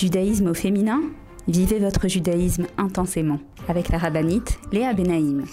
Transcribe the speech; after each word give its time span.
Judaïsme 0.00 0.46
au 0.46 0.54
féminin 0.54 1.02
Vivez 1.46 1.78
votre 1.78 2.08
judaïsme 2.08 2.66
intensément 2.78 3.38
avec 3.68 3.90
la 3.90 3.98
rabbinite 3.98 4.58
Léa 4.72 4.94
Benaïm. 4.94 5.44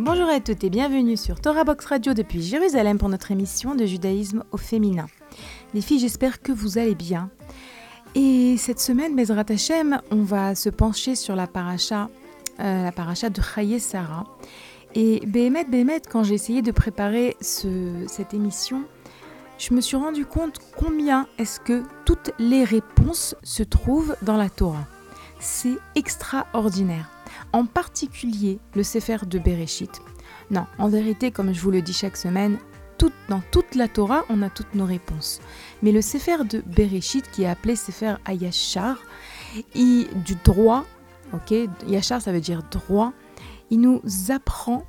Bonjour 0.00 0.28
à 0.28 0.40
toutes 0.40 0.64
et 0.64 0.70
bienvenue 0.70 1.16
sur 1.16 1.40
Torah 1.40 1.62
Box 1.62 1.84
Radio 1.84 2.14
depuis 2.14 2.42
Jérusalem 2.42 2.98
pour 2.98 3.10
notre 3.10 3.30
émission 3.30 3.76
de 3.76 3.86
judaïsme 3.86 4.42
au 4.50 4.56
féminin. 4.56 5.06
Les 5.72 5.82
filles, 5.82 6.00
j'espère 6.00 6.42
que 6.42 6.50
vous 6.50 6.78
allez 6.78 6.96
bien. 6.96 7.30
Et 8.16 8.56
cette 8.58 8.80
semaine, 8.80 9.14
Bezrat 9.14 9.44
Hashem, 9.50 10.00
on 10.10 10.24
va 10.24 10.56
se 10.56 10.68
pencher 10.68 11.14
sur 11.14 11.36
la 11.36 11.46
paracha 11.46 12.08
la 12.58 12.92
paracha 12.92 13.30
de 13.30 13.40
Chaye 13.40 13.80
Sarah. 13.80 14.24
Et 14.94 15.20
Béhémet, 15.26 15.64
Béhémet, 15.64 16.02
quand 16.08 16.22
j'ai 16.22 16.34
essayé 16.34 16.62
de 16.62 16.70
préparer 16.70 17.36
cette 17.40 18.32
émission, 18.32 18.84
je 19.58 19.74
me 19.74 19.80
suis 19.80 19.96
rendu 19.96 20.26
compte 20.26 20.60
combien 20.76 21.26
est-ce 21.38 21.60
que 21.60 21.82
toutes 22.04 22.30
les 22.38 22.64
réponses 22.64 23.34
se 23.42 23.62
trouvent 23.62 24.16
dans 24.22 24.36
la 24.36 24.50
Torah. 24.50 24.86
C'est 25.40 25.78
extraordinaire. 25.94 27.10
En 27.52 27.66
particulier 27.66 28.58
le 28.74 28.82
Sefer 28.82 29.18
de 29.26 29.38
Bereshit. 29.38 30.00
Non, 30.50 30.66
en 30.78 30.88
vérité, 30.88 31.30
comme 31.30 31.52
je 31.52 31.60
vous 31.60 31.70
le 31.70 31.82
dis 31.82 31.92
chaque 31.92 32.16
semaine, 32.16 32.58
dans 33.28 33.42
toute 33.50 33.74
la 33.74 33.88
Torah, 33.88 34.24
on 34.28 34.42
a 34.42 34.50
toutes 34.50 34.74
nos 34.74 34.86
réponses. 34.86 35.40
Mais 35.82 35.92
le 35.92 36.00
Sefer 36.00 36.44
de 36.48 36.62
Bereshit, 36.64 37.30
qui 37.30 37.42
est 37.42 37.48
appelé 37.48 37.76
Sefer 37.76 38.14
Ayashar, 38.24 38.98
et 39.74 40.06
du 40.24 40.36
droit, 40.44 40.84
ok 41.32 41.54
Yachar, 41.86 42.20
ça 42.20 42.32
veut 42.32 42.40
dire 42.40 42.62
droit. 42.70 43.12
Il 43.70 43.80
nous 43.80 44.00
apprend 44.28 44.84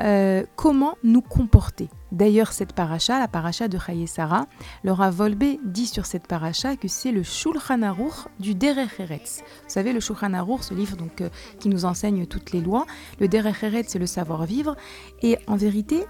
euh, 0.00 0.44
comment 0.56 0.96
nous 1.04 1.22
comporter. 1.22 1.88
D'ailleurs, 2.12 2.52
cette 2.52 2.72
paracha, 2.72 3.18
la 3.18 3.28
paracha 3.28 3.66
de 3.68 3.78
Chaye 3.78 4.06
Sarah, 4.06 4.46
Laura 4.84 5.10
Volbe 5.10 5.58
dit 5.64 5.86
sur 5.86 6.06
cette 6.06 6.26
paracha 6.26 6.76
que 6.76 6.86
c'est 6.86 7.12
le 7.12 7.22
Shulchan 7.22 7.82
Aruch 7.82 8.28
du 8.38 8.54
Derech 8.54 9.00
Eretz. 9.00 9.42
Vous 9.42 9.68
savez, 9.68 9.92
le 9.92 10.00
Shulchan 10.00 10.34
Aruch, 10.34 10.62
ce 10.62 10.74
livre 10.74 10.96
donc, 10.96 11.20
euh, 11.20 11.30
qui 11.58 11.68
nous 11.68 11.84
enseigne 11.84 12.26
toutes 12.26 12.52
les 12.52 12.60
lois. 12.60 12.86
Le 13.20 13.28
Derech 13.28 13.62
Eretz, 13.62 13.88
c'est 13.88 13.98
le 13.98 14.06
savoir-vivre. 14.06 14.76
Et 15.22 15.38
en 15.46 15.56
vérité, 15.56 16.04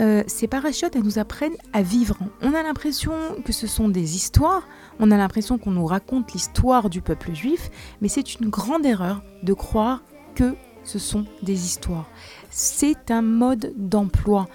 euh, 0.00 0.24
ces 0.26 0.48
parachutes, 0.48 0.96
elles 0.96 1.04
nous 1.04 1.18
apprennent 1.18 1.56
à 1.72 1.82
vivre. 1.82 2.16
On 2.42 2.54
a 2.54 2.62
l'impression 2.62 3.12
que 3.44 3.52
ce 3.52 3.66
sont 3.66 3.88
des 3.88 4.16
histoires, 4.16 4.66
on 4.98 5.10
a 5.10 5.16
l'impression 5.16 5.58
qu'on 5.58 5.70
nous 5.70 5.86
raconte 5.86 6.32
l'histoire 6.32 6.90
du 6.90 7.00
peuple 7.00 7.32
juif, 7.32 7.70
mais 8.00 8.08
c'est 8.08 8.34
une 8.40 8.48
grande 8.48 8.84
erreur 8.84 9.22
de 9.42 9.52
croire 9.52 10.02
que 10.34 10.56
ce 10.82 10.98
sont 10.98 11.24
des 11.42 11.64
histoires. 11.64 12.08
C'est 12.50 13.10
un 13.10 13.22
mode 13.22 13.72
d'emploi. 13.76 14.48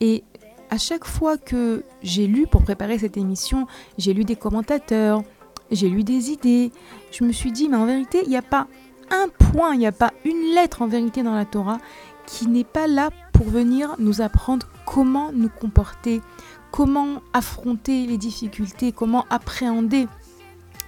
Et 0.00 0.24
à 0.70 0.78
chaque 0.78 1.04
fois 1.04 1.38
que 1.38 1.84
j'ai 2.02 2.26
lu 2.26 2.46
pour 2.46 2.62
préparer 2.62 2.98
cette 2.98 3.16
émission, 3.16 3.66
j'ai 3.98 4.12
lu 4.12 4.24
des 4.24 4.36
commentateurs, 4.36 5.22
j'ai 5.70 5.88
lu 5.88 6.04
des 6.04 6.30
idées, 6.30 6.70
je 7.10 7.24
me 7.24 7.32
suis 7.32 7.50
dit, 7.50 7.68
mais 7.68 7.76
en 7.76 7.86
vérité, 7.86 8.20
il 8.24 8.28
n'y 8.28 8.36
a 8.36 8.42
pas 8.42 8.66
un 9.10 9.28
point, 9.28 9.74
il 9.74 9.78
n'y 9.78 9.86
a 9.86 9.92
pas 9.92 10.12
une 10.24 10.54
lettre 10.54 10.82
en 10.82 10.86
vérité 10.86 11.22
dans 11.22 11.34
la 11.34 11.44
Torah 11.44 11.78
qui 12.26 12.46
n'est 12.46 12.64
pas 12.64 12.86
là 12.86 13.10
pour 13.42 13.50
venir 13.50 13.96
nous 13.98 14.20
apprendre 14.20 14.68
comment 14.86 15.32
nous 15.32 15.48
comporter, 15.48 16.22
comment 16.70 17.22
affronter 17.32 18.06
les 18.06 18.16
difficultés, 18.16 18.92
comment 18.92 19.26
appréhender 19.30 20.06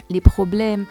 les 0.09 0.21
problèmes. 0.21 0.87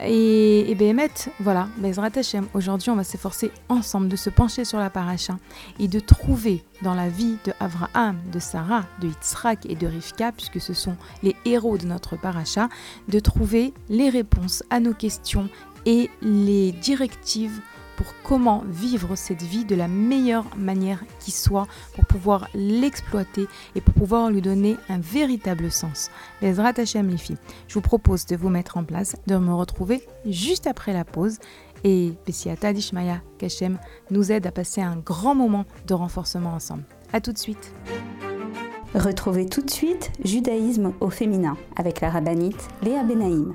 Et, 0.00 0.70
et 0.70 1.08
voilà, 1.40 1.66
Bezrat 1.78 2.10
Hashem, 2.14 2.46
aujourd'hui 2.54 2.90
on 2.90 2.96
va 2.96 3.02
s'efforcer 3.02 3.50
ensemble 3.68 4.06
de 4.06 4.14
se 4.14 4.30
pencher 4.30 4.64
sur 4.64 4.78
la 4.78 4.88
paracha 4.88 5.36
et 5.80 5.88
de 5.88 5.98
trouver 5.98 6.62
dans 6.82 6.94
la 6.94 7.08
vie 7.08 7.38
de 7.44 7.52
Abraham, 7.58 8.16
de 8.32 8.38
Sarah, 8.38 8.84
de 9.00 9.08
Yitzhak 9.08 9.66
et 9.66 9.74
de 9.74 9.88
Rivka, 9.88 10.30
puisque 10.30 10.60
ce 10.60 10.74
sont 10.74 10.96
les 11.24 11.34
héros 11.44 11.76
de 11.76 11.86
notre 11.86 12.16
paracha, 12.16 12.68
de 13.08 13.18
trouver 13.18 13.74
les 13.88 14.10
réponses 14.10 14.62
à 14.70 14.78
nos 14.78 14.94
questions 14.94 15.48
et 15.86 16.08
les 16.22 16.70
directives 16.70 17.60
pour 18.00 18.14
comment 18.22 18.64
vivre 18.66 19.14
cette 19.14 19.42
vie 19.42 19.66
de 19.66 19.74
la 19.74 19.86
meilleure 19.86 20.46
manière 20.56 21.04
qui 21.18 21.30
soit, 21.30 21.66
pour 21.94 22.06
pouvoir 22.06 22.48
l'exploiter 22.54 23.46
et 23.74 23.82
pour 23.82 23.92
pouvoir 23.92 24.30
lui 24.30 24.40
donner 24.40 24.78
un 24.88 24.98
véritable 25.00 25.70
sens. 25.70 26.10
Les 26.40 26.58
Hashem 26.58 27.10
les 27.10 27.18
filles, 27.18 27.36
je 27.68 27.74
vous 27.74 27.82
propose 27.82 28.24
de 28.24 28.36
vous 28.36 28.48
mettre 28.48 28.78
en 28.78 28.84
place, 28.84 29.16
de 29.26 29.36
me 29.36 29.52
retrouver 29.52 30.08
juste 30.24 30.66
après 30.66 30.94
la 30.94 31.04
pause 31.04 31.40
et 31.84 32.14
Bessiata 32.24 32.72
Dishmaya 32.72 33.20
Kashem 33.36 33.78
nous 34.10 34.32
aide 34.32 34.46
à 34.46 34.50
passer 34.50 34.80
un 34.80 34.96
grand 34.96 35.34
moment 35.34 35.66
de 35.86 35.92
renforcement 35.92 36.54
ensemble. 36.54 36.84
A 37.12 37.20
tout 37.20 37.34
de 37.34 37.38
suite. 37.38 37.74
Retrouvez 38.94 39.44
tout 39.44 39.60
de 39.60 39.70
suite 39.70 40.10
Judaïsme 40.24 40.94
au 41.00 41.10
féminin 41.10 41.58
avec 41.76 42.00
la 42.00 42.08
rabbinite 42.08 42.66
Léa 42.82 43.04
Benaïm. 43.04 43.54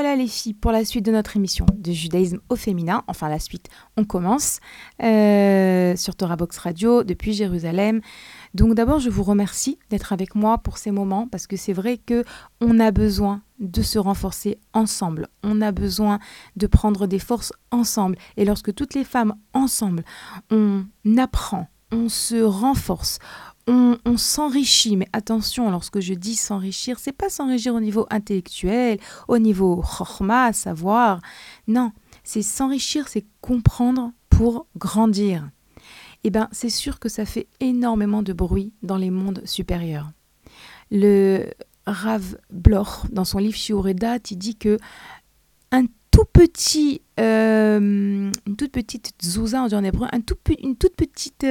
Revoilà 0.00 0.16
les 0.16 0.28
filles 0.28 0.54
pour 0.54 0.72
la 0.72 0.86
suite 0.86 1.04
de 1.04 1.12
notre 1.12 1.36
émission 1.36 1.66
de 1.74 1.92
judaïsme 1.92 2.38
au 2.48 2.56
féminin. 2.56 3.04
Enfin 3.06 3.28
la 3.28 3.38
suite, 3.38 3.68
on 3.98 4.04
commence 4.04 4.58
euh, 5.02 5.94
sur 5.94 6.16
Torah 6.16 6.36
Box 6.36 6.56
Radio 6.56 7.04
depuis 7.04 7.34
Jérusalem. 7.34 8.00
Donc 8.54 8.72
d'abord, 8.72 8.98
je 8.98 9.10
vous 9.10 9.22
remercie 9.22 9.78
d'être 9.90 10.14
avec 10.14 10.34
moi 10.34 10.56
pour 10.56 10.78
ces 10.78 10.90
moments 10.90 11.28
parce 11.28 11.46
que 11.46 11.58
c'est 11.58 11.74
vrai 11.74 11.98
que 11.98 12.24
on 12.62 12.80
a 12.80 12.92
besoin 12.92 13.42
de 13.58 13.82
se 13.82 13.98
renforcer 13.98 14.58
ensemble. 14.72 15.28
On 15.42 15.60
a 15.60 15.70
besoin 15.70 16.18
de 16.56 16.66
prendre 16.66 17.06
des 17.06 17.18
forces 17.18 17.52
ensemble. 17.70 18.16
Et 18.38 18.46
lorsque 18.46 18.74
toutes 18.74 18.94
les 18.94 19.04
femmes 19.04 19.34
ensemble, 19.52 20.02
on 20.50 20.86
apprend, 21.18 21.68
on 21.92 22.08
se 22.08 22.42
renforce, 22.42 23.18
on, 23.70 24.16
s'enrichit. 24.16 24.96
Mais 24.96 25.06
attention, 25.12 25.70
lorsque 25.70 26.00
je 26.00 26.14
dis 26.14 26.34
s'enrichir, 26.34 26.98
c'est 26.98 27.12
pas 27.12 27.28
s'enrichir 27.28 27.74
au 27.74 27.80
niveau 27.80 28.06
intellectuel, 28.10 28.98
au 29.28 29.38
niveau 29.38 29.76
chorma, 29.76 30.52
savoir. 30.52 31.20
Non, 31.68 31.92
c'est 32.24 32.42
s'enrichir, 32.42 33.08
c'est 33.08 33.24
comprendre 33.40 34.12
pour 34.28 34.66
grandir. 34.76 35.48
Eh 36.24 36.30
bien, 36.30 36.48
c'est 36.52 36.70
sûr 36.70 36.98
que 36.98 37.08
ça 37.08 37.24
fait 37.24 37.46
énormément 37.60 38.22
de 38.22 38.32
bruit 38.32 38.72
dans 38.82 38.96
les 38.96 39.10
mondes 39.10 39.42
supérieurs. 39.44 40.10
Le 40.90 41.46
Rav 41.86 42.36
Bloch, 42.50 43.10
dans 43.10 43.24
son 43.24 43.38
livre 43.38 43.56
Shiuredat, 43.56 44.18
il 44.30 44.36
dit 44.36 44.56
que 44.56 44.76
un 45.72 45.84
tout 46.10 46.24
petit, 46.30 47.00
une 47.16 48.32
toute 48.58 48.72
petite 48.72 49.12
zouza, 49.22 49.62
on 49.62 49.68
dit 49.68 49.74
en 49.76 49.84
hébreu, 49.84 50.08
une 50.62 50.76
toute 50.76 50.96
petite 50.96 51.46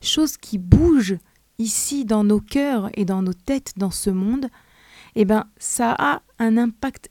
chose 0.00 0.36
qui 0.36 0.58
bouge 0.58 1.18
ici 1.58 2.04
dans 2.04 2.24
nos 2.24 2.40
cœurs 2.40 2.90
et 2.94 3.04
dans 3.04 3.22
nos 3.22 3.32
têtes 3.32 3.74
dans 3.76 3.90
ce 3.90 4.10
monde, 4.10 4.48
eh 5.14 5.24
ben, 5.24 5.46
ça 5.58 5.94
a 5.98 6.22
un 6.38 6.56
impact 6.56 7.10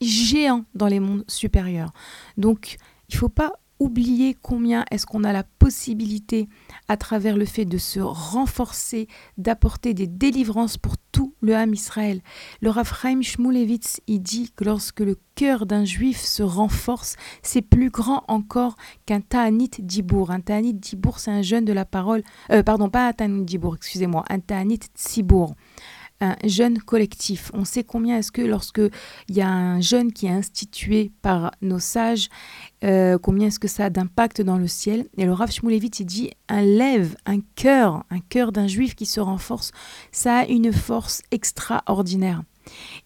géant 0.00 0.64
dans 0.74 0.86
les 0.86 1.00
mondes 1.00 1.24
supérieurs. 1.28 1.92
Donc, 2.36 2.76
il 3.08 3.14
ne 3.14 3.18
faut 3.18 3.28
pas 3.28 3.52
oublier 3.78 4.36
combien 4.40 4.84
est-ce 4.90 5.06
qu'on 5.06 5.24
a 5.24 5.32
la 5.32 5.44
possibilité, 5.44 6.48
à 6.88 6.96
travers 6.96 7.36
le 7.36 7.44
fait 7.44 7.64
de 7.64 7.78
se 7.78 8.00
renforcer, 8.00 9.08
d'apporter 9.36 9.94
des 9.94 10.06
délivrances 10.06 10.76
pour 10.76 10.96
tout 11.12 11.34
le 11.40 11.54
Ham 11.54 11.72
Israël. 11.74 12.20
Le 12.60 12.70
Rav 12.70 12.92
Chaim 13.00 13.22
Shmulevitz, 13.22 14.00
il 14.06 14.20
dit 14.20 14.52
que 14.54 14.64
lorsque 14.64 15.00
le 15.00 15.16
cœur 15.34 15.66
d'un 15.66 15.84
juif 15.84 16.20
se 16.20 16.42
renforce, 16.42 17.16
c'est 17.42 17.62
plus 17.62 17.90
grand 17.90 18.24
encore 18.28 18.76
qu'un 19.06 19.20
Ta'anit 19.20 19.70
Dibour. 19.78 20.30
Un 20.30 20.40
Ta'anit 20.40 20.74
Dibour, 20.74 21.18
c'est 21.18 21.30
un 21.30 21.42
jeune 21.42 21.64
de 21.64 21.72
la 21.72 21.84
parole, 21.84 22.22
euh, 22.50 22.62
pardon, 22.62 22.88
pas 22.90 23.08
un 23.08 23.12
Ta'anit 23.12 23.44
Dibour, 23.44 23.76
excusez-moi, 23.76 24.24
un 24.28 24.40
Ta'anit 24.40 24.80
Tzibour 24.96 25.54
un 26.20 26.36
jeune 26.44 26.78
collectif. 26.78 27.50
On 27.54 27.64
sait 27.64 27.84
combien 27.84 28.18
est-ce 28.18 28.32
que 28.32 28.42
lorsque 28.42 28.80
il 29.28 29.36
y 29.36 29.40
a 29.40 29.48
un 29.48 29.80
jeune 29.80 30.12
qui 30.12 30.26
est 30.26 30.30
institué 30.30 31.12
par 31.22 31.52
nos 31.62 31.78
sages, 31.78 32.28
euh, 32.84 33.18
combien 33.18 33.48
est-ce 33.48 33.58
que 33.58 33.68
ça 33.68 33.86
a 33.86 33.90
d'impact 33.90 34.42
dans 34.42 34.58
le 34.58 34.66
ciel. 34.66 35.06
Et 35.16 35.24
le 35.24 35.32
Rav 35.32 35.50
Shmulevitz, 35.50 36.00
il 36.00 36.06
dit 36.06 36.30
un 36.48 36.62
lève, 36.62 37.16
un 37.26 37.40
cœur, 37.54 38.04
un 38.10 38.20
cœur 38.20 38.52
d'un 38.52 38.66
juif 38.66 38.94
qui 38.94 39.06
se 39.06 39.20
renforce, 39.20 39.72
ça 40.12 40.38
a 40.38 40.46
une 40.46 40.72
force 40.72 41.22
extraordinaire. 41.30 42.42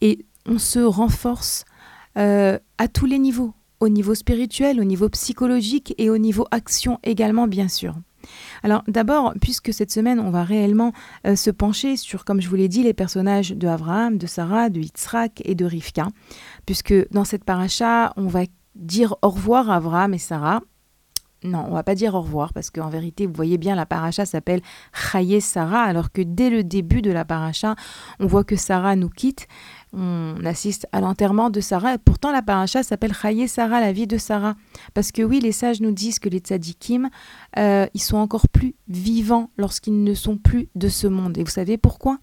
Et 0.01 0.25
on 0.47 0.59
se 0.59 0.81
renforce 0.81 1.65
euh, 2.19 2.59
à 2.79 2.89
tous 2.89 3.07
les 3.07 3.19
niveaux, 3.19 3.55
au 3.81 3.89
niveau 3.89 4.15
spirituel, 4.15 4.81
au 4.81 4.85
niveau 4.85 5.09
psychologique 5.09 5.95
et 5.99 6.11
au 6.11 6.19
niveau 6.19 6.47
action 6.51 6.99
également, 7.03 7.47
bien 7.47 7.69
sûr. 7.69 7.95
Alors 8.63 8.83
d'abord, 8.89 9.35
puisque 9.41 9.73
cette 9.73 9.91
semaine, 9.91 10.21
on 10.21 10.31
va 10.31 10.45
réellement 10.45 10.93
euh, 11.27 11.37
se 11.37 11.51
pencher 11.51 11.97
sur, 11.97 12.25
comme 12.25 12.41
je 12.41 12.49
vous 12.49 12.57
l'ai 12.57 12.69
dit, 12.69 12.83
les 12.83 12.95
personnages 12.95 13.51
de 13.51 13.69
Abraham, 13.69 14.19
de 14.19 14.27
Sarah, 14.27 14.71
de 14.71 14.81
Yitzhak 14.81 15.43
et 15.45 15.55
de 15.55 15.65
Rivka, 15.65 16.09
puisque 16.67 16.95
dans 17.11 17.25
cette 17.25 17.45
paracha, 17.45 18.13
on 18.17 18.27
va 18.27 18.43
dire 18.75 19.17
au 19.23 19.31
revoir 19.31 19.71
à 19.71 19.77
Abraham 19.77 20.15
et 20.15 20.19
Sarah. 20.19 20.61
Non, 21.45 21.65
on 21.69 21.75
va 21.75 21.83
pas 21.83 21.97
dire 21.97 22.15
au 22.15 22.21
revoir 22.21 22.53
parce 22.53 22.71
qu'en 22.71 22.89
vérité, 22.89 23.27
vous 23.27 23.33
voyez 23.33 23.59
bien, 23.59 23.75
la 23.75 23.85
paracha 23.85 24.25
s'appelle 24.25 24.63
Chaye 24.93 25.41
Sarah, 25.41 25.83
alors 25.83 26.13
que 26.13 26.23
dès 26.23 26.51
le 26.51 26.63
début 26.63 27.03
de 27.03 27.11
la 27.11 27.25
paracha, 27.25 27.75
on 28.21 28.27
voit 28.27 28.45
que 28.45 28.55
Sarah 28.55 28.95
nous 28.95 29.09
quitte 29.09 29.49
on 29.93 30.37
assiste 30.45 30.87
à 30.93 31.01
l'enterrement 31.01 31.51
de 31.51 31.61
Sarah. 31.61 31.95
Et 31.95 31.99
pourtant, 31.99 32.33
la 32.33 32.43
paracha 32.43 32.83
s'appelle 32.83 33.15
Chaye 33.15 33.49
Sarah, 33.49 33.81
la 33.81 33.93
vie 33.93 34.07
de 34.07 34.19
Sarah. 34.19 34.55
Parce 34.95 35.13
que 35.13 35.23
oui, 35.23 35.41
les 35.41 35.53
sages 35.53 35.81
nous 35.81 35.93
disent 35.93 36.19
que 36.19 36.29
les 36.29 36.39
tzadikim, 36.39 37.11
euh, 37.59 37.87
ils 37.95 38.01
sont 38.01 38.17
encore 38.17 38.49
plus 38.49 38.75
vivants 38.89 39.51
lorsqu'ils 39.57 40.03
ne 40.03 40.15
sont 40.15 40.37
plus 40.37 40.69
de 40.75 40.89
ce 40.89 41.07
monde. 41.07 41.37
Et 41.39 41.45
vous 41.45 41.51
savez 41.51 41.77
pourquoi? 41.77 42.19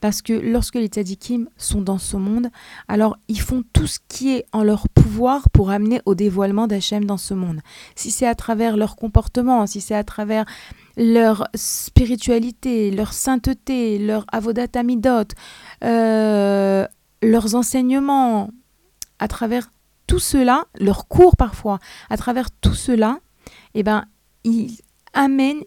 Parce 0.00 0.22
que 0.22 0.32
lorsque 0.32 0.76
les 0.76 0.86
tzadikim 0.86 1.48
sont 1.56 1.82
dans 1.82 1.98
ce 1.98 2.16
monde, 2.16 2.48
alors 2.88 3.16
ils 3.28 3.40
font 3.40 3.62
tout 3.72 3.86
ce 3.86 3.98
qui 4.08 4.34
est 4.34 4.46
en 4.52 4.62
leur 4.62 4.88
pouvoir 4.88 5.50
pour 5.50 5.70
amener 5.70 6.00
au 6.06 6.14
dévoilement 6.14 6.66
d'Hachem 6.66 7.04
dans 7.04 7.16
ce 7.16 7.34
monde. 7.34 7.60
Si 7.96 8.10
c'est 8.10 8.26
à 8.26 8.34
travers 8.34 8.76
leur 8.76 8.96
comportement, 8.96 9.66
si 9.66 9.80
c'est 9.80 9.94
à 9.94 10.04
travers 10.04 10.44
leur 10.96 11.48
spiritualité, 11.54 12.90
leur 12.90 13.12
sainteté, 13.12 13.98
leur 13.98 14.24
avodat 14.32 14.68
amidot, 14.74 15.28
euh, 15.82 16.86
leurs 17.24 17.54
enseignements, 17.54 18.50
à 19.18 19.28
travers 19.28 19.70
tout 20.06 20.18
cela, 20.18 20.66
leurs 20.78 21.08
cours 21.08 21.36
parfois, 21.36 21.78
à 22.10 22.16
travers 22.16 22.50
tout 22.50 22.74
cela, 22.74 23.18
eh 23.74 23.82
ben, 23.82 24.04
ils 24.44 24.78
amènent, 25.12 25.62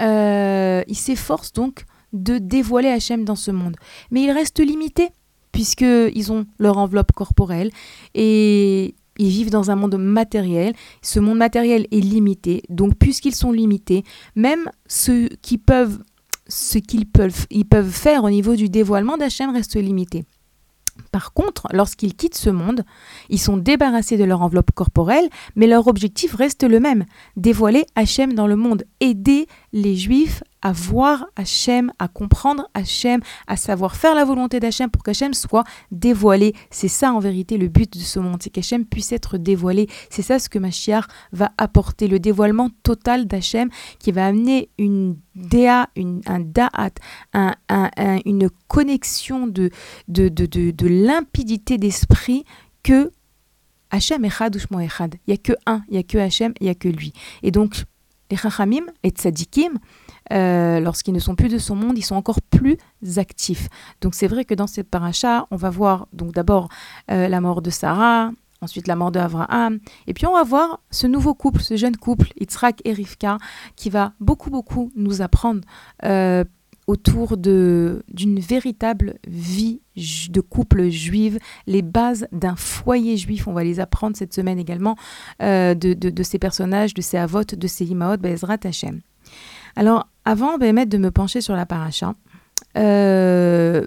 euh, 0.00 0.82
ils 0.86 0.96
s'efforcent 0.96 1.52
donc 1.52 1.84
de 2.12 2.38
dévoiler 2.38 2.88
Hachem 2.88 3.24
dans 3.24 3.36
ce 3.36 3.50
monde. 3.50 3.76
Mais 4.10 4.22
ils 4.22 4.30
restent 4.30 4.60
limités, 4.60 5.08
puisqu'ils 5.52 6.32
ont 6.32 6.46
leur 6.58 6.78
enveloppe 6.78 7.12
corporelle 7.12 7.70
et 8.14 8.94
ils 9.18 9.28
vivent 9.28 9.50
dans 9.50 9.70
un 9.70 9.76
monde 9.76 9.96
matériel. 9.96 10.74
Ce 11.02 11.20
monde 11.20 11.38
matériel 11.38 11.86
est 11.90 12.00
limité. 12.00 12.62
Donc, 12.68 12.96
puisqu'ils 12.98 13.34
sont 13.34 13.52
limités, 13.52 14.04
même 14.34 14.70
ce 14.86 15.28
qu'ils 15.36 15.60
peuvent, 15.60 15.98
ils 17.50 17.64
peuvent 17.64 17.90
faire 17.90 18.24
au 18.24 18.30
niveau 18.30 18.56
du 18.56 18.68
dévoilement 18.68 19.16
d'Hachem 19.16 19.50
reste 19.50 19.76
limité. 19.76 20.24
Par 21.12 21.32
contre, 21.32 21.66
lorsqu'ils 21.72 22.14
quittent 22.14 22.36
ce 22.36 22.50
monde, 22.50 22.84
ils 23.28 23.40
sont 23.40 23.56
débarrassés 23.56 24.16
de 24.16 24.24
leur 24.24 24.42
enveloppe 24.42 24.72
corporelle, 24.72 25.28
mais 25.56 25.66
leur 25.66 25.86
objectif 25.86 26.34
reste 26.34 26.64
le 26.64 26.80
même, 26.80 27.04
dévoiler 27.36 27.86
Hachem 27.94 28.32
dans 28.32 28.46
le 28.46 28.56
monde, 28.56 28.84
aider 29.00 29.46
les 29.72 29.96
Juifs 29.96 30.42
à 30.62 30.72
voir 30.72 31.26
Hachem, 31.36 31.92
à 31.98 32.08
comprendre 32.08 32.68
Hachem, 32.74 33.20
à 33.46 33.56
savoir 33.56 33.96
faire 33.96 34.14
la 34.14 34.24
volonté 34.24 34.60
d'Hachem 34.60 34.90
pour 34.90 35.02
qu'Hachem 35.02 35.34
soit 35.34 35.64
dévoilé. 35.90 36.54
C'est 36.70 36.88
ça 36.88 37.12
en 37.12 37.18
vérité 37.18 37.56
le 37.56 37.68
but 37.68 37.92
de 37.92 38.02
ce 38.02 38.18
monde, 38.18 38.42
c'est 38.42 38.50
qu'Hachem 38.50 38.84
puisse 38.84 39.12
être 39.12 39.38
dévoilé. 39.38 39.88
C'est 40.10 40.22
ça 40.22 40.38
ce 40.38 40.48
que 40.48 40.58
Mashiach 40.58 41.04
va 41.32 41.52
apporter, 41.58 42.08
le 42.08 42.18
dévoilement 42.18 42.70
total 42.82 43.26
d'Hachem 43.26 43.70
qui 43.98 44.12
va 44.12 44.26
amener 44.26 44.70
une 44.78 45.16
déa, 45.34 45.88
un 46.26 46.40
da'at, 46.40 46.90
un, 47.32 47.54
une 48.24 48.50
connexion 48.68 49.46
de, 49.46 49.70
de, 50.08 50.28
de, 50.28 50.46
de, 50.46 50.86
limpidité 50.86 51.78
d'esprit 51.78 52.44
que 52.82 53.10
Hachem 53.90 54.24
Echad 54.24 54.56
ou 54.56 54.80
Echad. 54.80 55.16
Il 55.26 55.30
n'y 55.30 55.34
a 55.34 55.36
que 55.38 55.52
un, 55.66 55.82
il 55.88 55.92
n'y 55.92 55.98
a 55.98 56.02
que 56.02 56.18
Hachem, 56.18 56.52
il 56.60 56.64
n'y 56.64 56.70
a 56.70 56.74
que 56.74 56.88
lui. 56.88 57.12
Et 57.42 57.50
donc, 57.50 57.84
les 58.30 58.36
Chachamim 58.36 58.86
et 59.02 59.10
Tzadikim, 59.10 59.78
euh, 60.32 60.80
lorsqu'ils 60.80 61.14
ne 61.14 61.18
sont 61.18 61.34
plus 61.34 61.48
de 61.48 61.58
son 61.58 61.74
monde, 61.74 61.98
ils 61.98 62.04
sont 62.04 62.14
encore 62.14 62.40
plus 62.40 62.78
actifs. 63.16 63.68
Donc 64.00 64.14
c'est 64.14 64.28
vrai 64.28 64.44
que 64.44 64.54
dans 64.54 64.66
cette 64.66 64.88
paracha, 64.88 65.46
on 65.50 65.56
va 65.56 65.70
voir 65.70 66.06
donc 66.12 66.32
d'abord 66.32 66.68
euh, 67.10 67.28
la 67.28 67.40
mort 67.40 67.62
de 67.62 67.70
Sarah, 67.70 68.32
ensuite 68.60 68.86
la 68.86 68.96
mort 68.96 69.10
d'Abraham, 69.10 69.78
et 70.06 70.14
puis 70.14 70.26
on 70.26 70.34
va 70.34 70.44
voir 70.44 70.80
ce 70.90 71.06
nouveau 71.06 71.34
couple, 71.34 71.62
ce 71.62 71.76
jeune 71.76 71.96
couple, 71.96 72.28
Yitzhak 72.38 72.80
et 72.84 72.92
Rivka, 72.92 73.38
qui 73.76 73.90
va 73.90 74.12
beaucoup 74.20 74.50
beaucoup 74.50 74.92
nous 74.94 75.22
apprendre 75.22 75.62
euh, 76.04 76.44
autour 76.86 77.36
d'une 77.36 78.02
véritable 78.40 79.14
vie 79.26 79.80
de 79.96 80.40
couple 80.40 80.88
juive, 80.88 81.38
les 81.68 81.82
bases 81.82 82.26
d'un 82.32 82.56
foyer 82.56 83.16
juif. 83.16 83.46
On 83.46 83.52
va 83.52 83.62
les 83.62 83.78
apprendre 83.78 84.16
cette 84.16 84.34
semaine 84.34 84.58
également 84.58 84.96
de, 85.38 85.74
de, 85.74 86.22
ces 86.24 86.40
personnages, 86.40 86.92
de 86.92 87.00
ces 87.00 87.16
avotes, 87.16 87.54
de 87.54 87.66
ces 87.68 87.84
imaot, 87.84 88.16
Bezrat 88.16 88.58
Hashem. 88.64 89.02
Alors, 89.76 90.08
avant 90.24 90.58
de 90.58 90.98
me 90.98 91.10
pencher 91.10 91.40
sur 91.40 91.56
la 91.56 91.66
paracha, 91.66 92.14
euh, 92.76 93.86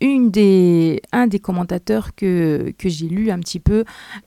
une 0.00 0.30
des, 0.30 1.00
un 1.12 1.26
des 1.26 1.38
commentateurs 1.38 2.14
que, 2.14 2.74
que 2.78 2.88
j'ai 2.88 3.08
lu 3.08 3.30
un 3.30 3.38
petit 3.38 3.60
peu 3.60 3.84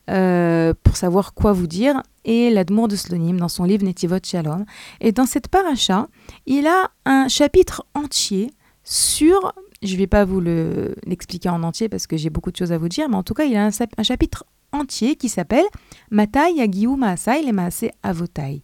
euh, 0.10 0.74
pour 0.84 0.98
savoir 0.98 1.34
quoi 1.34 1.54
vous 1.54 1.68
dire 1.68 2.02
est 2.26 2.52
l'Admour 2.52 2.88
de 2.88 2.96
Slonim 2.96 3.38
dans 3.38 3.50
son 3.50 3.64
livre 3.64 3.84
Netivot 3.84 4.18
Shalom. 4.24 4.66
Et 5.00 5.12
dans 5.12 5.26
cette 5.26 5.48
paracha, 5.48 6.08
il 6.46 6.68
a 6.68 6.90
un 7.06 7.28
chapitre 7.28 7.86
entier 7.94 8.52
sur, 8.84 9.54
je 9.84 9.94
ne 9.94 9.98
vais 9.98 10.08
pas 10.08 10.26
vous 10.26 10.42
l'expliquer 10.42 11.50
en 11.50 11.64
entier 11.64 11.90
parce 11.90 12.08
que 12.08 12.18
j'ai 12.18 12.30
beaucoup 12.30 12.52
de 12.52 12.58
choses 12.58 12.72
à 12.72 12.78
vous 12.78 12.90
dire, 12.90 13.08
mais 13.10 13.16
en 13.16 13.24
tout 13.24 13.34
cas, 13.34 13.44
il 13.46 13.56
a 13.56 13.66
un, 13.66 14.04
chapitre 14.04 14.46
entier 14.72 15.16
qui 15.16 15.30
s'appelle 15.30 15.66
Matai 16.12 16.54
Yagiu 16.56 16.96
Maasai 16.96 17.44
le 17.44 17.52
Maase 17.52 17.90
Avotai 18.04 18.62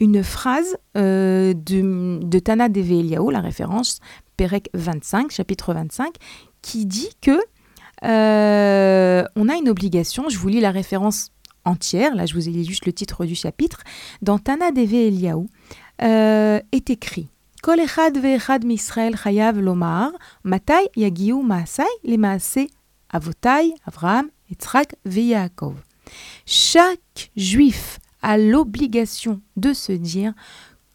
une 0.00 0.22
phrase 0.22 0.76
euh, 0.96 1.54
de, 1.54 2.20
de, 2.22 2.38
Tana 2.38 2.68
Deve 2.68 2.92
Eliaou, 2.92 3.30
la 3.30 3.40
référence 3.40 4.00
Perek 4.36 4.70
25, 4.74 5.30
chapitre 5.32 5.74
25, 5.74 6.14
qui 6.62 6.86
dit 6.86 7.10
que 7.20 7.38
euh, 8.04 9.24
on 9.34 9.48
a 9.48 9.54
une 9.56 9.68
obligation, 9.68 10.28
je 10.28 10.38
vous 10.38 10.48
lis 10.48 10.60
la 10.60 10.70
référence 10.70 11.30
entière, 11.64 12.14
là 12.14 12.26
je 12.26 12.34
vous 12.34 12.48
ai 12.48 12.52
lu 12.52 12.64
juste 12.64 12.86
le 12.86 12.92
titre 12.92 13.24
du 13.24 13.34
chapitre, 13.34 13.82
dans 14.22 14.38
Tana 14.38 14.70
Deve 14.70 14.94
Eliaou 14.94 15.48
euh, 16.02 16.60
est 16.72 16.90
écrit 16.90 17.28
misrael 18.64 19.16
chayav 19.16 19.58
lomar, 19.60 20.12
matai 20.44 20.90
yagiu 20.96 21.42
maasai 21.42 21.82
le 22.04 22.16
maase 22.16 22.68
ve'Yaakov. 25.04 25.74
Chaque 26.46 27.30
juif 27.36 27.98
a 28.22 28.38
l'obligation 28.38 29.40
de 29.56 29.72
se 29.72 29.92
dire 29.92 30.32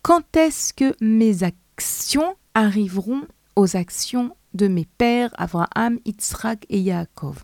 quand 0.01 0.35
est-ce 0.35 0.73
que 0.73 0.95
mes 1.01 1.43
actions 1.43 2.35
arriveront 2.53 3.23
aux 3.55 3.75
actions 3.75 4.35
de 4.53 4.67
mes 4.67 4.85
pères 4.97 5.31
Abraham, 5.37 5.99
Yitzhak 6.05 6.65
et 6.69 6.79
Yaakov. 6.79 7.43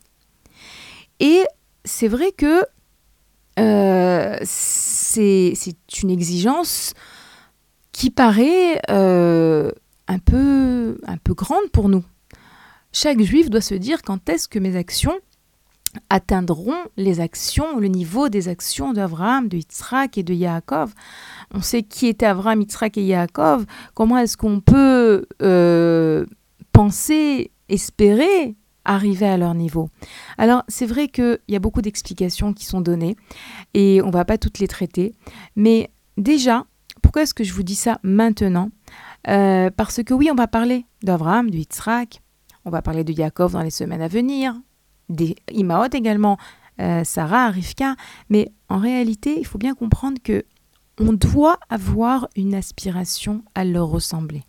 Et 1.20 1.44
c'est 1.86 2.08
vrai 2.08 2.32
que 2.32 2.64
euh, 3.60 4.38
c'est 4.44 5.54
une 6.04 6.10
exigence 6.10 6.94
qui 7.92 8.10
paraît 8.10 8.80
euh, 8.90 9.72
un, 10.08 10.20
peu, 10.20 10.98
un 11.06 11.18
peu 11.18 11.34
grande 11.34 11.70
pour 11.72 11.90
nous. 11.90 12.04
Chaque 12.92 13.22
juif 13.22 13.50
doit 13.50 13.62
se 13.62 13.76
dire 13.76 14.02
quand 14.02 14.30
est-ce 14.30 14.48
que 14.48 14.60
mes 14.60 14.76
actions 14.76 15.18
atteindront 16.10 16.78
les 16.98 17.20
actions, 17.20 17.80
le 17.80 17.88
niveau 17.88 18.30
des 18.30 18.48
actions 18.48 18.94
d'Abraham, 18.94 19.48
de 19.48 19.58
Yitzhak 19.58 20.18
et 20.18 20.24
de 20.24 20.34
Yaakov. 20.34 20.94
On 21.54 21.62
sait 21.62 21.84
qui 21.84 22.08
étaient 22.08 22.26
Abraham, 22.26 22.62
Yitzhak 22.62 22.98
et 22.98 23.06
Yaakov. 23.06 23.66
Comment 23.94 24.18
est-ce 24.18 24.38
qu'on 24.38 24.60
peut 24.60 25.26
euh, 25.42 26.26
penser, 26.72 27.52
espérer 27.70 28.56
arriver 28.86 29.28
à 29.28 29.38
leur 29.38 29.56
niveau? 29.56 29.90
Alors, 30.38 30.64
c'est 30.68 30.86
vrai 30.86 31.08
qu'il 31.08 31.40
y 31.48 31.56
a 31.56 31.60
beaucoup 31.60 31.82
d'explications 31.82 32.54
qui 32.54 32.66
sont 32.66 32.82
données 32.82 33.16
et 33.74 34.02
on 34.04 34.08
ne 34.08 34.14
va 34.14 34.26
pas 34.26 34.38
toutes 34.38 34.60
les 34.60 34.68
traiter. 34.68 35.14
Mais 35.56 35.92
déjà, 36.18 36.66
pourquoi 37.02 37.24
est-ce 37.24 37.34
que 37.34 37.44
je 37.44 37.54
vous 37.54 37.64
dis 37.64 37.76
ça 37.76 38.00
maintenant? 38.04 38.70
Euh, 39.28 39.70
Parce 39.76 40.04
que 40.04 40.14
oui, 40.14 40.30
on 40.32 40.36
va 40.36 40.48
parler 40.48 40.86
d'Abraham, 41.04 41.50
de 41.50 41.58
Yitzhak, 41.58 42.22
on 42.66 42.70
va 42.70 42.82
parler 42.82 43.04
de 43.04 43.12
Yaakov 43.12 43.54
dans 43.54 43.62
les 43.62 43.70
semaines 43.70 44.02
à 44.02 44.08
venir, 44.08 44.56
des 45.10 45.36
Imaot 45.52 45.90
également, 45.94 46.38
euh, 46.80 47.04
Sarah, 47.04 47.50
Rivka, 47.50 47.96
mais 48.30 48.52
en 48.70 48.78
réalité, 48.78 49.38
il 49.40 49.46
faut 49.46 49.58
bien 49.58 49.76
comprendre 49.76 50.20
que 50.24 50.46
on 51.00 51.14
doit 51.14 51.60
avoir 51.70 52.28
une 52.36 52.54
aspiration 52.54 53.44
à 53.56 53.64
leur 53.64 53.88
ressembler. 53.88 54.44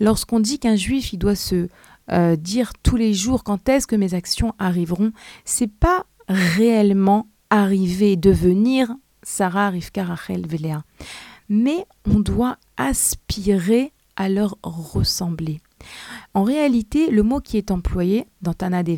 Lorsqu'on 0.00 0.40
dit 0.40 0.58
qu'un 0.58 0.76
juif, 0.76 1.12
il 1.12 1.18
doit 1.18 1.34
se 1.34 1.68
euh, 2.10 2.36
dire 2.36 2.72
tous 2.82 2.96
les 2.96 3.14
jours 3.14 3.44
quand 3.44 3.68
est-ce 3.68 3.86
que 3.86 3.96
mes 3.96 4.14
actions 4.14 4.54
arriveront, 4.58 5.12
c'est 5.44 5.70
pas 5.70 6.06
réellement 6.28 7.28
arriver, 7.50 8.16
devenir 8.16 8.90
Sarah, 9.22 9.70
Rivka, 9.70 10.04
Rachel, 10.04 10.46
Véléa. 10.46 10.82
Mais 11.48 11.84
on 12.08 12.20
doit 12.20 12.56
aspirer 12.76 13.92
à 14.16 14.28
leur 14.28 14.56
ressembler. 14.62 15.60
En 16.34 16.42
réalité, 16.44 17.10
le 17.10 17.22
mot 17.22 17.40
qui 17.40 17.56
est 17.56 17.70
employé 17.70 18.26
dans 18.42 18.54
Tana 18.54 18.82
de 18.82 18.96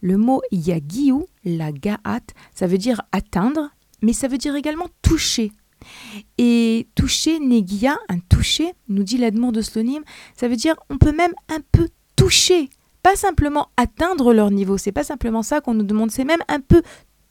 le 0.00 0.16
mot 0.16 0.42
yagiu, 0.52 1.24
la 1.44 1.72
ga'at, 1.72 2.20
ça 2.54 2.66
veut 2.66 2.78
dire 2.78 3.02
atteindre, 3.12 3.70
mais 4.02 4.12
ça 4.12 4.28
veut 4.28 4.38
dire 4.38 4.54
également 4.54 4.88
toucher. 5.02 5.52
Et 6.38 6.88
toucher, 6.94 7.40
negia, 7.40 7.98
un 8.08 8.18
toucher, 8.18 8.72
nous 8.88 9.02
dit 9.02 9.18
l'Admon 9.18 9.52
de 9.52 9.60
Slonim, 9.60 10.02
ça 10.34 10.48
veut 10.48 10.56
dire 10.56 10.76
on 10.88 10.98
peut 10.98 11.12
même 11.12 11.34
un 11.48 11.60
peu 11.72 11.88
toucher, 12.16 12.70
pas 13.02 13.16
simplement 13.16 13.68
atteindre 13.76 14.32
leur 14.32 14.50
niveau, 14.50 14.78
c'est 14.78 14.92
pas 14.92 15.04
simplement 15.04 15.42
ça 15.42 15.60
qu'on 15.60 15.74
nous 15.74 15.84
demande, 15.84 16.10
c'est 16.10 16.24
même 16.24 16.42
un 16.48 16.60
peu 16.60 16.82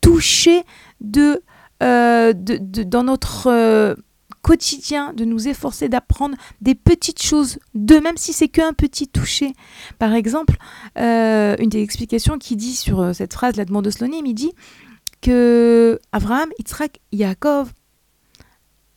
toucher 0.02 0.64
de, 1.02 1.42
euh, 1.82 2.34
dans 2.34 3.04
notre 3.04 3.48
euh, 3.48 3.96
quotidien, 4.44 5.14
de 5.14 5.26
nous 5.26 5.48
efforcer 5.48 5.90
d'apprendre 5.90 6.38
des 6.62 6.76
petites 6.76 7.24
choses 7.24 7.58
d'eux, 7.74 8.02
même 8.02 8.18
si 8.18 8.34
c'est 8.34 8.50
qu'un 8.50 8.74
petit 8.74 9.08
toucher. 9.08 9.54
Par 9.98 10.14
exemple, 10.14 10.58
euh, 11.00 11.56
une 11.58 11.70
des 11.70 11.82
explications 11.82 12.38
qui 12.38 12.56
dit 12.56 12.76
sur 12.76 13.16
cette 13.16 13.34
phrase, 13.34 13.56
la 13.56 13.66
demande 13.66 13.86
de 13.86 13.90
Slonim, 13.90 14.26
il 14.26 14.36
dit 14.36 14.52
que 15.22 16.00
Abraham, 16.12 16.50
Yitzhak, 16.60 17.00
Yaakov, 17.14 17.72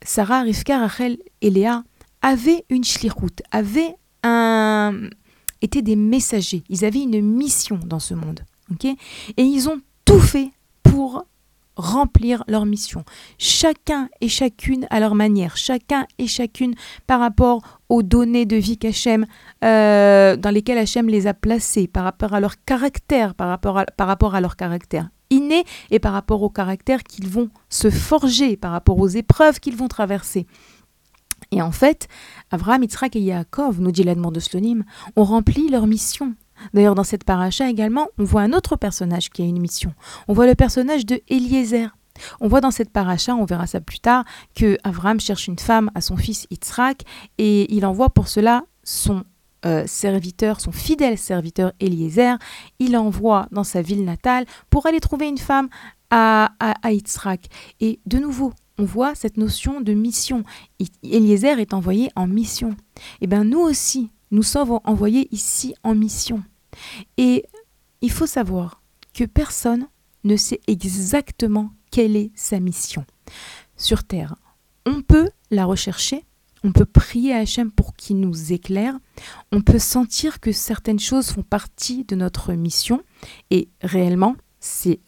Sarah, 0.03 0.43
Rivka, 0.43 0.79
Rachel 0.79 1.19
et 1.41 1.51
Léa 1.51 1.85
avaient 2.21 2.65
une 2.69 2.85
shlichut, 2.85 3.43
avaient 3.53 3.95
un, 4.25 5.09
étaient 5.63 5.83
des 5.83 5.97
messagers. 5.97 6.65
Ils 6.69 6.85
avaient 6.85 7.03
une 7.03 7.21
mission 7.23 7.79
dans 7.85 8.01
ce 8.01 8.15
monde. 8.15 8.41
et 8.83 8.97
ils 9.43 9.69
ont 9.69 9.81
tout 10.05 10.21
fait 10.21 10.51
pour 10.83 11.25
remplir 11.77 12.43
leur 12.49 12.67
mission. 12.67 13.05
Chacun 13.39 14.09
et 14.21 14.29
chacune 14.29 14.87
à 14.91 15.01
leur 15.01 15.15
manière, 15.15 15.57
chacun 15.57 16.07
et 16.19 16.27
chacune 16.27 16.75
par 17.07 17.21
rapport 17.21 17.63
aux 17.89 18.03
données 18.03 18.47
de 18.47 18.57
vie 18.57 18.79
euh, 19.65 20.37
dans 20.37 20.51
lesquelles 20.51 20.79
Hachem 20.79 21.09
les 21.09 21.27
a 21.27 21.35
placés, 21.35 21.87
par 21.87 22.05
rapport 22.05 22.35
à 22.35 22.41
leur 22.41 22.63
caractère, 22.65 23.35
par 23.35 23.49
rapport 23.49 24.35
à, 24.35 24.41
leur 24.41 24.57
caractère 24.57 25.09
inné 25.31 25.65
et 25.91 25.99
par 25.99 26.13
rapport 26.13 26.43
au 26.43 26.51
caractère 26.51 27.03
qu'ils 27.03 27.29
vont 27.29 27.51
se 27.69 27.91
forger, 27.91 28.57
par 28.57 28.71
rapport 28.73 28.99
aux 28.99 29.09
épreuves 29.09 29.61
qu'ils 29.61 29.77
vont 29.77 29.89
traverser. 29.89 30.47
Et 31.51 31.63
en 31.63 31.73
fait, 31.73 32.09
Abraham, 32.51 32.83
Yitzhak 32.83 33.17
et 33.17 33.21
Yaakov, 33.21 33.81
nous 33.81 33.93
dit 33.93 34.05
l'admon 34.05 34.31
de 34.31 34.41
Slonim, 34.41 34.85
ont 35.17 35.25
rempli 35.25 35.69
leur 35.69 35.87
mission. 35.87 36.35
D'ailleurs, 36.75 36.95
dans 36.95 37.05
cette 37.05 37.25
paracha 37.25 37.69
également, 37.69 38.09
on 38.19 38.25
voit 38.25 38.43
un 38.43 38.53
autre 38.53 38.77
personnage 38.77 39.31
qui 39.31 39.43
a 39.43 39.45
une 39.45 39.61
mission. 39.61 39.93
On 40.29 40.35
voit 40.35 40.47
le 40.47 40.55
personnage 40.55 41.07
de 41.07 41.21
Eliezer. 41.29 41.89
On 42.41 42.49
voit 42.49 42.61
dans 42.61 42.71
cette 42.71 42.91
paracha, 42.91 43.35
on 43.35 43.45
verra 43.45 43.67
ça 43.67 43.81
plus 43.81 44.01
tard, 44.01 44.25
que 44.55 44.79
Abraham 44.85 45.21
cherche 45.21 45.49
une 45.49 45.59
femme 45.59 45.91
à 45.95 46.01
son 46.01 46.17
fils 46.17 46.47
Yitzhak 46.51 47.03
et 47.39 47.75
il 47.75 47.85
envoie 47.85 48.11
pour 48.11 48.29
cela 48.29 48.65
son 48.85 49.25
euh, 49.67 49.85
serviteur, 49.87 50.61
son 50.61 50.73
fidèle 50.73 51.19
serviteur 51.19 51.73
Eliezer. 51.81 52.39
Il 52.79 52.97
envoie 52.97 53.49
dans 53.51 53.65
sa 53.65 53.83
ville 53.83 54.05
natale 54.05 54.47
pour 54.71 54.87
aller 54.87 55.01
trouver 55.01 55.29
une 55.29 55.39
femme 55.39 55.69
à, 56.11 56.53
à, 56.61 56.75
à 56.87 56.93
Yitzhak. 56.93 57.49
Et 57.81 58.01
de 58.07 58.19
nouveau, 58.19 58.53
on 58.79 58.85
voit 58.85 59.15
cette 59.15 59.37
notion 59.37 59.81
de 59.81 59.93
mission. 59.93 60.45
Eliezer 61.03 61.59
est 61.59 61.75
envoyé 61.75 62.11
en 62.17 62.27
mission. 62.27 62.77
Eh 63.21 63.27
bien 63.27 63.45
nous 63.45 63.61
aussi, 63.61 64.11
nous 64.31 64.43
sommes 64.43 64.79
envoyés 64.85 65.29
ici 65.33 65.75
en 65.83 65.95
mission. 65.95 66.43
Et 67.17 67.45
il 68.01 68.11
faut 68.11 68.27
savoir 68.27 68.83
que 69.15 69.25
personne 69.25 69.89
ne 70.25 70.37
sait 70.37 70.61
exactement 70.67 71.73
quelle 71.91 72.17
est 72.17 72.31
sa 72.35 72.61
mission 72.61 73.05
sur 73.77 74.05
Terre. 74.05 74.35
On 74.85 75.03
peut 75.03 75.31
la 75.51 75.65
rechercher, 75.65 76.25
on 76.65 76.73
peut 76.73 76.85
prier 76.85 77.33
à 77.33 77.39
Hachem 77.39 77.71
pour 77.71 77.95
qu'il 77.95 78.21
nous 78.21 78.53
éclaire, 78.53 78.99
on 79.53 79.61
peut 79.61 79.79
sentir 79.79 80.41
que 80.41 80.53
certaines 80.53 80.99
choses 80.99 81.31
font 81.31 81.43
partie 81.43 82.05
de 82.05 82.17
notre 82.17 82.53
mission, 82.53 83.03
et 83.51 83.69
réellement, 83.83 84.37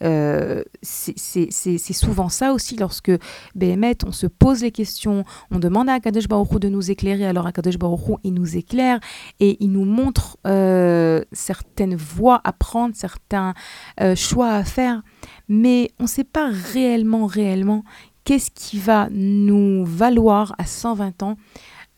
euh, 0.03 0.63
c'est 0.83 1.93
souvent 1.93 2.29
ça 2.29 2.53
aussi 2.53 2.77
lorsque 2.77 3.13
Béhémet, 3.55 3.97
on 4.07 4.13
se 4.13 4.27
pose 4.27 4.63
les 4.63 4.71
questions, 4.71 5.25
on 5.51 5.59
demande 5.59 5.89
à 5.89 5.95
Akadosh 5.95 6.29
Baruch 6.29 6.59
de 6.59 6.69
nous 6.69 6.91
éclairer, 6.91 7.27
alors 7.27 7.47
Akadosh 7.47 7.79
Baruch 7.79 8.19
il 8.25 8.35
nous 8.35 8.57
éclaire 8.57 9.01
et 9.41 9.57
il 9.61 9.73
nous 9.73 9.85
montre 9.85 10.37
euh, 10.47 11.23
certaines 11.33 11.97
voies 11.97 12.41
à 12.45 12.53
prendre, 12.53 12.95
certains 12.95 13.55
euh, 14.01 14.15
choix 14.15 14.51
à 14.51 14.65
faire, 14.65 15.03
mais 15.49 15.91
on 15.99 16.05
ne 16.05 16.09
sait 16.09 16.25
pas 16.25 16.51
réellement, 16.51 17.27
réellement 17.27 17.85
qu'est-ce 18.25 18.51
qui 18.51 18.79
va 18.79 19.09
nous 19.11 19.85
valoir 19.85 20.55
à 20.59 20.67
120 20.67 21.23
ans, 21.23 21.37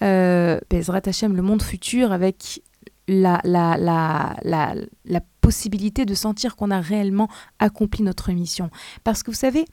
euh, 0.03 0.59
Bezrat 0.71 1.03
le 1.23 1.43
monde 1.43 1.63
futur 1.63 2.13
avec 2.13 2.63
la, 3.11 3.41
la, 3.45 3.77
la, 3.77 4.37
la, 4.43 4.75
la 5.05 5.21
possibilité 5.41 6.07
de 6.07 6.15
sentir 6.15 6.55
qu'on 6.57 6.71
a 6.71 6.81
réellement 6.81 7.29
accompli 7.59 8.05
notre 8.05 8.31
mission. 8.31 8.71
Parce 9.03 9.23
que 9.23 9.31
vous 9.33 9.37
savez, 9.37 9.65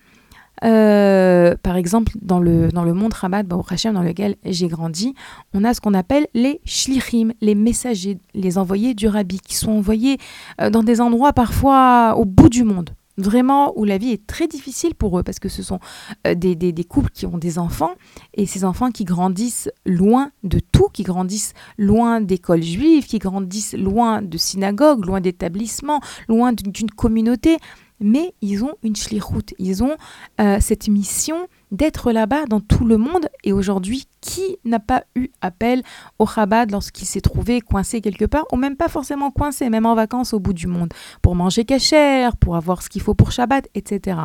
euh, 0.63 1.55
par 1.61 1.75
exemple, 1.75 2.13
dans 2.21 2.39
le, 2.39 2.69
dans 2.69 2.83
le 2.83 2.93
monde 2.93 3.13
Rabat, 3.13 3.43
dans 3.43 3.61
lequel 4.01 4.35
j'ai 4.43 4.67
grandi, 4.67 5.13
on 5.53 5.63
a 5.63 5.73
ce 5.75 5.81
qu'on 5.81 5.93
appelle 5.93 6.27
les 6.33 6.61
shlichim, 6.65 7.31
les 7.41 7.53
messagers, 7.53 8.17
les 8.33 8.57
envoyés 8.57 8.95
du 8.95 9.07
rabbi, 9.07 9.39
qui 9.39 9.55
sont 9.55 9.71
envoyés 9.71 10.17
euh, 10.59 10.71
dans 10.71 10.83
des 10.83 10.99
endroits 10.99 11.33
parfois 11.33 12.15
au 12.17 12.25
bout 12.25 12.49
du 12.49 12.63
monde 12.63 12.89
vraiment 13.17 13.77
où 13.77 13.83
la 13.83 13.97
vie 13.97 14.11
est 14.11 14.25
très 14.27 14.47
difficile 14.47 14.95
pour 14.95 15.17
eux 15.19 15.23
parce 15.23 15.39
que 15.39 15.49
ce 15.49 15.63
sont 15.63 15.79
euh, 16.25 16.35
des, 16.35 16.83
couples 16.83 17.09
qui 17.11 17.25
ont 17.25 17.37
des 17.37 17.59
enfants 17.59 17.93
et 18.33 18.45
ces 18.45 18.63
enfants 18.63 18.91
qui 18.91 19.03
grandissent 19.03 19.69
loin 19.85 20.31
de 20.43 20.59
tout, 20.59 20.87
qui 20.93 21.03
grandissent 21.03 21.53
loin 21.77 22.21
d'écoles 22.21 22.63
juives, 22.63 23.05
qui 23.05 23.19
grandissent 23.19 23.73
loin 23.73 24.21
de 24.21 24.37
synagogues, 24.37 25.05
loin 25.05 25.21
d'établissements, 25.21 26.01
loin 26.27 26.53
d'une 26.53 26.91
communauté. 26.91 27.57
Mais 27.99 28.35
ils 28.41 28.63
ont 28.63 28.73
une 28.83 28.95
shlichut, 28.95 29.55
ils 29.57 29.83
ont 29.83 29.95
euh, 30.39 30.57
cette 30.61 30.87
mission 30.87 31.47
d'être 31.71 32.11
là-bas 32.11 32.45
dans 32.45 32.59
tout 32.59 32.85
le 32.85 32.97
monde. 32.97 33.29
Et 33.43 33.53
aujourd'hui, 33.53 34.07
qui 34.21 34.57
n'a 34.65 34.79
pas 34.79 35.03
eu 35.15 35.29
appel 35.41 35.83
au 36.19 36.25
Chabad 36.25 36.71
lorsqu'il 36.71 37.07
s'est 37.07 37.21
trouvé 37.21 37.61
coincé 37.61 38.01
quelque 38.01 38.25
part, 38.25 38.45
ou 38.51 38.57
même 38.57 38.75
pas 38.75 38.87
forcément 38.87 39.31
coincé, 39.31 39.69
même 39.69 39.85
en 39.85 39.95
vacances 39.95 40.33
au 40.33 40.39
bout 40.39 40.53
du 40.53 40.67
monde, 40.67 40.93
pour 41.21 41.35
manger 41.35 41.65
cachère, 41.65 42.37
pour 42.37 42.55
avoir 42.55 42.81
ce 42.81 42.89
qu'il 42.89 43.01
faut 43.01 43.13
pour 43.13 43.31
Shabbat, 43.31 43.67
etc. 43.75 44.19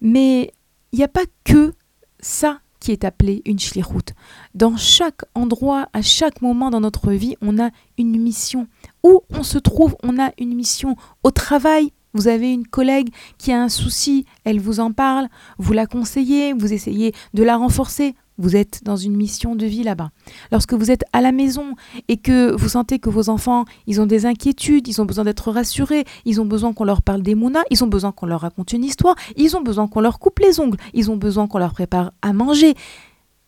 Mais 0.00 0.52
il 0.92 0.98
n'y 0.98 1.04
a 1.04 1.08
pas 1.08 1.24
que 1.44 1.72
ça 2.20 2.60
qui 2.80 2.92
est 2.92 3.04
appelé 3.04 3.42
une 3.44 3.58
shlichut. 3.58 4.14
Dans 4.54 4.76
chaque 4.76 5.22
endroit, 5.34 5.88
à 5.92 6.00
chaque 6.00 6.40
moment 6.40 6.70
dans 6.70 6.80
notre 6.80 7.12
vie, 7.12 7.36
on 7.42 7.58
a 7.58 7.70
une 7.98 8.18
mission. 8.18 8.66
Où 9.04 9.20
on 9.30 9.42
se 9.42 9.58
trouve, 9.58 9.96
on 10.02 10.18
a 10.18 10.32
une 10.38 10.54
mission. 10.54 10.96
Au 11.22 11.30
travail, 11.30 11.92
vous 12.14 12.28
avez 12.28 12.52
une 12.52 12.66
collègue 12.66 13.10
qui 13.38 13.52
a 13.52 13.62
un 13.62 13.68
souci, 13.68 14.26
elle 14.44 14.60
vous 14.60 14.80
en 14.80 14.92
parle, 14.92 15.28
vous 15.58 15.72
la 15.72 15.86
conseillez, 15.86 16.52
vous 16.52 16.72
essayez 16.72 17.12
de 17.34 17.42
la 17.42 17.56
renforcer. 17.56 18.14
Vous 18.38 18.56
êtes 18.56 18.80
dans 18.84 18.96
une 18.96 19.16
mission 19.16 19.54
de 19.54 19.66
vie 19.66 19.82
là-bas. 19.82 20.12
Lorsque 20.50 20.72
vous 20.72 20.90
êtes 20.90 21.04
à 21.12 21.20
la 21.20 21.30
maison 21.30 21.74
et 22.08 22.16
que 22.16 22.52
vous 22.52 22.70
sentez 22.70 22.98
que 22.98 23.10
vos 23.10 23.28
enfants, 23.28 23.66
ils 23.86 24.00
ont 24.00 24.06
des 24.06 24.24
inquiétudes, 24.24 24.88
ils 24.88 25.02
ont 25.02 25.04
besoin 25.04 25.24
d'être 25.24 25.50
rassurés, 25.52 26.06
ils 26.24 26.40
ont 26.40 26.46
besoin 26.46 26.72
qu'on 26.72 26.84
leur 26.84 27.02
parle 27.02 27.20
des 27.20 27.34
mounas, 27.34 27.64
ils 27.70 27.84
ont 27.84 27.86
besoin 27.86 28.12
qu'on 28.12 28.24
leur 28.24 28.40
raconte 28.40 28.72
une 28.72 28.82
histoire, 28.82 29.14
ils 29.36 29.58
ont 29.58 29.60
besoin 29.60 29.88
qu'on 29.88 30.00
leur 30.00 30.18
coupe 30.18 30.38
les 30.38 30.58
ongles, 30.58 30.78
ils 30.94 31.10
ont 31.10 31.18
besoin 31.18 31.48
qu'on 31.48 31.58
leur 31.58 31.74
prépare 31.74 32.12
à 32.22 32.32
manger. 32.32 32.74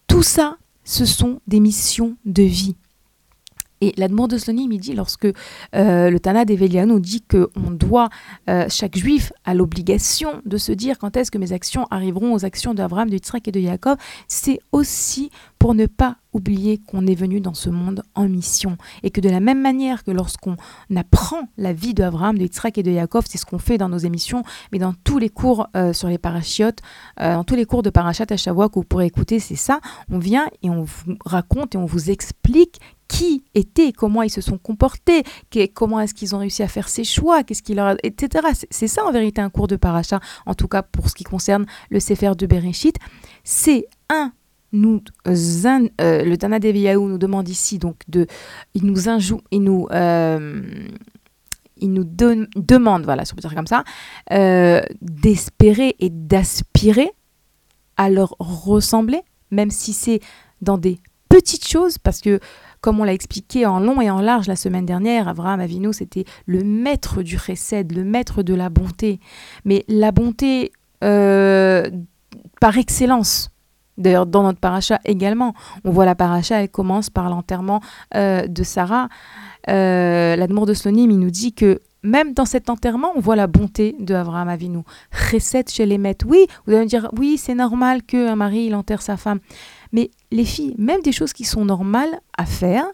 Tout 0.09 0.23
ça, 0.23 0.59
ce 0.85 1.07
sont 1.07 1.41
des 1.47 1.61
missions 1.61 2.17
de 2.27 2.43
vie. 2.43 2.77
Et 3.83 3.93
l'Admour 3.97 4.29
de 4.29 4.39
Slonim, 4.39 4.71
il 4.71 4.79
dit, 4.79 4.95
lorsque 4.95 5.25
euh, 5.25 6.09
le 6.09 6.21
Tana 6.21 6.45
nous 6.45 7.01
dit 7.01 7.21
qu'on 7.29 7.71
doit, 7.73 8.11
euh, 8.49 8.67
chaque 8.69 8.97
juif 8.97 9.33
a 9.45 9.55
l'obligation 9.55 10.41
de 10.47 10.57
se 10.57 10.71
dire 10.71 11.01
quand 11.01 11.17
est-ce 11.17 11.33
que 11.33 11.39
mes 11.39 11.53
actions 11.53 11.89
arriveront 11.91 12.33
aux 12.33 12.45
actions 12.45 12.75
d'Abraham, 12.75 13.11
de 13.11 13.15
Yitzhak 13.15 13.49
et 13.49 13.51
de 13.51 13.61
Jacob, 13.61 13.99
c'est 14.29 14.61
aussi 14.71 15.31
pour 15.63 15.77
ne 15.77 15.87
pas 15.87 16.17
oublier 16.33 16.79
qu'on 16.79 17.07
est 17.07 17.15
venu 17.15 17.41
dans 17.41 17.55
ce 17.55 17.71
monde 17.71 18.03
en 18.17 18.29
mission. 18.29 18.77
Et 19.05 19.13
que 19.13 19.21
de 19.21 19.29
la 19.29 19.39
même 19.39 19.63
manière 19.63 20.03
que 20.03 20.11
lorsqu'on 20.11 20.57
apprend 20.97 21.43
la 21.57 21.73
vie 21.73 21.95
d'Abraham, 21.95 22.37
de 22.37 22.43
Yitzhak 22.43 22.79
et 22.79 22.83
de 22.83 22.93
Jacob, 22.93 23.23
c'est 23.29 23.39
ce 23.39 23.47
qu'on 23.47 23.61
fait 23.61 23.79
dans 23.79 23.89
nos 23.89 23.99
émissions, 23.99 24.43
mais 24.73 24.81
dans 24.81 24.93
tous 25.05 25.19
les 25.19 25.29
cours 25.29 25.69
euh, 25.77 25.93
sur 25.93 26.09
les 26.09 26.19
parachiotes, 26.19 26.81
dans 27.17 27.45
tous 27.45 27.55
les 27.55 27.65
cours 27.65 27.85
de 27.85 27.91
parachat 27.91 28.25
à 28.29 28.37
Shavua 28.37 28.71
que 28.71 28.75
vous 28.75 28.83
pourrez 28.83 29.07
écouter, 29.07 29.39
c'est 29.39 29.55
ça. 29.55 29.79
On 30.11 30.19
vient 30.19 30.49
et 30.65 30.71
on 30.71 30.83
vous 30.83 31.15
raconte 31.25 31.77
et 31.77 31.79
on 31.79 31.87
vous 31.87 32.11
explique 32.11 32.81
qui 33.07 33.45
étaient, 33.55 33.93
comment 33.93 34.23
ils 34.23 34.31
se 34.31 34.41
sont 34.41 34.59
comportés, 34.59 35.23
comment 35.75 36.01
est-ce 36.01 36.13
qu'ils 36.13 36.35
ont 36.35 36.39
réussi 36.39 36.65
à 36.65 36.69
faire 36.69 36.89
ces 36.89 37.05
choix, 37.05 37.45
qu'est-ce 37.45 37.73
leur 37.73 37.95
etc. 38.03 38.49
C'est 38.71 38.89
ça 38.89 39.05
en 39.05 39.13
vérité 39.13 39.41
un 39.41 39.51
cours 39.51 39.69
de 39.69 39.77
paracha, 39.77 40.19
en 40.45 40.55
tout 40.55 40.67
cas 40.67 40.83
pour 40.83 41.09
ce 41.09 41.15
qui 41.15 41.23
concerne 41.23 41.67
le 41.89 42.01
Sefer 42.01 42.33
de 42.37 42.47
Bereshit. 42.47 42.97
C'est 43.45 43.87
un 44.09 44.33
nous, 44.73 45.03
euh, 45.27 46.25
le 46.25 46.37
Tana 46.37 46.59
nous 46.59 47.19
demande 47.19 47.49
ici 47.49 47.79
donc 47.79 47.97
de, 48.09 48.27
il 48.75 48.87
nous 48.87 49.09
injoue, 49.09 49.41
il 49.51 49.63
nous, 49.63 49.87
euh, 49.93 50.63
il 51.77 51.93
nous 51.93 52.05
demande, 52.05 53.05
voilà, 53.05 53.25
si 53.25 53.33
on 53.33 53.37
peut 53.37 53.43
dire 53.43 53.55
comme 53.55 53.67
ça, 53.67 53.85
euh, 54.33 54.83
d'espérer 55.01 55.97
et 55.99 56.11
d'aspirer 56.11 57.11
à 57.97 58.09
leur 58.09 58.35
ressembler, 58.39 59.21
même 59.51 59.71
si 59.71 59.93
c'est 59.93 60.21
dans 60.63 60.79
des 60.79 60.99
petites 61.29 61.67
choses, 61.67 61.99
parce 61.99 62.21
que 62.21 62.41
comme 62.81 62.99
on 62.99 63.05
l'a 63.05 63.13
expliqué 63.13 63.65
en 63.65 63.79
long 63.79 64.01
et 64.01 64.11
en 64.11 64.21
large 64.21 64.49
la 64.49 64.57
semaine 64.57 64.85
dernière, 64.85 65.29
Abraham 65.29 65.61
Avinu, 65.61 65.93
c'était 65.93 66.25
le 66.47 66.65
maître 66.65 67.23
du 67.23 67.39
chesed, 67.39 67.93
le 67.93 68.03
maître 68.03 68.43
de 68.43 68.55
la 68.55 68.71
bonté. 68.71 69.21
Mais 69.65 69.85
la 69.87 70.11
bonté 70.11 70.73
euh, 71.05 71.89
par 72.61 72.77
excellence. 72.77 73.52
D'ailleurs, 73.99 74.27
dans 74.27 74.43
notre 74.43 74.59
paracha 74.59 74.99
également, 75.05 75.55
on 75.85 75.91
voit 75.91 76.05
la 76.05 76.15
paracha, 76.15 76.63
elle 76.63 76.71
commence 76.71 77.11
par 77.11 77.29
l'enterrement 77.29 77.81
euh, 78.15 78.47
de 78.47 78.63
Sarah. 78.63 79.09
Euh, 79.69 80.37
L'Admour 80.37 80.67
de 80.67 80.75
Slonim, 80.75 81.11
il 81.11 81.19
nous 81.19 81.31
dit 81.31 81.53
que 81.53 81.81
même 82.03 82.33
dans 82.33 82.45
cet 82.45 82.69
enterrement, 82.69 83.13
on 83.15 83.21
voit 83.21 83.37
la 83.37 83.47
bonté 83.47 83.95
de 84.01 84.15
Abraham 84.15 84.49
Avinu. 84.49 84.81
Chesed 85.13 85.69
chez 85.69 85.87
les 85.87 85.99
maîtres. 85.99 86.27
Oui, 86.29 86.47
vous 86.67 86.73
allez 86.73 86.85
me 86.85 86.89
dire, 86.89 87.09
oui, 87.17 87.39
c'est 87.39 87.55
normal 87.55 88.03
qu'un 88.03 88.35
mari, 88.35 88.65
il 88.67 88.75
enterre 88.75 89.03
sa 89.03 89.17
femme. 89.17 89.39
Mais 89.93 90.11
les 90.31 90.45
filles, 90.45 90.75
même 90.79 91.03
des 91.03 91.13
choses 91.13 91.33
qui 91.33 91.45
sont 91.45 91.65
normales 91.65 92.21
à 92.37 92.45
faire, 92.45 92.87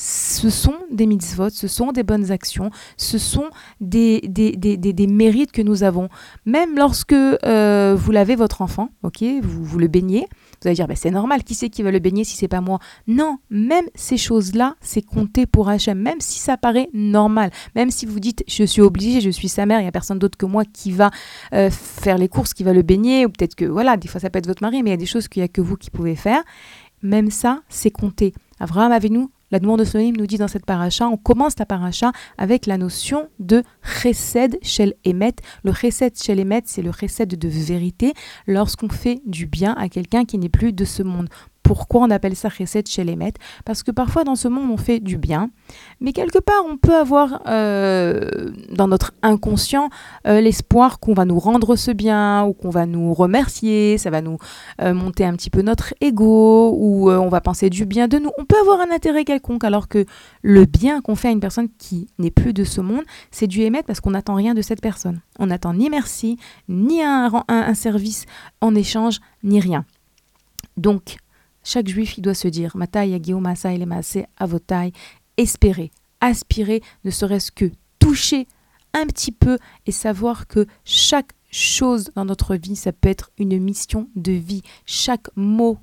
ce 0.00 0.48
sont 0.48 0.76
des 0.92 1.06
mitzvot, 1.06 1.50
ce 1.50 1.66
sont 1.66 1.90
des 1.90 2.04
bonnes 2.04 2.30
actions, 2.30 2.70
ce 2.96 3.18
sont 3.18 3.50
des, 3.80 4.20
des, 4.20 4.52
des, 4.52 4.76
des 4.76 5.06
mérites 5.08 5.50
que 5.50 5.60
nous 5.60 5.82
avons. 5.82 6.08
Même 6.46 6.76
lorsque 6.76 7.12
euh, 7.12 7.96
vous 7.98 8.12
lavez 8.12 8.36
votre 8.36 8.62
enfant, 8.62 8.90
ok, 9.02 9.24
vous, 9.42 9.64
vous 9.64 9.78
le 9.80 9.88
baignez, 9.88 10.28
vous 10.62 10.68
allez 10.68 10.76
dire, 10.76 10.86
ben, 10.86 10.96
c'est 10.96 11.10
normal, 11.10 11.42
qui 11.42 11.56
c'est 11.56 11.68
qui 11.68 11.82
va 11.82 11.90
le 11.90 11.98
baigner 11.98 12.22
si 12.22 12.36
c'est 12.36 12.46
pas 12.46 12.60
moi? 12.60 12.78
Non, 13.08 13.38
même 13.50 13.86
ces 13.96 14.16
choses-là, 14.16 14.76
c'est 14.80 15.02
compté 15.02 15.46
pour 15.46 15.68
Hachem, 15.68 15.98
même 15.98 16.20
si 16.20 16.38
ça 16.38 16.56
paraît 16.56 16.90
normal, 16.92 17.50
même 17.74 17.90
si 17.90 18.06
vous 18.06 18.20
dites, 18.20 18.44
je 18.46 18.62
suis 18.62 18.82
obligé, 18.82 19.20
je 19.20 19.30
suis 19.30 19.48
sa 19.48 19.66
mère, 19.66 19.80
il 19.80 19.82
n'y 19.82 19.88
a 19.88 19.92
personne 19.92 20.20
d'autre 20.20 20.38
que 20.38 20.46
moi 20.46 20.62
qui 20.64 20.92
va 20.92 21.10
euh, 21.54 21.70
faire 21.70 22.18
les 22.18 22.28
courses, 22.28 22.54
qui 22.54 22.62
va 22.62 22.72
le 22.72 22.82
baigner, 22.82 23.26
ou 23.26 23.30
peut-être 23.30 23.56
que, 23.56 23.64
voilà, 23.64 23.96
des 23.96 24.06
fois 24.06 24.20
ça 24.20 24.30
peut 24.30 24.38
être 24.38 24.46
votre 24.46 24.62
mari, 24.62 24.84
mais 24.84 24.90
il 24.90 24.92
y 24.92 24.94
a 24.94 24.96
des 24.96 25.06
choses 25.06 25.26
qu'il 25.26 25.40
n'y 25.40 25.44
a 25.44 25.48
que 25.48 25.60
vous 25.60 25.76
qui 25.76 25.90
pouvez 25.90 26.14
faire. 26.14 26.44
Même 27.02 27.32
ça, 27.32 27.62
c'est 27.68 27.90
compté. 27.90 28.32
Abraham 28.60 28.92
avait 28.92 29.08
nous 29.08 29.30
la 29.50 29.58
demande 29.58 29.80
de 29.80 29.84
Sonim 29.84 30.14
nous 30.16 30.26
dit 30.26 30.38
dans 30.38 30.48
cette 30.48 30.66
paracha, 30.66 31.06
on 31.08 31.16
commence 31.16 31.58
la 31.58 31.66
paracha 31.66 32.12
avec 32.36 32.66
la 32.66 32.78
notion 32.78 33.28
de 33.38 33.62
chesed 33.82 34.58
shel 34.62 34.94
emet. 35.06 35.34
Le 35.64 35.72
chesed 35.72 36.20
shel 36.22 36.40
emet, 36.40 36.62
c'est 36.66 36.82
le 36.82 36.92
chesed 36.92 37.28
de 37.28 37.48
vérité 37.48 38.12
lorsqu'on 38.46 38.88
fait 38.88 39.20
du 39.26 39.46
bien 39.46 39.74
à 39.74 39.88
quelqu'un 39.88 40.24
qui 40.24 40.38
n'est 40.38 40.48
plus 40.48 40.72
de 40.72 40.84
ce 40.84 41.02
monde. 41.02 41.28
Pourquoi 41.68 42.00
on 42.00 42.10
appelle 42.10 42.34
ça 42.34 42.48
chesed 42.48 42.88
chez 42.88 43.04
les 43.04 43.14
maîtres 43.14 43.38
Parce 43.66 43.82
que 43.82 43.90
parfois 43.90 44.24
dans 44.24 44.36
ce 44.36 44.48
monde 44.48 44.70
on 44.70 44.78
fait 44.78 45.00
du 45.00 45.18
bien, 45.18 45.50
mais 46.00 46.14
quelque 46.14 46.38
part 46.38 46.64
on 46.66 46.78
peut 46.78 46.96
avoir 46.96 47.42
euh, 47.46 48.50
dans 48.70 48.88
notre 48.88 49.12
inconscient 49.20 49.90
euh, 50.26 50.40
l'espoir 50.40 50.98
qu'on 50.98 51.12
va 51.12 51.26
nous 51.26 51.38
rendre 51.38 51.76
ce 51.76 51.90
bien 51.90 52.42
ou 52.46 52.54
qu'on 52.54 52.70
va 52.70 52.86
nous 52.86 53.12
remercier, 53.12 53.98
ça 53.98 54.08
va 54.08 54.22
nous 54.22 54.38
euh, 54.80 54.94
monter 54.94 55.26
un 55.26 55.34
petit 55.34 55.50
peu 55.50 55.60
notre 55.60 55.92
ego 56.00 56.74
ou 56.74 57.10
on 57.10 57.28
va 57.28 57.42
penser 57.42 57.68
du 57.68 57.84
bien 57.84 58.08
de 58.08 58.16
nous. 58.16 58.30
On 58.38 58.46
peut 58.46 58.58
avoir 58.58 58.80
un 58.80 58.90
intérêt 58.90 59.26
quelconque 59.26 59.64
alors 59.64 59.88
que 59.88 60.06
le 60.40 60.64
bien 60.64 61.02
qu'on 61.02 61.16
fait 61.16 61.28
à 61.28 61.32
une 61.32 61.40
personne 61.40 61.68
qui 61.76 62.08
n'est 62.18 62.30
plus 62.30 62.54
de 62.54 62.64
ce 62.64 62.80
monde, 62.80 63.04
c'est 63.30 63.46
du 63.46 63.60
émettre 63.60 63.84
parce 63.84 64.00
qu'on 64.00 64.12
n'attend 64.12 64.36
rien 64.36 64.54
de 64.54 64.62
cette 64.62 64.80
personne. 64.80 65.20
On 65.38 65.48
n'attend 65.48 65.74
ni 65.74 65.90
merci, 65.90 66.38
ni 66.66 67.02
un, 67.02 67.30
un 67.48 67.74
service 67.74 68.24
en 68.62 68.74
échange, 68.74 69.20
ni 69.42 69.60
rien. 69.60 69.84
Donc, 70.78 71.18
chaque 71.68 71.88
juif, 71.88 72.16
il 72.16 72.22
doit 72.22 72.32
se 72.32 72.48
dire 72.48 72.78
Matai 72.78 73.20
Masai 73.34 74.26
Avotai, 74.38 74.92
espérer, 75.36 75.90
aspirer, 76.22 76.80
ne 77.04 77.10
serait-ce 77.10 77.52
que 77.52 77.70
toucher 77.98 78.48
un 78.94 79.04
petit 79.04 79.32
peu 79.32 79.58
et 79.84 79.92
savoir 79.92 80.46
que 80.46 80.66
chaque 80.86 81.32
chose 81.50 82.10
dans 82.14 82.24
notre 82.24 82.56
vie, 82.56 82.74
ça 82.74 82.92
peut 82.92 83.10
être 83.10 83.30
une 83.36 83.58
mission 83.60 84.08
de 84.16 84.32
vie. 84.32 84.62
Chaque 84.86 85.28
mot 85.36 85.76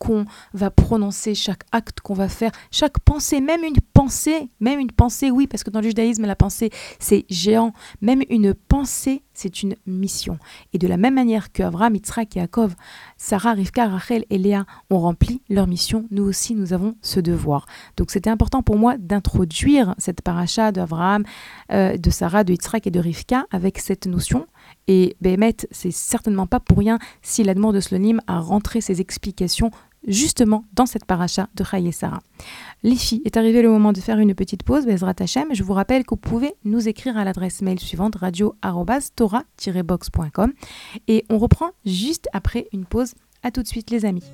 qu'on 0.00 0.24
va 0.54 0.70
prononcer, 0.70 1.34
chaque 1.34 1.62
acte 1.72 2.00
qu'on 2.00 2.14
va 2.14 2.28
faire, 2.28 2.50
chaque 2.70 2.98
pensée, 3.00 3.40
même 3.40 3.62
une 3.62 3.76
pensée, 3.92 4.50
même 4.58 4.80
une 4.80 4.90
pensée, 4.90 5.30
oui, 5.30 5.46
parce 5.46 5.62
que 5.62 5.70
dans 5.70 5.80
le 5.80 5.88
judaïsme, 5.88 6.26
la 6.26 6.34
pensée, 6.34 6.70
c'est 6.98 7.26
géant. 7.28 7.72
Même 8.00 8.22
une 8.30 8.54
pensée, 8.54 9.22
c'est 9.34 9.62
une 9.62 9.76
mission. 9.86 10.38
Et 10.72 10.78
de 10.78 10.88
la 10.88 10.96
même 10.96 11.14
manière 11.14 11.52
que 11.52 11.62
Avraham, 11.62 11.94
Yitzhak 11.94 12.34
Yaakov, 12.34 12.74
Sarah, 13.18 13.52
Rivka, 13.52 13.88
Rachel 13.88 14.24
et 14.30 14.38
Léa 14.38 14.64
ont 14.88 15.00
rempli 15.00 15.42
leur 15.50 15.66
mission, 15.66 16.06
nous 16.10 16.24
aussi, 16.24 16.54
nous 16.54 16.72
avons 16.72 16.94
ce 17.02 17.20
devoir. 17.20 17.66
Donc 17.98 18.10
c'était 18.10 18.30
important 18.30 18.62
pour 18.62 18.76
moi 18.76 18.96
d'introduire 18.96 19.94
cette 19.98 20.22
paracha 20.22 20.72
d'Avraham, 20.72 21.24
euh, 21.72 21.98
de 21.98 22.10
Sarah, 22.10 22.42
de 22.42 22.52
Yitzhak 22.52 22.86
et 22.86 22.90
de 22.90 23.00
Rivka 23.00 23.46
avec 23.52 23.78
cette 23.78 24.06
notion 24.06 24.46
et 24.86 25.16
Béhémet, 25.20 25.56
c'est 25.70 25.90
certainement 25.90 26.46
pas 26.46 26.60
pour 26.60 26.78
rien 26.78 26.98
si 27.22 27.44
l'Admour 27.44 27.72
de 27.72 27.80
Slonim 27.80 28.20
a 28.26 28.40
rentré 28.40 28.80
ses 28.80 29.00
explications 29.00 29.70
justement 30.06 30.64
dans 30.72 30.86
cette 30.86 31.04
paracha 31.04 31.48
de 31.54 31.64
Chaye 31.64 31.92
Sarah. 31.92 32.20
Les 32.82 32.96
filles, 32.96 33.20
est 33.24 33.36
arrivé 33.36 33.62
le 33.62 33.70
moment 33.70 33.92
de 33.92 34.00
faire 34.00 34.18
une 34.18 34.34
petite 34.34 34.62
pause, 34.62 34.86
Bezrat 34.86 35.14
Hashem. 35.20 35.48
Je 35.52 35.62
vous 35.62 35.74
rappelle 35.74 36.04
que 36.04 36.10
vous 36.10 36.16
pouvez 36.16 36.54
nous 36.64 36.88
écrire 36.88 37.16
à 37.16 37.24
l'adresse 37.24 37.62
mail 37.62 37.78
suivante 37.78 38.16
radio-tora-box.com 38.16 40.52
et 41.08 41.24
on 41.28 41.38
reprend 41.38 41.70
juste 41.84 42.28
après 42.32 42.68
une 42.72 42.86
pause. 42.86 43.14
À 43.42 43.50
tout 43.50 43.62
de 43.62 43.68
suite 43.68 43.90
les 43.90 44.04
amis. 44.04 44.24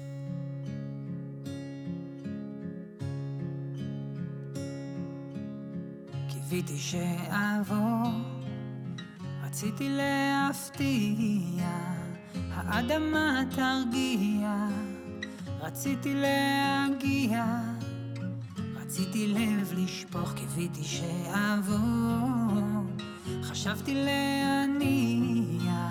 רציתי 15.61 16.15
להגיע, 16.15 17.45
רציתי 18.77 19.27
לב 19.29 19.73
לשפוך, 19.77 20.33
קיוויתי 20.33 20.85
שיעבור. 20.85 21.87
חשבתי 23.43 23.95
להניע 23.95 25.89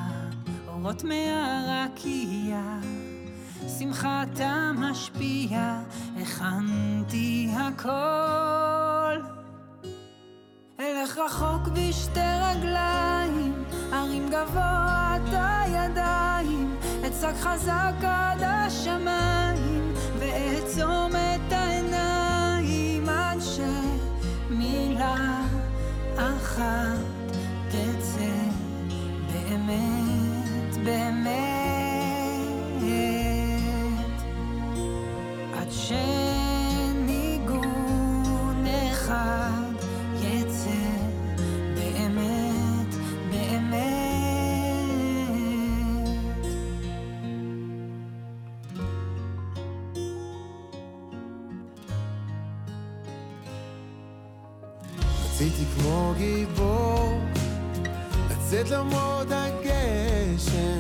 אורות 0.68 1.04
מהרקיע, 1.04 2.80
שמחתה 3.80 4.72
משפיע, 4.76 5.82
הכנתי 6.22 7.50
הכל. 7.54 9.22
אלך 10.80 11.18
רחוק 11.18 11.68
בשתי 11.68 12.20
רגליים, 12.20 13.64
הרים 13.92 14.30
גבוה 14.30 15.05
אצעק 17.30 17.36
חזק 17.36 18.04
עד 18.04 18.44
השמיים, 18.44 19.94
ואעצום 20.20 21.12
את 21.16 21.52
העיניים 21.52 23.10
עד 23.10 23.40
שמילה 24.50 25.42
אחת 26.18 27.15
לצאת 58.66 58.78
למרות 58.78 59.28
הגשם 59.32 60.80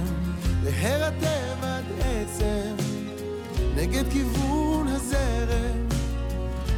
להירטב 0.63 1.63
עד 1.63 1.83
עצם. 1.99 2.75
נגד 3.75 4.03
כיוון 4.11 4.87
הזרם 4.87 5.87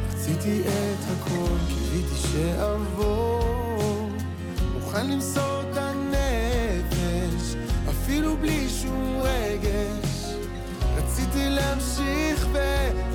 רציתי 0.10 0.62
את 0.62 1.06
הכל, 1.12 1.58
קיוויתי 1.68 2.16
שאעבור 2.16 4.10
מוכן 4.74 5.08
למסור 5.10 5.62
את 5.62 5.78
הנפש 5.78 7.56
אפילו 7.90 8.38
בלי 8.38 8.70
שום 8.70 9.22
רגש. 9.22 10.26
רציתי 10.98 11.50
להמשיך 11.50 12.48
ולבוא 12.52 13.07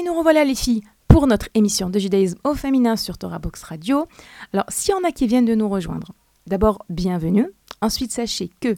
Et 0.00 0.02
nous 0.02 0.14
revoilà 0.14 0.44
les 0.44 0.54
filles 0.54 0.80
pour 1.08 1.26
notre 1.26 1.50
émission 1.52 1.90
de 1.90 1.98
judaïsme 1.98 2.38
au 2.44 2.54
féminin 2.54 2.96
sur 2.96 3.18
Torah 3.18 3.38
Box 3.38 3.62
Radio. 3.64 4.06
Alors, 4.54 4.64
s'il 4.70 4.94
y 4.94 4.94
en 4.94 5.06
a 5.06 5.12
qui 5.12 5.26
viennent 5.26 5.44
de 5.44 5.54
nous 5.54 5.68
rejoindre, 5.68 6.12
d'abord, 6.46 6.78
bienvenue. 6.88 7.46
Ensuite, 7.82 8.10
sachez 8.10 8.50
que 8.60 8.76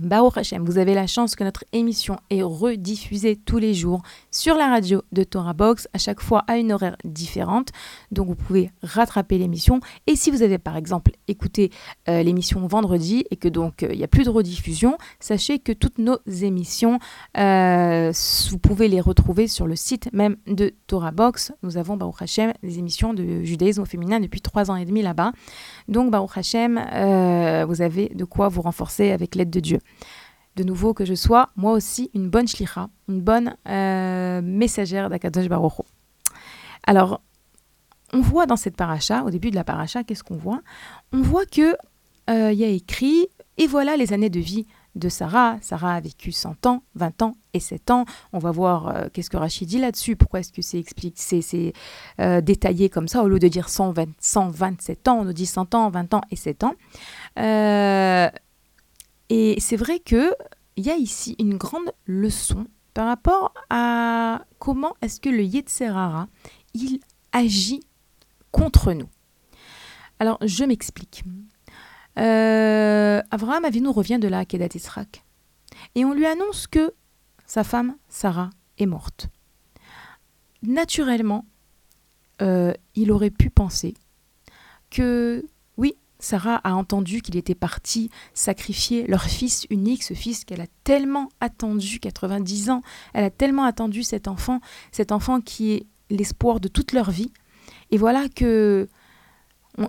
Baruch 0.00 0.38
Hashem, 0.38 0.64
vous 0.64 0.78
avez 0.78 0.94
la 0.94 1.06
chance 1.06 1.36
que 1.36 1.44
notre 1.44 1.64
émission 1.74 2.16
est 2.30 2.42
rediffusée 2.42 3.36
tous 3.36 3.58
les 3.58 3.74
jours 3.74 4.00
sur 4.30 4.56
la 4.56 4.68
radio 4.68 5.02
de 5.12 5.24
Torah 5.24 5.52
Box, 5.52 5.88
à 5.92 5.98
chaque 5.98 6.22
fois 6.22 6.42
à 6.46 6.56
une 6.56 6.72
horaire 6.72 6.96
différente. 7.04 7.68
Donc 8.10 8.26
vous 8.26 8.34
pouvez 8.34 8.70
rattraper 8.82 9.36
l'émission. 9.36 9.80
Et 10.06 10.16
si 10.16 10.30
vous 10.30 10.42
avez 10.42 10.56
par 10.56 10.78
exemple 10.78 11.12
écouté 11.28 11.70
euh, 12.08 12.22
l'émission 12.22 12.66
vendredi 12.66 13.26
et 13.30 13.36
que 13.36 13.48
donc 13.48 13.82
euh, 13.82 13.88
il 13.92 13.98
n'y 13.98 14.04
a 14.04 14.08
plus 14.08 14.24
de 14.24 14.30
rediffusion, 14.30 14.96
sachez 15.18 15.58
que 15.58 15.72
toutes 15.72 15.98
nos 15.98 16.16
émissions, 16.26 16.98
euh, 17.36 18.10
vous 18.48 18.58
pouvez 18.58 18.88
les 18.88 19.02
retrouver 19.02 19.48
sur 19.48 19.66
le 19.66 19.76
site 19.76 20.10
même 20.14 20.36
de 20.46 20.72
Torah 20.86 21.12
Box. 21.12 21.52
Nous 21.62 21.76
avons 21.76 21.98
Baruch 21.98 22.22
Hashem 22.22 22.54
des 22.62 22.78
émissions 22.78 23.12
de 23.12 23.42
judaïsme 23.42 23.84
féminin 23.84 24.18
depuis 24.18 24.40
trois 24.40 24.70
ans 24.70 24.76
et 24.76 24.86
demi 24.86 25.02
là-bas. 25.02 25.32
Donc 25.88 26.10
Baruch 26.10 26.38
Hashem, 26.38 26.76
vous 27.68 27.82
avez 27.82 28.08
de 28.14 28.24
quoi 28.24 28.48
vous 28.48 28.62
renforcer 28.62 29.10
avec 29.10 29.34
l'aide 29.34 29.50
de 29.50 29.60
Dieu 29.60 29.78
de 30.56 30.64
nouveau 30.64 30.94
que 30.94 31.04
je 31.04 31.14
sois 31.14 31.48
moi 31.56 31.72
aussi 31.72 32.10
une 32.14 32.28
bonne 32.28 32.48
shlicha, 32.48 32.88
une 33.08 33.20
bonne 33.20 33.56
euh, 33.68 34.40
messagère 34.42 35.08
d'Akadosh 35.08 35.48
Baruch 35.48 35.72
Alors, 36.86 37.20
on 38.12 38.20
voit 38.20 38.46
dans 38.46 38.56
cette 38.56 38.76
paracha, 38.76 39.22
au 39.24 39.30
début 39.30 39.50
de 39.50 39.56
la 39.56 39.64
paracha, 39.64 40.02
qu'est-ce 40.02 40.24
qu'on 40.24 40.36
voit? 40.36 40.60
On 41.12 41.22
voit 41.22 41.46
que 41.46 41.76
euh, 42.28 42.52
il 42.52 42.58
y 42.58 42.64
a 42.64 42.68
écrit 42.68 43.28
et 43.56 43.66
voilà 43.66 43.96
les 43.96 44.12
années 44.12 44.30
de 44.30 44.40
vie 44.40 44.66
de 44.96 45.08
Sarah. 45.08 45.56
Sarah 45.60 45.94
a 45.94 46.00
vécu 46.00 46.32
100 46.32 46.66
ans, 46.66 46.82
20 46.96 47.22
ans 47.22 47.36
et 47.54 47.60
7 47.60 47.90
ans. 47.92 48.04
On 48.32 48.38
va 48.38 48.50
voir 48.50 48.88
euh, 48.88 49.06
qu'est-ce 49.12 49.30
que 49.30 49.36
Rachid 49.36 49.68
dit 49.68 49.78
là-dessus. 49.78 50.16
Pourquoi 50.16 50.40
est-ce 50.40 50.52
que 50.52 50.62
c'est 50.62 50.84
c'est 51.14 51.72
détaillé 52.42 52.88
comme 52.88 53.06
ça 53.06 53.22
au 53.22 53.28
lieu 53.28 53.38
de 53.38 53.48
dire 53.48 53.68
120, 53.68 54.08
127 54.18 55.08
ans, 55.08 55.20
on 55.20 55.24
nous 55.24 55.32
dit 55.32 55.46
100 55.46 55.74
ans, 55.76 55.90
20 55.90 56.14
ans 56.14 56.22
et 56.30 56.36
7 56.36 56.64
ans. 56.64 56.74
Et 59.30 59.58
c'est 59.60 59.76
vrai 59.76 60.00
qu'il 60.00 60.34
y 60.76 60.90
a 60.90 60.96
ici 60.96 61.36
une 61.38 61.56
grande 61.56 61.92
leçon 62.06 62.66
par 62.94 63.06
rapport 63.06 63.54
à 63.70 64.44
comment 64.58 64.96
est-ce 65.00 65.20
que 65.20 65.28
le 65.28 65.44
Yetzerara, 65.44 66.28
il 66.74 67.00
agit 67.32 67.80
contre 68.50 68.92
nous. 68.92 69.08
Alors, 70.18 70.38
je 70.42 70.64
m'explique. 70.64 71.22
Euh, 72.18 73.22
Abraham 73.30 73.64
Avinu 73.64 73.88
revient 73.88 74.18
de 74.18 74.26
la 74.26 74.44
Kedat 74.44 74.74
Israq 74.74 75.24
et 75.94 76.04
on 76.04 76.12
lui 76.12 76.26
annonce 76.26 76.66
que 76.66 76.92
sa 77.46 77.62
femme 77.62 77.96
Sarah 78.08 78.50
est 78.78 78.86
morte. 78.86 79.28
Naturellement, 80.62 81.46
euh, 82.42 82.72
il 82.96 83.12
aurait 83.12 83.30
pu 83.30 83.48
penser 83.48 83.94
que 84.90 85.46
Sarah 86.20 86.56
a 86.56 86.74
entendu 86.74 87.22
qu'il 87.22 87.36
était 87.36 87.54
parti 87.54 88.10
sacrifier 88.34 89.06
leur 89.06 89.24
fils 89.24 89.66
unique, 89.70 90.02
ce 90.02 90.14
fils 90.14 90.44
qu'elle 90.44 90.60
a 90.60 90.66
tellement 90.84 91.28
attendu, 91.40 91.98
90 91.98 92.70
ans, 92.70 92.82
elle 93.14 93.24
a 93.24 93.30
tellement 93.30 93.64
attendu 93.64 94.02
cet 94.02 94.28
enfant, 94.28 94.60
cet 94.92 95.12
enfant 95.12 95.40
qui 95.40 95.72
est 95.72 95.86
l'espoir 96.10 96.60
de 96.60 96.68
toute 96.68 96.92
leur 96.92 97.10
vie. 97.10 97.32
Et 97.90 97.98
voilà 97.98 98.28
que 98.28 98.88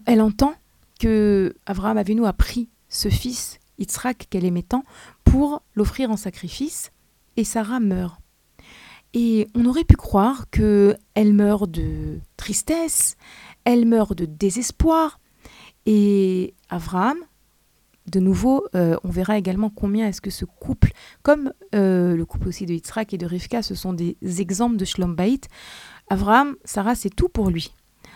elle 0.05 0.21
entend 0.21 0.53
que 0.99 1.55
Abraham 1.65 1.97
Avinu 1.97 2.25
a 2.25 2.33
pris 2.33 2.69
ce 2.89 3.09
fils, 3.09 3.59
Yitzhak, 3.79 4.27
qu'elle 4.29 4.45
aimait 4.45 4.61
tant, 4.61 4.83
pour 5.23 5.63
l'offrir 5.73 6.11
en 6.11 6.17
sacrifice, 6.17 6.91
et 7.37 7.43
Sarah 7.43 7.79
meurt. 7.79 8.19
Et 9.13 9.47
on 9.55 9.65
aurait 9.65 9.83
pu 9.83 9.95
croire 9.95 10.49
que 10.51 10.95
elle 11.15 11.33
meurt 11.33 11.69
de 11.69 12.19
tristesse, 12.37 13.17
elle 13.65 13.85
meurt 13.85 14.13
de 14.13 14.25
désespoir, 14.25 15.19
et 15.85 16.53
Abraham, 16.69 17.17
de 18.07 18.19
nouveau, 18.19 18.65
euh, 18.75 18.95
on 19.03 19.09
verra 19.09 19.37
également 19.37 19.69
combien 19.69 20.07
est-ce 20.07 20.21
que 20.21 20.29
ce 20.29 20.45
couple, 20.45 20.91
comme 21.23 21.53
euh, 21.75 22.15
le 22.15 22.25
couple 22.25 22.47
aussi 22.47 22.65
de 22.65 22.73
Yitzhak 22.73 23.13
et 23.13 23.17
de 23.17 23.25
Rivka, 23.25 23.61
ce 23.61 23.75
sont 23.75 23.93
des 23.93 24.17
exemples 24.39 24.77
de 24.77 24.85
Shlom 24.85 25.15
Baït. 25.15 25.47
Abraham, 26.09 26.55
Sarah, 26.65 26.95
c'est 26.95 27.09
tout 27.09 27.29
pour 27.29 27.49
lui. 27.49 27.73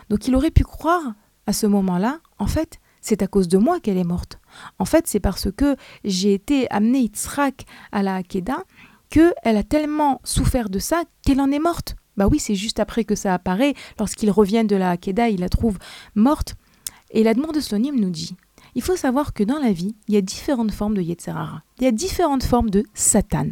Donc 0.10 0.28
il 0.28 0.36
aurait 0.36 0.52
pu 0.52 0.64
croire 0.64 1.14
à 1.48 1.54
ce 1.54 1.68
moment-là, 1.68 2.20
en 2.40 2.48
fait, 2.48 2.80
c'est 3.02 3.22
à 3.22 3.28
cause 3.28 3.48
de 3.48 3.60
moi 3.60 3.80
qu'elle 3.80 3.98
est 3.98 4.04
morte. 4.04 4.40
En 4.80 4.86
fait, 4.86 5.08
c'est 5.08 5.20
parce 5.20 5.52
que 5.52 5.76
j'ai 6.04 6.34
été 6.34 6.70
amené 6.72 7.02
Yitzhak 7.02 7.66
à 7.92 8.02
la 8.02 8.16
Hakeda 8.16 8.64
qu'elle 9.10 9.34
a 9.44 9.64
tellement 9.64 10.20
souffert 10.24 10.70
de 10.70 10.80
ça 10.80 11.04
qu'elle 11.22 11.40
en 11.40 11.52
est 11.52 11.60
morte. 11.60 11.96
Bah 12.18 12.28
oui, 12.30 12.40
c'est 12.40 12.56
juste 12.56 12.80
après 12.80 13.04
que 13.04 13.14
ça 13.14 13.34
apparaît. 13.34 13.76
Lorsqu'il 14.00 14.32
revient 14.32 14.66
de 14.66 14.76
la 14.76 14.92
Hakeda, 14.92 15.30
il 15.30 15.42
la 15.42 15.50
trouve 15.50 15.78
morte. 16.16 16.56
Et 17.16 17.24
la 17.24 17.34
demande 17.34 17.56
de 17.56 17.62
Slonim 17.62 17.96
nous 17.96 18.12
dit 18.12 18.36
il 18.76 18.82
faut 18.82 18.98
savoir 18.98 19.34
que 19.34 19.44
dans 19.44 19.58
la 19.58 19.72
vie, 19.72 19.96
il 20.10 20.14
y 20.14 20.18
a 20.18 20.22
différentes 20.22 20.72
formes 20.72 20.96
de 20.96 21.02
Yetzerara. 21.02 21.64
Il 21.80 21.86
y 21.86 21.88
a 21.88 21.92
différentes 21.92 22.44
formes 22.44 22.70
de 22.70 22.84
Satan. 22.94 23.48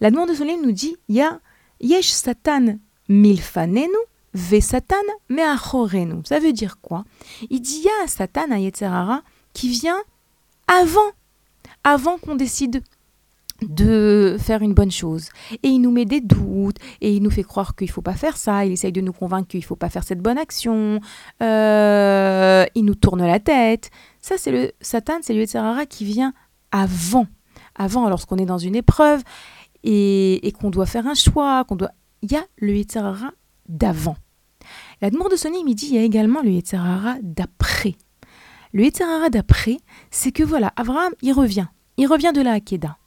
La 0.00 0.10
demande 0.10 0.30
de 0.30 0.34
Slonim 0.34 0.60
nous 0.62 0.72
dit 0.72 0.96
il 1.08 1.14
y 1.14 1.22
a 1.22 1.40
Yesh 1.80 2.08
Satan 2.08 2.78
milfanenu, 3.08 3.88
ve 4.34 4.60
Satan 4.60 4.96
meachorenu. 5.28 6.22
Ça 6.24 6.40
veut 6.40 6.52
dire 6.52 6.80
quoi? 6.80 7.04
Il 7.50 7.60
dit 7.60 7.78
il 7.78 7.84
y 7.84 7.88
a 7.88 8.04
un 8.04 8.08
Satan, 8.08 8.50
un 8.50 8.58
Yetzerara, 8.58 9.22
qui 9.52 9.68
vient 9.68 10.02
avant, 10.66 11.12
avant 11.84 12.18
qu'on 12.18 12.34
décide 12.34 12.82
de 13.62 14.36
faire 14.38 14.62
une 14.62 14.74
bonne 14.74 14.90
chose. 14.90 15.28
Et 15.62 15.68
il 15.68 15.80
nous 15.80 15.90
met 15.90 16.04
des 16.04 16.20
doutes, 16.20 16.76
et 17.00 17.14
il 17.14 17.22
nous 17.22 17.30
fait 17.30 17.42
croire 17.42 17.74
qu'il 17.74 17.88
ne 17.88 17.92
faut 17.92 18.02
pas 18.02 18.14
faire 18.14 18.36
ça, 18.36 18.64
il 18.64 18.72
essaye 18.72 18.92
de 18.92 19.00
nous 19.00 19.12
convaincre 19.12 19.48
qu'il 19.48 19.60
ne 19.60 19.64
faut 19.64 19.76
pas 19.76 19.90
faire 19.90 20.04
cette 20.04 20.20
bonne 20.20 20.38
action, 20.38 21.00
euh, 21.42 22.64
il 22.74 22.84
nous 22.84 22.94
tourne 22.94 23.26
la 23.26 23.40
tête. 23.40 23.90
Ça, 24.20 24.36
c'est 24.38 24.52
le 24.52 24.72
Satan, 24.80 25.18
c'est 25.22 25.34
le 25.34 25.84
qui 25.86 26.04
vient 26.04 26.32
avant. 26.70 27.26
Avant, 27.74 28.08
lorsqu'on 28.08 28.36
est 28.36 28.46
dans 28.46 28.58
une 28.58 28.76
épreuve 28.76 29.22
et, 29.84 30.52
qu'on 30.60 30.70
doit 30.70 30.86
faire 30.86 31.06
un 31.06 31.14
choix, 31.14 31.64
qu'on 31.64 31.76
doit... 31.76 31.92
il 32.22 32.32
y 32.32 32.36
a 32.36 32.44
le 32.56 32.82
d'avant. 33.68 34.16
L'Admour 35.00 35.30
de 35.30 35.36
Sony 35.36 35.74
dit 35.74 35.86
il 35.86 35.94
y 35.94 35.98
a 35.98 36.02
également 36.02 36.42
le 36.42 36.60
d'après. 37.22 37.94
Le 38.72 39.30
d'après, 39.30 39.78
c'est 40.10 40.32
que 40.32 40.42
voilà, 40.42 40.72
Abraham, 40.76 41.12
il 41.22 41.32
revient. 41.32 41.66
Il 41.96 42.06
revient 42.06 42.32
de 42.34 42.42
la 42.42 42.52
Hakeda. 42.52 42.98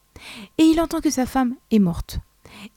Et 0.57 0.63
il 0.63 0.79
entend 0.79 1.01
que 1.01 1.09
sa 1.09 1.25
femme 1.25 1.55
est 1.71 1.79
morte. 1.79 2.19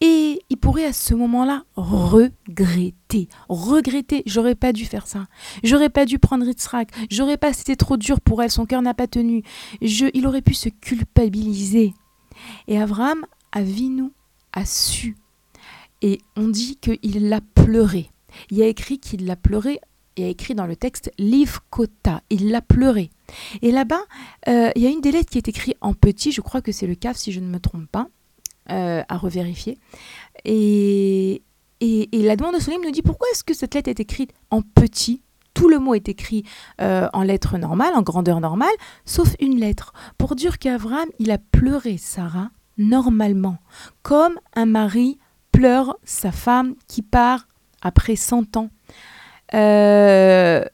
Et 0.00 0.40
il 0.50 0.56
pourrait 0.56 0.86
à 0.86 0.92
ce 0.92 1.14
moment-là 1.14 1.64
regretter. 1.76 3.28
Regretter, 3.48 4.22
j'aurais 4.24 4.54
pas 4.54 4.72
dû 4.72 4.84
faire 4.84 5.06
ça. 5.06 5.26
J'aurais 5.62 5.90
pas 5.90 6.06
dû 6.06 6.18
prendre 6.18 6.46
Yitzhak. 6.46 6.90
J'aurais 7.10 7.36
pas, 7.36 7.52
c'était 7.52 7.76
trop 7.76 7.96
dur 7.96 8.20
pour 8.20 8.42
elle, 8.42 8.50
son 8.50 8.66
cœur 8.66 8.82
n'a 8.82 8.94
pas 8.94 9.08
tenu. 9.08 9.42
Il 9.80 10.26
aurait 10.26 10.42
pu 10.42 10.54
se 10.54 10.68
culpabiliser. 10.68 11.94
Et 12.68 12.80
Abraham, 12.80 13.26
Avinu, 13.52 14.10
a 14.52 14.64
su. 14.64 15.16
Et 16.02 16.20
on 16.36 16.48
dit 16.48 16.76
qu'il 16.76 17.28
l'a 17.28 17.40
pleuré. 17.40 18.10
Il 18.50 18.58
y 18.58 18.62
a 18.62 18.66
écrit 18.66 18.98
qu'il 18.98 19.26
l'a 19.26 19.36
pleuré 19.36 19.80
il 20.16 20.24
a 20.24 20.28
écrit 20.28 20.54
dans 20.54 20.66
le 20.66 20.76
texte 20.76 21.10
Liv 21.18 21.58
Kota. 21.70 22.22
Il 22.30 22.50
l'a 22.50 22.60
pleuré. 22.60 23.10
Et 23.62 23.70
là-bas, 23.70 24.02
euh, 24.48 24.70
il 24.76 24.82
y 24.82 24.86
a 24.86 24.90
une 24.90 25.00
des 25.00 25.12
lettres 25.12 25.30
qui 25.30 25.38
est 25.38 25.48
écrite 25.48 25.76
en 25.80 25.94
petit, 25.94 26.32
je 26.32 26.40
crois 26.40 26.60
que 26.60 26.72
c'est 26.72 26.86
le 26.86 26.94
CAF 26.94 27.16
si 27.16 27.32
je 27.32 27.40
ne 27.40 27.46
me 27.46 27.58
trompe 27.58 27.86
pas, 27.86 28.08
euh, 28.70 29.02
à 29.08 29.16
revérifier. 29.16 29.78
Et, 30.44 31.42
et, 31.80 32.08
la 32.12 32.36
demande 32.36 32.54
de 32.54 32.60
Solim 32.60 32.80
nous 32.82 32.90
dit 32.90 33.02
pourquoi 33.02 33.28
est-ce 33.32 33.44
que 33.44 33.54
cette 33.54 33.74
lettre 33.74 33.90
est 33.90 34.00
écrite 34.00 34.32
en 34.50 34.62
petit? 34.62 35.22
Tout 35.52 35.68
le 35.68 35.78
mot 35.78 35.94
est 35.94 36.08
écrit 36.08 36.44
euh, 36.80 37.08
en 37.12 37.22
lettres 37.22 37.58
normales, 37.58 37.94
en 37.94 38.02
grandeur 38.02 38.40
normale, 38.40 38.74
sauf 39.04 39.36
une 39.38 39.58
lettre, 39.58 39.92
pour 40.18 40.34
dire 40.34 40.58
qu'Abraham, 40.58 41.08
il 41.20 41.30
a 41.30 41.38
pleuré 41.38 41.96
Sarah 41.96 42.50
normalement, 42.76 43.58
comme 44.02 44.38
un 44.56 44.66
mari 44.66 45.18
pleure 45.52 45.96
sa 46.02 46.32
femme 46.32 46.74
qui 46.88 47.02
part 47.02 47.46
après 47.82 48.16
100 48.16 48.56
ans. 48.56 48.70
Euh, 49.54 50.64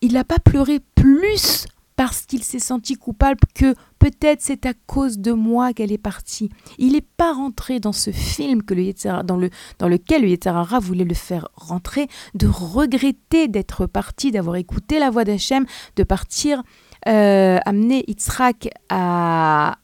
il 0.00 0.12
n'a 0.12 0.24
pas 0.24 0.38
pleuré 0.38 0.80
plus 0.94 1.66
parce 1.98 2.26
qu'il 2.26 2.44
s'est 2.44 2.60
senti 2.60 2.94
coupable 2.94 3.40
que 3.56 3.74
peut-être 3.98 4.40
c'est 4.40 4.66
à 4.66 4.72
cause 4.86 5.18
de 5.18 5.32
moi 5.32 5.72
qu'elle 5.72 5.90
est 5.90 5.98
partie. 5.98 6.48
Il 6.78 6.92
n'est 6.92 7.00
pas 7.00 7.32
rentré 7.32 7.80
dans 7.80 7.92
ce 7.92 8.12
film 8.12 8.62
que 8.62 8.72
le 8.72 9.22
dans, 9.24 9.36
le, 9.36 9.50
dans 9.80 9.88
lequel 9.88 10.22
le 10.22 10.28
Yetzirara 10.28 10.78
voulait 10.78 11.04
le 11.04 11.14
faire 11.14 11.48
rentrer, 11.56 12.06
de 12.34 12.46
regretter 12.46 13.48
d'être 13.48 13.86
parti, 13.86 14.30
d'avoir 14.30 14.54
écouté 14.54 15.00
la 15.00 15.10
voix 15.10 15.24
d'Hachem, 15.24 15.66
de 15.96 16.04
partir 16.04 16.62
euh, 17.08 17.58
amener 17.64 18.04
Yitzhak 18.06 18.68
à, 18.88 19.76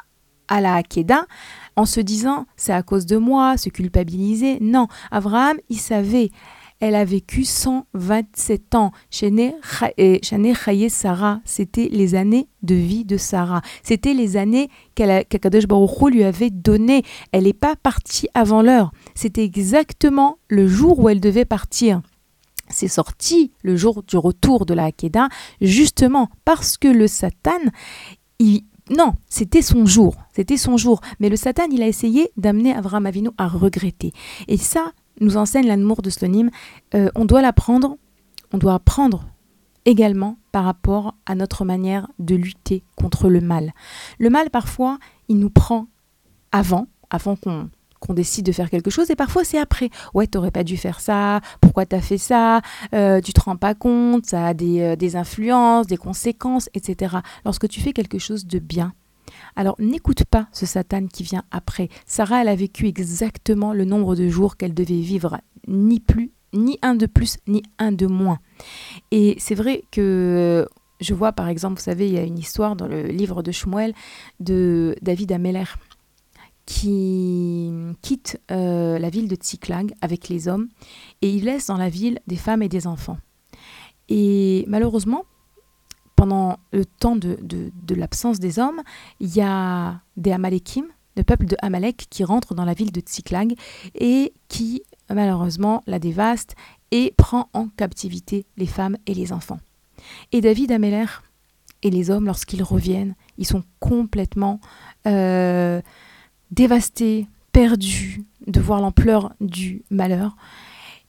la 0.49 0.75
Hakeda 0.77 1.27
en 1.75 1.85
se 1.85 1.99
disant 1.99 2.47
c'est 2.57 2.73
à 2.73 2.85
cause 2.85 3.07
de 3.07 3.17
moi, 3.17 3.57
se 3.57 3.71
culpabiliser. 3.71 4.59
Non, 4.61 4.87
Abraham, 5.11 5.57
il 5.69 5.81
savait 5.81 6.31
elle 6.81 6.95
a 6.95 7.05
vécu 7.05 7.45
127 7.45 8.75
ans. 8.75 8.93
Shane 9.11 9.53
Chaye 10.23 10.91
Sarah, 10.91 11.41
c'était 11.45 11.89
les 11.91 12.15
années 12.15 12.49
de 12.63 12.75
vie 12.75 13.05
de 13.05 13.17
Sarah. 13.17 13.63
C'était 13.83 14.15
les 14.15 14.37
années 14.37 14.69
qu'Akadosh 14.95 15.67
Baruch 15.67 16.11
lui 16.13 16.25
avait 16.25 16.51
données. 16.51 17.03
Elle 17.33 17.45
n'est 17.45 17.53
pas 17.53 17.77
partie 17.77 18.29
avant 18.35 18.63
l'heure. 18.63 18.93
C'était 19.15 19.45
exactement 19.45 20.39
le 20.49 20.67
jour 20.69 20.99
où 20.99 21.09
elle 21.09 21.21
devait 21.21 21.45
partir. 21.45 22.03
C'est 22.69 22.89
sorti 22.89 23.53
le 23.63 23.77
jour 23.77 24.03
du 24.03 24.17
retour 24.17 24.65
de 24.67 24.75
la 24.75 24.87
Hakeda, 24.87 25.29
justement 25.61 26.31
parce 26.45 26.79
que 26.79 26.89
le 26.89 27.07
Satan, 27.07 27.51
non, 28.91 29.13
c'était 29.29 29.63
son 29.63 29.87
jour, 29.87 30.17
c'était 30.35 30.57
son 30.57 30.77
jour. 30.77 31.01
Mais 31.21 31.29
le 31.29 31.37
Satan, 31.37 31.65
il 31.71 31.83
a 31.83 31.87
essayé 31.87 32.31
d'amener 32.37 32.75
Avraham 32.75 33.07
Avinu 33.07 33.31
à 33.39 33.49
regretter. 33.49 34.13
Et 34.49 34.57
ça, 34.57 34.93
nous 35.21 35.37
enseigne 35.37 35.67
l'amour 35.67 36.03
de 36.03 36.11
Slonim, 36.11 36.51
euh, 36.95 37.11
on 37.15 37.25
doit 37.25 37.43
l'apprendre, 37.43 37.97
on 38.53 38.59
doit 38.59 38.75
apprendre 38.75 39.27
également 39.85 40.39
par 40.53 40.65
rapport 40.65 41.15
à 41.27 41.35
notre 41.35 41.65
manière 41.65 42.09
de 42.19 42.35
lutter 42.35 42.85
contre 42.97 43.29
le 43.29 43.41
mal. 43.41 43.73
Le 44.19 44.31
mal, 44.31 44.51
parfois, 44.51 44.99
il 45.29 45.39
nous 45.39 45.51
prend 45.51 45.87
avant, 46.53 46.89
avant 47.11 47.37
qu'on 47.37 47.69
qu'on 48.05 48.15
décide 48.15 48.45
de 48.45 48.53
faire 48.53 48.69
quelque 48.69 48.91
chose 48.91 49.11
et 49.11 49.17
parfois 49.17 49.45
c'est 49.45 49.59
après. 49.59 49.89
Ouais, 50.13 50.27
t'aurais 50.27 50.51
pas 50.51 50.63
dû 50.63 50.77
faire 50.77 51.01
ça, 51.01 51.41
pourquoi 51.63 51.87
t'as 51.87 52.03
fait 52.03 52.19
ça, 52.19 52.61
euh, 52.95 53.21
tu 53.23 53.33
te 53.33 53.41
rends 53.41 53.57
pas 53.57 53.75
compte, 53.75 54.27
ça 54.27 54.49
a 54.49 54.55
des, 54.55 54.81
euh, 54.83 54.97
des 54.97 55.17
influences, 55.17 55.87
des 55.87 55.97
conséquences, 55.97 56.69
etc. 56.75 57.17
Lorsque 57.47 57.67
tu 57.67 57.81
fais 57.81 57.95
quelque 57.95 58.19
chose 58.19 58.47
de 58.47 58.59
bien, 58.59 58.93
alors 59.57 59.77
n'écoute 59.79 60.25
pas 60.25 60.49
ce 60.53 60.67
Satan 60.67 61.07
qui 61.07 61.23
vient 61.23 61.45
après. 61.51 61.89
Sarah, 62.07 62.43
elle 62.43 62.49
a 62.49 62.57
vécu 62.57 62.87
exactement 62.87 63.73
le 63.73 63.85
nombre 63.85 64.17
de 64.17 64.29
jours 64.29 64.57
qu'elle 64.57 64.75
devait 64.75 65.01
vivre, 65.01 65.41
ni 65.69 66.01
plus, 66.01 66.33
ni 66.53 66.79
un 66.83 66.95
de 66.95 67.07
plus, 67.07 67.39
ni 67.47 67.63
un 67.79 67.93
de 67.93 68.07
moins. 68.07 68.39
Et 69.11 69.37
c'est 69.39 69.55
vrai 69.55 69.85
que 69.91 70.69
je 71.01 71.15
vois 71.15 71.33
par 71.33 71.49
exemple, 71.49 71.77
vous 71.77 71.85
savez, 71.85 72.07
il 72.07 72.15
y 72.15 72.19
a 72.19 72.23
une 72.23 72.39
histoire 72.39 72.77
dans 72.77 72.87
le 72.87 73.03
livre 73.03 73.43
de 73.43 73.53
Shmuel 73.53 73.95
de 74.41 74.97
David 75.03 75.33
Ameller 75.33 75.65
qui 76.67 77.71
quitte 78.01 78.41
euh, 78.51 78.99
la 78.99 79.11
ville 79.11 79.29
de 79.29 79.37
Tsiklag 79.37 79.93
avec 80.01 80.29
les 80.29 80.49
hommes 80.49 80.69
et 81.21 81.29
il 81.29 81.45
laisse 81.45 81.67
dans 81.67 81.77
la 81.77 81.91
ville 81.91 82.21
des 82.27 82.37
femmes 82.37 82.63
et 82.63 82.69
des 82.69 82.87
enfants. 82.87 83.19
Et 84.09 84.65
malheureusement, 84.69 85.25
pendant 86.17 86.59
le 86.73 86.85
temps 86.85 87.17
de, 87.17 87.39
l'absence 87.95 88.39
des 88.39 88.59
hommes, 88.59 88.83
il 89.21 89.35
y 89.35 89.41
a 89.41 90.01
des 90.17 90.33
Amalekim, 90.33 90.87
le 91.17 91.25
peuple 91.25 91.47
de 91.47 91.57
Amalek, 91.61 92.07
qui 92.11 92.25
rentre 92.25 92.55
dans 92.55 92.65
la 92.65 92.75
ville 92.75 92.93
de 92.93 93.01
Tsiklag 93.01 93.55
et 93.95 94.33
qui, 94.49 94.83
malheureusement, 95.13 95.83
la 95.87 95.99
dévaste 95.99 96.55
et 96.91 97.13
prend 97.17 97.49
en 97.53 97.69
captivité 97.69 98.47
les 98.57 98.67
femmes 98.67 98.97
et 99.07 99.15
les 99.15 99.33
enfants. 99.33 99.61
Et 100.33 100.41
David 100.41 100.73
Ameller 100.73 101.07
et 101.83 101.91
les 101.91 102.11
hommes, 102.11 102.27
lorsqu'ils 102.27 102.63
reviennent, 102.63 103.15
ils 103.39 103.47
sont 103.47 103.63
complètement 103.79 104.61
euh, 105.07 105.81
dévastés, 106.51 107.29
perdus 107.53 108.25
de 108.47 108.61
voir 108.61 108.81
l'ampleur 108.81 109.33
du 109.41 109.85
malheur. 109.91 110.37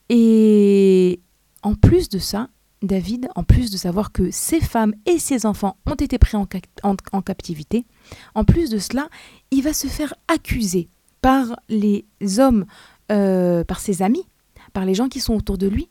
Et 0.08 1.20
en 1.62 1.74
plus 1.74 2.08
de 2.08 2.18
ça, 2.18 2.48
David, 2.82 3.28
en 3.34 3.42
plus 3.42 3.70
de 3.70 3.76
savoir 3.76 4.12
que 4.12 4.30
ses 4.30 4.60
femmes 4.60 4.94
et 5.06 5.18
ses 5.18 5.46
enfants 5.46 5.76
ont 5.86 5.94
été 5.94 6.18
pris 6.18 6.36
en, 6.36 7.22
captivité, 7.22 7.86
en 8.34 8.44
plus 8.44 8.70
de 8.70 8.78
cela, 8.78 9.08
il 9.50 9.62
va 9.62 9.72
se 9.72 9.86
faire 9.86 10.14
accuser 10.28 10.88
par 11.22 11.58
les 11.68 12.04
hommes, 12.38 12.66
euh, 13.10 13.64
par 13.64 13.80
ses 13.80 14.02
amis, 14.02 14.26
par 14.72 14.84
les 14.84 14.94
gens 14.94 15.08
qui 15.08 15.20
sont 15.20 15.34
autour 15.34 15.58
de 15.58 15.66
lui. 15.66 15.88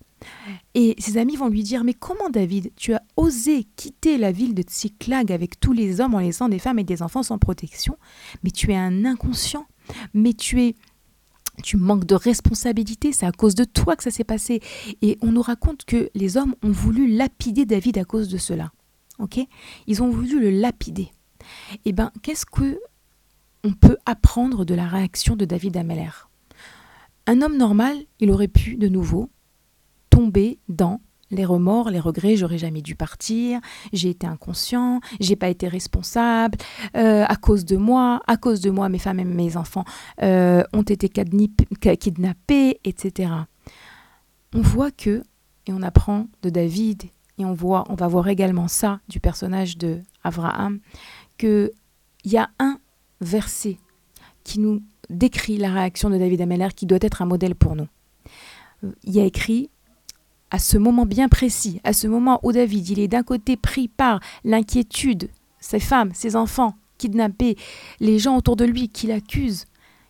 Et 0.74 0.96
ses 0.98 1.18
amis 1.18 1.36
vont 1.36 1.50
lui 1.50 1.64
dire 1.64 1.84
Mais 1.84 1.94
comment, 1.94 2.30
David, 2.30 2.72
tu 2.76 2.94
as 2.94 3.02
osé 3.16 3.68
quitter 3.76 4.18
la 4.18 4.32
ville 4.32 4.54
de 4.54 4.62
Tsiklag 4.62 5.32
avec 5.32 5.60
tous 5.60 5.74
les 5.74 6.02
hommes 6.02 6.16
en 6.16 6.20
laissant 6.20 6.50
des 6.50 6.60
femmes 6.60 6.80
et 6.80 6.84
des 6.84 7.02
enfants 7.02 7.24
sans 7.24 7.38
protection? 7.38 7.98
Mais 8.44 8.52
tu 8.52 8.72
es 8.72 8.76
un 8.76 9.06
inconscient, 9.06 9.66
mais 10.14 10.34
tu 10.34 10.62
es 10.62 10.76
tu 11.64 11.78
manques 11.78 12.06
de 12.06 12.16
responsabilité, 12.16 13.12
c'est 13.12 13.26
à 13.26 13.32
cause 13.32 13.56
de 13.56 13.64
toi 13.64 13.96
que 13.96 14.04
ça 14.04 14.12
s'est 14.12 14.24
passé. 14.24 14.62
Et 15.02 15.18
on 15.22 15.32
nous 15.32 15.42
raconte 15.42 15.86
que 15.86 16.10
les 16.16 16.38
hommes 16.38 16.56
ont 16.64 16.72
voulu 16.72 17.08
lapider 17.08 17.66
David 17.66 17.98
à 17.98 18.06
cause 18.06 18.30
de 18.30 18.38
cela. 18.38 18.72
Ils 19.88 20.04
ont 20.04 20.10
voulu 20.10 20.40
le 20.40 20.50
lapider. 20.50 21.10
Eh 21.86 21.94
bien, 21.94 22.12
qu'est-ce 22.22 22.46
que 22.46 22.80
on 23.64 23.74
peut 23.74 23.98
apprendre 24.06 24.66
de 24.66 24.76
la 24.76 24.88
réaction 24.88 25.36
de 25.36 25.46
David 25.46 25.78
Ameller? 25.78 26.28
Un 27.28 27.42
homme 27.42 27.58
normal, 27.58 27.98
il 28.20 28.30
aurait 28.30 28.48
pu 28.48 28.76
de 28.76 28.88
nouveau 28.88 29.30
tomber 30.10 30.60
dans 30.70 31.02
les 31.32 31.46
remords, 31.46 31.90
les 31.90 32.00
regrets, 32.00 32.36
j'aurais 32.36 32.58
jamais 32.58 32.82
dû 32.82 32.96
partir, 32.96 33.60
j'ai 33.94 34.10
été 34.10 34.28
inconscient, 34.28 35.02
j'ai 35.20 35.36
pas 35.36 35.50
été 35.50 35.68
responsable, 35.68 36.58
euh, 36.96 37.26
à 37.28 37.36
cause 37.36 37.66
de 37.66 37.78
moi, 37.78 38.22
à 38.28 38.38
cause 38.38 38.62
de 38.62 38.70
moi, 38.70 38.90
mes 38.90 39.00
femmes 39.00 39.20
et 39.20 39.26
mes 39.26 39.58
enfants 39.58 39.86
euh, 40.22 40.64
ont 40.74 40.84
été 40.84 41.10
kidnappés, 41.10 42.80
etc. 42.84 43.32
On 44.54 44.62
voit 44.62 44.92
que, 44.92 45.24
et 45.68 45.74
on 45.74 45.82
apprend 45.82 46.28
de 46.44 46.50
David, 46.50 47.04
et 47.38 47.46
on 47.46 47.54
voit, 47.54 47.84
on 47.90 47.96
va 47.96 48.08
voir 48.08 48.28
également 48.28 48.68
ça 48.68 49.00
du 49.10 49.20
personnage 49.20 49.78
de 49.78 50.00
Abraham, 50.24 50.80
que 51.38 51.72
il 52.24 52.32
y 52.32 52.38
a 52.38 52.50
un 52.60 52.80
verset 53.22 53.78
qui 54.44 54.60
nous 54.60 54.82
décrit 55.10 55.58
la 55.58 55.72
réaction 55.72 56.10
de 56.10 56.18
David 56.18 56.42
Ameller 56.42 56.70
qui 56.76 56.86
doit 56.86 56.98
être 57.02 57.22
un 57.22 57.26
modèle 57.26 57.56
pour 57.56 57.76
nous. 57.76 57.88
Il 59.04 59.14
y 59.14 59.20
a 59.20 59.26
écrit 59.26 59.70
à 60.56 60.58
ce 60.58 60.78
moment 60.78 61.06
bien 61.06 61.28
précis, 61.28 61.82
à 61.84 61.92
ce 61.92 62.08
moment 62.08 62.40
où 62.42 62.54
David, 62.54 62.88
il 62.88 63.00
est 63.00 63.10
d'un 63.10 63.24
côté 63.24 63.58
pris 63.58 63.90
par 63.90 64.22
l'inquiétude, 64.46 65.30
ses 65.60 65.82
femmes, 65.82 66.12
ses 66.14 66.38
enfants, 66.38 66.78
kidnapper 66.98 67.58
les 68.00 68.20
gens 68.20 68.38
autour 68.38 68.56
de 68.56 68.64
lui 68.64 68.88
qui 68.88 69.08
l'accusent. 69.08 69.66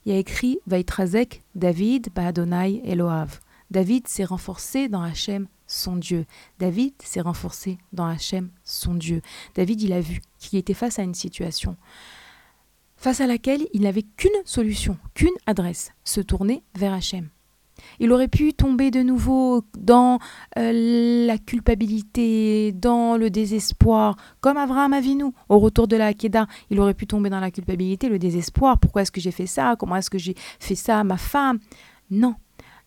Il 0.05 0.13
y 0.13 0.15
a 0.15 0.19
écrit 0.19 0.59
Vaitrazek, 0.67 1.41
David, 1.55 2.09
Baadonai, 2.13 2.79
Eloav. 2.85 3.39
David 3.71 4.07
s'est 4.07 4.23
renforcé 4.23 4.87
dans 4.87 5.01
Hachem, 5.01 5.47
son 5.65 5.95
Dieu. 5.95 6.27
David 6.59 6.93
s'est 7.03 7.21
renforcé 7.21 7.79
dans 7.91 8.05
Hachem, 8.05 8.51
son 8.63 8.93
Dieu. 8.93 9.23
David, 9.55 9.81
il 9.81 9.93
a 9.93 9.99
vu 9.99 10.21
qu'il 10.37 10.59
était 10.59 10.75
face 10.75 10.99
à 10.99 11.01
une 11.01 11.15
situation 11.15 11.75
face 12.97 13.19
à 13.19 13.27
laquelle 13.27 13.67
il 13.73 13.81
n'avait 13.81 14.03
qu'une 14.03 14.29
solution, 14.45 14.97
qu'une 15.15 15.35
adresse, 15.47 15.91
se 16.03 16.21
tourner 16.21 16.63
vers 16.75 16.93
Hachem. 16.93 17.29
Il 17.99 18.11
aurait 18.11 18.27
pu 18.27 18.53
tomber 18.53 18.91
de 18.91 19.01
nouveau 19.01 19.63
dans 19.77 20.19
euh, 20.57 21.25
la 21.27 21.37
culpabilité, 21.37 22.71
dans 22.71 23.17
le 23.17 23.29
désespoir, 23.29 24.15
comme 24.41 24.57
Abraham 24.57 24.93
Avinu 24.93 25.25
au 25.49 25.59
retour 25.59 25.87
de 25.87 25.95
la 25.95 26.07
Hakeda. 26.07 26.47
Il 26.69 26.79
aurait 26.79 26.93
pu 26.93 27.07
tomber 27.07 27.29
dans 27.29 27.39
la 27.39 27.51
culpabilité, 27.51 28.09
le 28.09 28.19
désespoir. 28.19 28.79
Pourquoi 28.79 29.01
est-ce 29.01 29.11
que 29.11 29.21
j'ai 29.21 29.31
fait 29.31 29.47
ça? 29.47 29.75
Comment 29.77 29.97
est-ce 29.97 30.09
que 30.09 30.17
j'ai 30.17 30.35
fait 30.59 30.75
ça 30.75 30.99
à 30.99 31.03
ma 31.03 31.17
femme? 31.17 31.59
Non. 32.09 32.35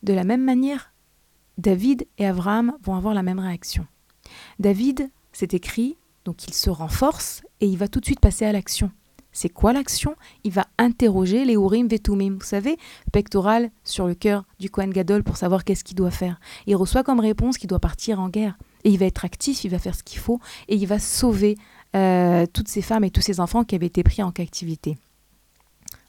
De 0.03 0.13
la 0.13 0.25
même 0.25 0.45
manière, 0.45 0.93
David 1.59 2.07
et 2.19 2.27
Abraham 2.27 2.77
vont 2.83 2.95
avoir 2.95 3.15
la 3.15 3.23
même 3.23 3.41
réaction. 3.41 3.87
David, 4.59 5.11
c'est 5.33 5.55
écrit, 5.55 5.97
donc 6.25 6.47
il 6.47 6.55
se 6.55 6.71
renforce 6.71 7.43
et 7.61 7.67
il 7.67 7.77
va 7.79 7.89
tout 7.89 8.01
de 8.01 8.05
suite 8.05 8.21
passer 8.21 8.45
à 8.45 8.53
l'action. 8.53 8.91
C'est 9.39 9.49
quoi 9.49 9.73
l'action? 9.73 10.17
Il 10.43 10.51
va 10.51 10.67
interroger 10.79 11.45
les 11.45 11.53
Urim 11.53 11.87
Vetumim, 11.87 12.39
vous 12.41 12.45
savez, 12.45 12.77
pectoral 13.13 13.71
sur 13.85 14.09
le 14.09 14.17
cœur 14.17 14.45
du 14.59 14.69
Kohen 14.69 14.91
Gadol 14.91 15.23
pour 15.23 15.37
savoir 15.37 15.63
qu'est-ce 15.63 15.85
qu'il 15.85 15.95
doit 15.95 16.11
faire. 16.11 16.41
Il 16.67 16.75
reçoit 16.75 17.05
comme 17.05 17.21
réponse 17.21 17.57
qu'il 17.57 17.69
doit 17.69 17.79
partir 17.79 18.19
en 18.19 18.31
guerre. 18.31 18.59
Et 18.83 18.91
il 18.91 18.99
va 18.99 19.07
être 19.07 19.25
actif, 19.25 19.63
il 19.63 19.71
va 19.71 19.79
faire 19.79 19.95
ce 19.95 20.03
qu'il 20.03 20.19
faut 20.19 20.41
et 20.67 20.75
il 20.75 20.87
va 20.89 20.99
sauver 20.99 21.57
euh, 21.95 22.47
toutes 22.53 22.67
ces 22.67 22.83
femmes 22.83 23.05
et 23.05 23.13
tous 23.13 23.21
ces 23.21 23.39
enfants 23.39 23.63
qui 23.63 23.77
avaient 23.77 23.87
été 23.87 24.03
pris 24.03 24.25
en 24.25 24.33
captivité. 24.33 24.99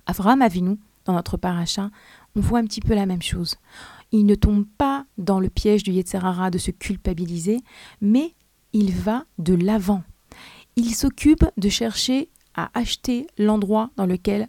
Avraham 0.07 0.41
Avinu, 0.41 0.79
dans 1.05 1.13
notre 1.13 1.37
paracha, 1.37 1.91
on 2.35 2.39
voit 2.39 2.57
un 2.57 2.65
petit 2.65 2.81
peu 2.81 2.95
la 2.95 3.05
même 3.05 3.21
chose. 3.21 3.57
Il 4.11 4.25
ne 4.25 4.33
tombe 4.33 4.65
pas 4.79 5.05
dans 5.19 5.39
le 5.39 5.51
piège 5.51 5.83
du 5.83 5.91
Yetzerara 5.91 6.49
de 6.49 6.57
se 6.57 6.71
culpabiliser, 6.71 7.59
mais 8.01 8.33
il 8.73 8.91
va 8.91 9.25
de 9.37 9.53
l'avant. 9.53 10.01
Il 10.77 10.95
s'occupe 10.95 11.45
de 11.57 11.69
chercher 11.69 12.29
acheter 12.73 13.27
l'endroit 13.37 13.89
dans 13.95 14.05
lequel 14.05 14.47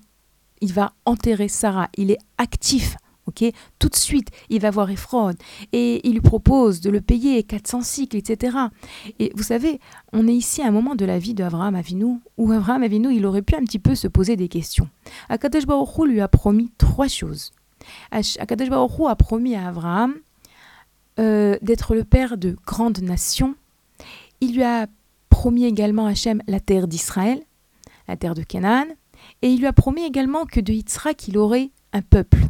il 0.60 0.72
va 0.72 0.92
enterrer 1.04 1.48
Sarah. 1.48 1.88
Il 1.96 2.10
est 2.10 2.18
actif. 2.38 2.96
ok? 3.26 3.44
Tout 3.78 3.88
de 3.88 3.96
suite, 3.96 4.28
il 4.48 4.60
va 4.60 4.70
voir 4.70 4.90
Ephron 4.90 5.34
et 5.72 6.06
il 6.06 6.14
lui 6.14 6.20
propose 6.20 6.80
de 6.80 6.90
le 6.90 7.00
payer 7.00 7.42
400 7.42 7.82
cycles, 7.82 8.16
etc. 8.16 8.56
Et 9.18 9.32
vous 9.34 9.42
savez, 9.42 9.80
on 10.12 10.28
est 10.28 10.34
ici 10.34 10.62
à 10.62 10.66
un 10.66 10.70
moment 10.70 10.94
de 10.94 11.04
la 11.04 11.18
vie 11.18 11.34
d'Abraham 11.34 11.74
Avinu 11.74 12.18
où 12.36 12.52
Abraham 12.52 12.82
Avinu, 12.82 13.14
il 13.14 13.26
aurait 13.26 13.42
pu 13.42 13.54
un 13.54 13.64
petit 13.64 13.78
peu 13.78 13.94
se 13.94 14.08
poser 14.08 14.36
des 14.36 14.48
questions. 14.48 14.88
Akadosh 15.28 15.66
Baruch 15.66 16.06
lui 16.06 16.20
a 16.20 16.28
promis 16.28 16.70
trois 16.78 17.08
choses. 17.08 17.52
Akadosh 18.10 18.68
Baruch 18.68 19.08
a 19.08 19.16
promis 19.16 19.54
à 19.56 19.68
Abraham 19.68 20.14
euh, 21.18 21.56
d'être 21.62 21.94
le 21.94 22.04
père 22.04 22.36
de 22.36 22.56
grandes 22.66 23.00
nations. 23.00 23.54
Il 24.40 24.54
lui 24.54 24.62
a 24.62 24.86
promis 25.28 25.64
également 25.64 26.06
à 26.06 26.10
Hachem 26.10 26.42
la 26.46 26.60
terre 26.60 26.88
d'Israël 26.88 27.42
la 28.10 28.16
terre 28.16 28.34
de 28.34 28.42
Canaan, 28.42 28.86
et 29.40 29.50
il 29.50 29.60
lui 29.60 29.66
a 29.66 29.72
promis 29.72 30.02
également 30.02 30.44
que 30.44 30.60
de 30.60 30.72
Yitzhak 30.72 31.28
il 31.28 31.38
aurait 31.38 31.70
un 31.92 32.02
peuple. 32.02 32.48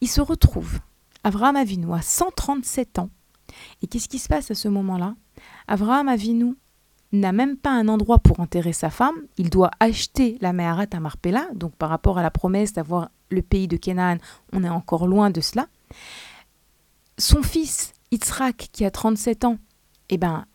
Il 0.00 0.08
se 0.08 0.20
retrouve, 0.20 0.80
Abraham 1.22 1.56
Avinu, 1.56 1.92
à 1.94 2.02
137 2.02 2.98
ans. 2.98 3.10
Et 3.80 3.86
qu'est-ce 3.86 4.08
qui 4.08 4.18
se 4.18 4.28
passe 4.28 4.50
à 4.50 4.54
ce 4.54 4.68
moment-là? 4.68 5.14
Abraham 5.68 6.08
Avinu 6.08 6.56
n'a 7.12 7.30
même 7.30 7.56
pas 7.56 7.70
un 7.70 7.86
endroit 7.88 8.18
pour 8.18 8.40
enterrer 8.40 8.72
sa 8.72 8.90
femme. 8.90 9.14
Il 9.38 9.50
doit 9.50 9.70
acheter 9.78 10.36
la 10.40 10.52
Meharat 10.52 10.86
à 10.92 11.00
Marpella. 11.00 11.46
Donc 11.54 11.74
par 11.76 11.90
rapport 11.90 12.18
à 12.18 12.22
la 12.22 12.30
promesse 12.30 12.72
d'avoir 12.72 13.10
le 13.30 13.42
pays 13.42 13.68
de 13.68 13.76
Canaan, 13.76 14.16
on 14.52 14.64
est 14.64 14.68
encore 14.68 15.06
loin 15.06 15.30
de 15.30 15.40
cela. 15.40 15.68
Son 17.18 17.42
fils, 17.42 17.92
Yitzhak, 18.10 18.70
qui 18.72 18.84
a 18.84 18.90
37 18.90 19.44
ans, 19.44 19.58
eh 20.08 20.18
ben, 20.18 20.46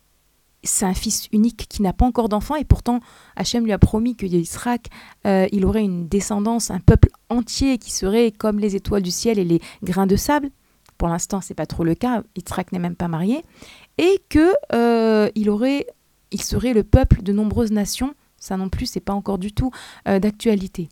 c'est 0.68 0.84
un 0.84 0.94
fils 0.94 1.28
unique 1.32 1.66
qui 1.68 1.82
n'a 1.82 1.92
pas 1.92 2.06
encore 2.06 2.28
d'enfant 2.28 2.56
et 2.56 2.64
pourtant 2.64 3.00
Hachem 3.36 3.64
lui 3.64 3.72
a 3.72 3.78
promis 3.78 4.16
que 4.16 4.26
Yitzhak, 4.26 4.88
euh, 5.26 5.46
il 5.52 5.64
aurait 5.64 5.82
une 5.82 6.08
descendance, 6.08 6.70
un 6.70 6.80
peuple 6.80 7.08
entier 7.28 7.78
qui 7.78 7.92
serait 7.92 8.32
comme 8.32 8.58
les 8.58 8.76
étoiles 8.76 9.02
du 9.02 9.10
ciel 9.10 9.38
et 9.38 9.44
les 9.44 9.60
grains 9.82 10.06
de 10.06 10.16
sable. 10.16 10.50
Pour 10.96 11.08
l'instant, 11.08 11.40
c'est 11.40 11.54
pas 11.54 11.66
trop 11.66 11.84
le 11.84 11.94
cas. 11.94 12.22
Yitzhak 12.36 12.72
n'est 12.72 12.78
même 12.78 12.96
pas 12.96 13.08
marié 13.08 13.42
et 13.98 14.20
que 14.28 14.52
euh, 14.72 15.30
il 15.34 15.48
aurait, 15.50 15.86
il 16.32 16.42
serait 16.42 16.74
le 16.74 16.84
peuple 16.84 17.22
de 17.22 17.32
nombreuses 17.32 17.72
nations. 17.72 18.14
Ça 18.38 18.56
non 18.56 18.68
plus, 18.68 18.86
c'est 18.86 19.00
pas 19.00 19.14
encore 19.14 19.38
du 19.38 19.52
tout 19.52 19.70
euh, 20.06 20.18
d'actualité. 20.18 20.88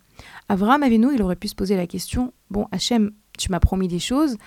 Abraham 0.49 0.85
nous, 0.97 1.11
il 1.11 1.21
aurait 1.21 1.35
pu 1.35 1.47
se 1.47 1.55
poser 1.55 1.75
la 1.75 1.87
question 1.87 2.33
bon, 2.49 2.67
Hachem, 2.71 3.11
tu 3.37 3.51
m'as 3.51 3.59
promis 3.59 3.87
des 3.87 3.99
choses. 3.99 4.37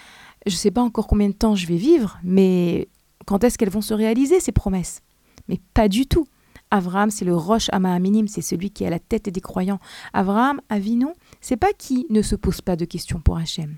Je 0.46 0.56
sais 0.56 0.70
pas 0.70 0.82
encore 0.82 1.06
combien 1.06 1.28
de 1.28 1.34
temps 1.34 1.54
je 1.54 1.66
vais 1.66 1.76
vivre, 1.76 2.18
mais 2.24 2.88
quand 3.26 3.44
est-ce 3.44 3.58
qu'elles 3.58 3.70
vont 3.70 3.82
se 3.82 3.94
réaliser 3.94 4.40
ces 4.40 4.52
promesses? 4.52 5.02
Mais 5.50 5.60
pas 5.74 5.88
du 5.88 6.06
tout. 6.06 6.26
Abraham, 6.70 7.10
c'est 7.10 7.24
le 7.24 7.34
roche 7.34 7.68
minime, 7.72 8.28
c'est 8.28 8.42
celui 8.42 8.70
qui 8.70 8.84
est 8.84 8.86
à 8.86 8.90
la 8.90 9.00
tête 9.00 9.28
des 9.28 9.40
croyants. 9.40 9.80
Abraham, 10.12 10.60
Avinu, 10.68 11.08
c'est 11.40 11.56
pas 11.56 11.72
qui 11.76 12.06
ne 12.10 12.22
se 12.22 12.36
pose 12.36 12.60
pas 12.60 12.76
de 12.76 12.84
questions 12.84 13.20
pour 13.20 13.36
Hachem. 13.36 13.76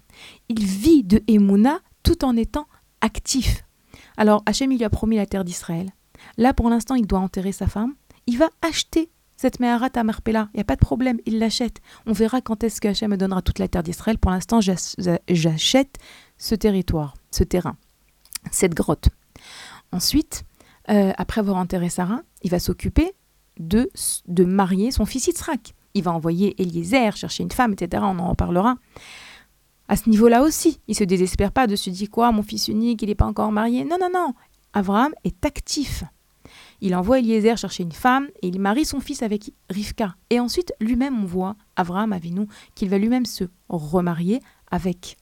Il 0.51 0.65
vit 0.65 1.03
de 1.03 1.23
Emouna 1.27 1.81
tout 2.03 2.25
en 2.25 2.37
étant 2.37 2.67
actif. 3.01 3.65
Alors 4.19 4.43
Hachem, 4.45 4.71
il 4.73 4.79
lui 4.79 4.85
a 4.85 4.91
promis 4.91 5.17
la 5.17 5.25
terre 5.25 5.45
d'Israël. 5.45 5.91
Là, 6.37 6.53
pour 6.53 6.69
l'instant, 6.69 6.95
il 6.95 7.07
doit 7.07 7.19
enterrer 7.19 7.53
sa 7.53 7.67
femme. 7.67 7.95
Il 8.27 8.37
va 8.37 8.51
acheter 8.61 9.11
cette 9.39 9.59
Meharat 9.59 9.89
à 9.95 10.05
Marpella. 10.05 10.51
Il 10.53 10.59
n'y 10.59 10.61
a 10.61 10.65
pas 10.65 10.77
de 10.77 10.81
problème, 10.81 11.19
il 11.25 11.39
l'achète. 11.39 11.81
On 12.07 12.13
verra 12.13 12.43
quand 12.43 12.63
est-ce 12.63 12.81
que 12.81 12.89
Hachem 12.89 13.11
me 13.11 13.17
donnera 13.17 13.41
toute 13.41 13.59
la 13.59 13.69
terre 13.69 13.83
d'Israël. 13.83 14.19
Pour 14.19 14.31
l'instant, 14.31 14.61
j'achète 14.61 15.99
ce 16.37 16.55
territoire, 16.55 17.15
ce 17.31 17.43
terrain, 17.43 17.77
cette 18.51 18.75
grotte. 18.75 19.09
Ensuite, 19.93 20.45
euh, 20.90 21.12
après 21.16 21.40
avoir 21.40 21.57
enterré 21.57 21.88
Sarah, 21.88 22.23
il 22.42 22.51
va 22.51 22.59
s'occuper 22.59 23.12
de, 23.59 23.90
de 24.27 24.45
marier 24.45 24.90
son 24.90 25.05
fils 25.05 25.27
Yitzhak. 25.27 25.75
Il 25.95 26.03
va 26.03 26.12
envoyer 26.12 26.61
Eliezer 26.61 27.16
chercher 27.16 27.42
une 27.42 27.51
femme, 27.51 27.75
etc. 27.75 28.03
On 28.07 28.18
en 28.18 28.29
reparlera. 28.29 28.77
À 29.88 29.97
ce 29.97 30.09
niveau-là 30.09 30.42
aussi, 30.42 30.81
il 30.88 30.95
se 30.95 31.05
désespère 31.05 31.53
pas 31.53 31.66
de 31.66 31.77
se 31.77 31.90
dire 31.90 32.09
quoi, 32.11 32.33
mon 32.33 32.42
fils 32.42 32.68
unique, 32.68 33.03
il 33.03 33.09
n'est 33.09 33.14
pas 33.14 33.27
encore 33.27 33.53
marié. 33.53 33.85
Non, 33.85 33.99
non, 34.01 34.09
non. 34.12 34.33
Abraham 34.73 35.12
est 35.25 35.45
actif. 35.45 36.05
Il 36.81 36.95
envoie 36.97 37.18
Eliezer 37.18 37.57
chercher 37.59 37.83
une 37.83 37.92
femme 37.92 38.29
et 38.42 38.49
il 38.49 38.59
marie 38.59 38.85
son 38.85 39.01
fils 39.01 39.23
avec 39.23 39.53
Rivka. 39.71 40.16
Et 40.31 40.40
ensuite, 40.40 40.73
lui-même, 40.81 41.23
on 41.23 41.27
voit, 41.27 41.57
Abraham 41.77 42.18
nous 42.31 42.49
qu'il 42.75 42.88
va 42.88 42.99
lui-même 42.99 43.27
se 43.27 43.45
remarier 43.68 44.40
avec 44.71 45.16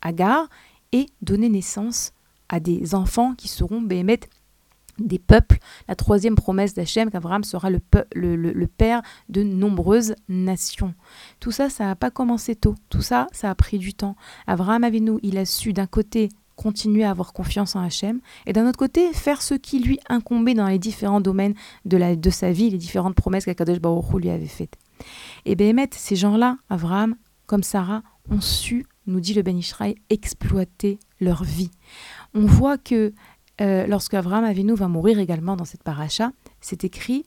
Agar 0.00 0.48
et 0.92 1.06
donner 1.22 1.48
naissance 1.48 2.12
à 2.48 2.60
des 2.60 2.94
enfants 2.94 3.34
qui 3.34 3.48
seront 3.48 3.80
Béhémet 3.80 4.20
des 4.98 5.18
peuples, 5.18 5.58
la 5.88 5.94
troisième 5.94 6.34
promesse 6.34 6.74
d'Hachem, 6.74 7.10
qu'Abraham 7.10 7.44
sera 7.44 7.70
le, 7.70 7.80
le, 8.14 8.66
père 8.66 9.02
de 9.28 9.42
nombreuses 9.42 10.14
nations. 10.28 10.94
Tout 11.40 11.50
ça, 11.50 11.68
ça 11.68 11.84
n'a 11.84 11.96
pas 11.96 12.10
commencé 12.10 12.56
tôt. 12.56 12.74
Tout 12.88 13.02
ça, 13.02 13.26
ça 13.32 13.50
a 13.50 13.54
pris 13.54 13.78
du 13.78 13.94
temps. 13.94 14.16
Abraham 14.46 14.86
nous, 15.00 15.18
il 15.22 15.38
a 15.38 15.44
su 15.44 15.72
d'un 15.72 15.86
côté 15.86 16.28
continuer 16.54 17.04
à 17.04 17.10
avoir 17.10 17.34
confiance 17.34 17.76
en 17.76 17.80
Hachem, 17.80 18.20
et 18.46 18.54
d'un 18.54 18.66
autre 18.66 18.78
côté, 18.78 19.12
faire 19.12 19.42
ce 19.42 19.54
qui 19.54 19.78
lui 19.78 20.00
incombait 20.08 20.54
dans 20.54 20.66
les 20.66 20.78
différents 20.78 21.20
domaines 21.20 21.54
de, 21.84 21.98
la, 21.98 22.16
de 22.16 22.30
sa 22.30 22.50
vie, 22.50 22.70
les 22.70 22.78
différentes 22.78 23.14
promesses 23.14 23.44
qu'Akadosh 23.44 23.78
Baruch 23.78 24.14
lui 24.14 24.30
avait 24.30 24.46
faites. 24.46 24.74
Et 25.44 25.54
Béhémet, 25.54 25.90
ces 25.92 26.16
gens-là, 26.16 26.56
Abraham, 26.70 27.16
comme 27.44 27.62
Sarah, 27.62 28.02
ont 28.30 28.40
su, 28.40 28.86
nous 29.06 29.20
dit 29.20 29.34
le 29.34 29.42
Ben 29.42 29.60
exploiter 30.10 30.98
leur 31.20 31.44
vie. 31.44 31.70
On 32.34 32.46
voit 32.46 32.78
que 32.78 33.12
euh, 33.60 33.86
lorsque 33.86 34.14
Avram 34.14 34.44
Avinu 34.44 34.74
va 34.74 34.88
mourir 34.88 35.18
également 35.18 35.56
dans 35.56 35.64
cette 35.64 35.82
paracha, 35.82 36.32
c'est 36.60 36.84
écrit 36.84 37.24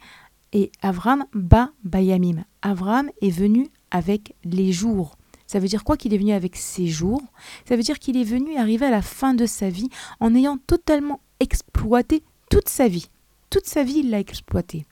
et 0.53 0.71
Avram 0.81 1.25
ba 1.33 1.71
bayamim. 1.83 2.43
Avram 2.61 3.09
est 3.21 3.29
venu 3.29 3.67
avec 3.91 4.35
les 4.43 4.71
jours. 4.71 5.15
Ça 5.47 5.59
veut 5.59 5.67
dire 5.67 5.83
quoi 5.83 5.97
qu'il 5.97 6.13
est 6.13 6.17
venu 6.17 6.31
avec 6.33 6.55
ses 6.55 6.87
jours? 6.87 7.21
Ça 7.67 7.75
veut 7.75 7.81
dire 7.81 7.97
qu'il 7.97 8.17
est 8.17 8.23
venu 8.23 8.55
arriver 8.57 8.85
à 8.85 8.91
la 8.91 9.01
fin 9.01 9.33
de 9.33 9.45
sa 9.45 9.69
vie 9.69 9.89
en 10.19 10.35
ayant 10.35 10.57
totalement 10.57 11.21
exploité 11.39 12.23
toute 12.49 12.69
sa 12.69 12.87
vie. 12.87 13.09
Toute 13.49 13.65
sa 13.65 13.83
vie, 13.83 13.99
il 13.99 14.11
l'a 14.11 14.19
exploité. 14.19 14.85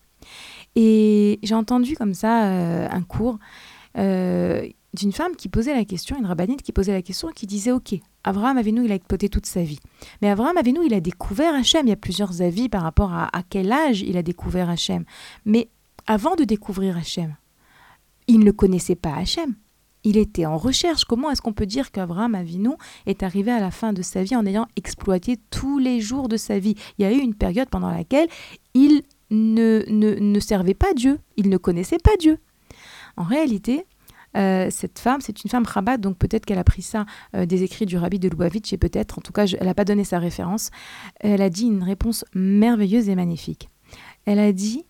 Et 0.76 1.40
j'ai 1.44 1.56
entendu 1.56 1.96
comme 1.96 2.14
ça 2.14 2.46
euh, 2.46 2.88
un 2.90 3.04
cours. 3.04 3.38
Euh, 3.98 4.68
d'une 4.98 5.12
femme 5.12 5.36
qui 5.36 5.48
posait 5.48 5.76
la 5.76 5.86
question, 5.86 6.18
une 6.18 6.26
rabbinite 6.26 6.62
qui 6.62 6.72
posait 6.72 6.92
la 6.92 7.02
question, 7.02 7.30
qui 7.30 7.46
disait 7.46 7.72
Ok, 7.72 7.96
Abraham 8.24 8.58
Avinu, 8.58 8.86
il 8.86 8.92
a 8.92 8.96
exploité 8.96 9.30
toute 9.30 9.46
sa 9.46 9.62
vie. 9.62 9.80
Mais 10.22 10.30
Abraham 10.30 10.58
Avinu, 10.58 10.80
il 10.86 10.94
a 10.94 11.00
découvert 11.00 11.54
Hachem. 11.54 11.86
Il 11.86 11.90
y 11.90 11.94
a 11.94 11.98
plusieurs 11.98 12.42
avis 12.42 12.68
par 12.68 12.82
rapport 12.82 13.14
à, 13.14 13.30
quel 13.50 13.72
âge 13.72 14.02
il 14.02 14.18
a 14.18 14.24
découvert 14.24 14.70
Hachem. 14.70 15.06
Mais 15.46 15.70
avant 16.08 16.36
de 16.36 16.44
découvrir 16.44 16.98
Hachem, 16.98 17.36
il 18.28 18.40
ne 18.40 18.52
connaissait 18.52 18.96
pas 18.96 19.14
Hachem. 19.14 19.56
Il 20.04 20.18
était 20.18 20.46
en 20.46 20.58
recherche. 20.58 21.06
Comment 21.06 21.30
est-ce 21.32 21.42
qu'on 21.42 21.54
peut 21.54 21.66
dire 21.66 21.92
qu'Abraham 21.92 22.36
Avinu 22.36 22.72
est 23.06 23.24
arrivé 23.24 23.52
à 23.52 23.60
la 23.60 23.72
fin 23.72 23.94
de 23.94 24.02
sa 24.02 24.24
vie 24.24 24.36
en 24.36 24.46
ayant 24.46 24.68
exploité 24.76 25.38
tous 25.50 25.80
les 25.80 26.02
jours 26.02 26.28
de 26.28 26.38
sa 26.38 26.60
vie? 26.60 26.76
Il 26.98 27.04
y 27.04 27.06
a 27.06 27.12
eu 27.12 27.20
une 27.20 27.36
période 27.36 27.70
pendant 27.70 27.92
laquelle 27.92 28.28
il 28.74 29.04
ne, 29.30 29.84
ne, 29.90 30.16
ne 30.16 30.40
servaient 30.40 30.74
pas 30.74 30.94
Dieu, 30.94 31.20
ils 31.36 31.50
ne 31.50 31.58
connaissaient 31.58 31.98
pas 31.98 32.16
Dieu. 32.18 32.40
En 33.18 33.24
réalité, 33.24 33.86
euh, 34.36 34.68
cette 34.70 35.00
femme, 35.00 35.22
c'est 35.22 35.44
une 35.44 35.50
femme 35.50 35.66
rabat, 35.66 35.98
donc 35.98 36.18
peut-être 36.18 36.46
qu'elle 36.46 36.60
a 36.60 36.64
pris 36.64 36.82
ça 36.82 37.06
euh, 37.36 37.46
des 37.46 37.64
écrits 37.64 37.86
du 37.86 37.98
rabbi 37.98 38.20
de 38.20 38.30
Lubavitch, 38.30 38.74
et 38.74 38.78
peut-être, 38.78 39.20
en 39.20 39.22
tout 39.22 39.32
cas, 39.32 39.46
elle 39.46 39.66
n'a 39.66 39.74
pas 39.74 39.86
donné 39.86 40.04
sa 40.04 40.20
référence. 40.20 40.70
Elle 41.20 41.42
a 41.42 41.50
dit 41.50 41.66
une 41.66 41.84
réponse 41.84 42.26
merveilleuse 42.34 43.10
et 43.10 43.16
magnifique. 43.16 43.70
Elle 44.26 44.40
a 44.40 44.52
dit, 44.52 44.86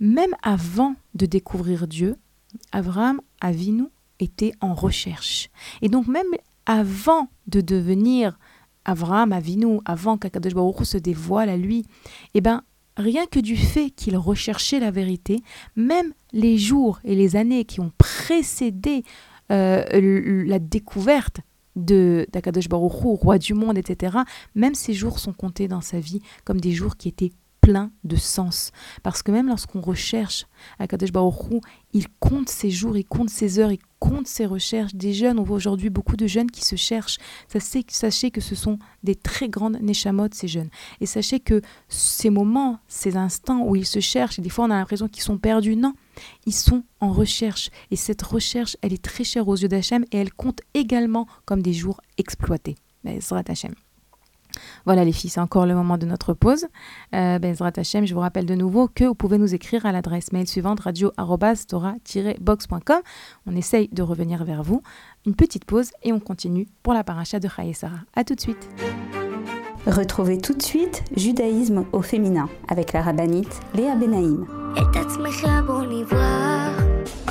même 0.00 0.34
avant 0.42 0.94
de 1.14 1.26
découvrir 1.26 1.86
Dieu, 1.86 2.16
Abraham 2.72 3.20
Avinu 3.40 3.84
était 4.20 4.52
en 4.60 4.74
recherche. 4.74 5.50
Et 5.82 5.88
donc 5.88 6.06
même 6.06 6.26
avant 6.66 7.28
de 7.46 7.60
devenir 7.60 8.38
Abraham 8.84 9.32
Avinu, 9.32 9.80
avant 9.84 10.16
qu'Akadosh 10.16 10.54
Baruch 10.54 10.84
se 10.84 10.98
dévoile 10.98 11.50
à 11.50 11.56
lui, 11.56 11.84
eh 12.34 12.40
ben 12.40 12.62
rien 12.98 13.26
que 13.26 13.40
du 13.40 13.56
fait 13.56 13.90
qu'il 13.90 14.16
recherchait 14.16 14.80
la 14.80 14.90
vérité, 14.90 15.40
même 15.76 16.12
les 16.32 16.58
jours 16.58 17.00
et 17.04 17.14
les 17.14 17.36
années 17.36 17.64
qui 17.64 17.80
ont 17.80 17.92
précédé 17.96 19.04
euh, 19.50 20.44
la 20.44 20.58
découverte 20.58 21.40
de 21.76 22.26
d'Akadosh 22.32 22.68
Baruch 22.68 22.92
roi 22.92 23.38
du 23.38 23.54
monde, 23.54 23.78
etc., 23.78 24.18
même 24.54 24.74
ces 24.74 24.92
jours 24.92 25.18
sont 25.18 25.32
comptés 25.32 25.68
dans 25.68 25.80
sa 25.80 26.00
vie 26.00 26.20
comme 26.44 26.60
des 26.60 26.72
jours 26.72 26.96
qui 26.96 27.08
étaient 27.08 27.32
plein 27.68 27.90
de 28.02 28.16
sens. 28.16 28.72
Parce 29.02 29.22
que 29.22 29.30
même 29.30 29.46
lorsqu'on 29.46 29.82
recherche 29.82 30.46
à 30.78 30.86
Kadesh 30.86 31.12
Baruch 31.12 31.60
il 31.92 32.06
compte 32.18 32.48
ses 32.48 32.70
jours, 32.70 32.96
il 32.96 33.04
compte 33.04 33.28
ses 33.28 33.58
heures, 33.58 33.70
il 33.70 33.78
compte 33.98 34.26
ses 34.26 34.46
recherches. 34.46 34.94
Des 34.94 35.12
jeunes, 35.12 35.38
on 35.38 35.42
voit 35.42 35.56
aujourd'hui 35.56 35.90
beaucoup 35.90 36.16
de 36.16 36.26
jeunes 36.26 36.50
qui 36.50 36.64
se 36.64 36.76
cherchent. 36.76 37.18
Sachez 37.48 38.30
que 38.30 38.40
ce 38.40 38.54
sont 38.54 38.78
des 39.02 39.14
très 39.14 39.50
grandes 39.50 39.82
neshamot, 39.82 40.28
ces 40.32 40.48
jeunes. 40.48 40.70
Et 41.02 41.06
sachez 41.06 41.40
que 41.40 41.60
ces 41.88 42.30
moments, 42.30 42.78
ces 42.88 43.18
instants 43.18 43.62
où 43.66 43.76
ils 43.76 43.86
se 43.86 44.00
cherchent, 44.00 44.38
et 44.38 44.42
des 44.42 44.48
fois 44.48 44.64
on 44.64 44.70
a 44.70 44.76
l'impression 44.76 45.08
qu'ils 45.08 45.22
sont 45.22 45.36
perdus, 45.36 45.76
non. 45.76 45.92
Ils 46.46 46.54
sont 46.54 46.84
en 47.00 47.12
recherche. 47.12 47.68
Et 47.90 47.96
cette 47.96 48.22
recherche, 48.22 48.78
elle 48.80 48.94
est 48.94 49.04
très 49.04 49.24
chère 49.24 49.46
aux 49.46 49.56
yeux 49.56 49.68
d'Hachem 49.68 50.06
et 50.10 50.16
elle 50.16 50.32
compte 50.32 50.62
également 50.72 51.26
comme 51.44 51.60
des 51.60 51.74
jours 51.74 52.00
exploités. 52.16 52.76
Hachem. 53.04 53.74
Voilà 54.84 55.04
les 55.04 55.12
filles, 55.12 55.30
c'est 55.30 55.40
encore 55.40 55.66
le 55.66 55.74
moment 55.74 55.98
de 55.98 56.06
notre 56.06 56.34
pause. 56.34 56.66
Euh, 57.14 57.38
Bezrat 57.38 57.72
Hashem, 57.76 58.06
je 58.06 58.14
vous 58.14 58.20
rappelle 58.20 58.46
de 58.46 58.54
nouveau 58.54 58.88
que 58.88 59.04
vous 59.04 59.14
pouvez 59.14 59.38
nous 59.38 59.54
écrire 59.54 59.86
à 59.86 59.92
l'adresse 59.92 60.32
mail 60.32 60.46
suivante 60.46 60.80
radio-tora-box.com. 60.80 63.00
On 63.46 63.56
essaye 63.56 63.88
de 63.88 64.02
revenir 64.02 64.44
vers 64.44 64.62
vous. 64.62 64.82
Une 65.26 65.34
petite 65.34 65.64
pause 65.64 65.90
et 66.02 66.12
on 66.12 66.20
continue 66.20 66.68
pour 66.82 66.94
la 66.94 67.04
paracha 67.04 67.40
de 67.40 67.48
Chaye 67.48 67.74
Sarah. 67.74 68.00
A 68.14 68.24
tout 68.24 68.34
de 68.34 68.40
suite. 68.40 68.68
Retrouvez 69.86 70.38
tout 70.38 70.54
de 70.54 70.62
suite 70.62 71.04
Judaïsme 71.16 71.84
au 71.92 72.02
féminin 72.02 72.48
avec 72.68 72.92
la 72.92 73.02
rabbinite 73.02 73.60
Léa 73.74 73.94
Benaïm. 73.94 74.46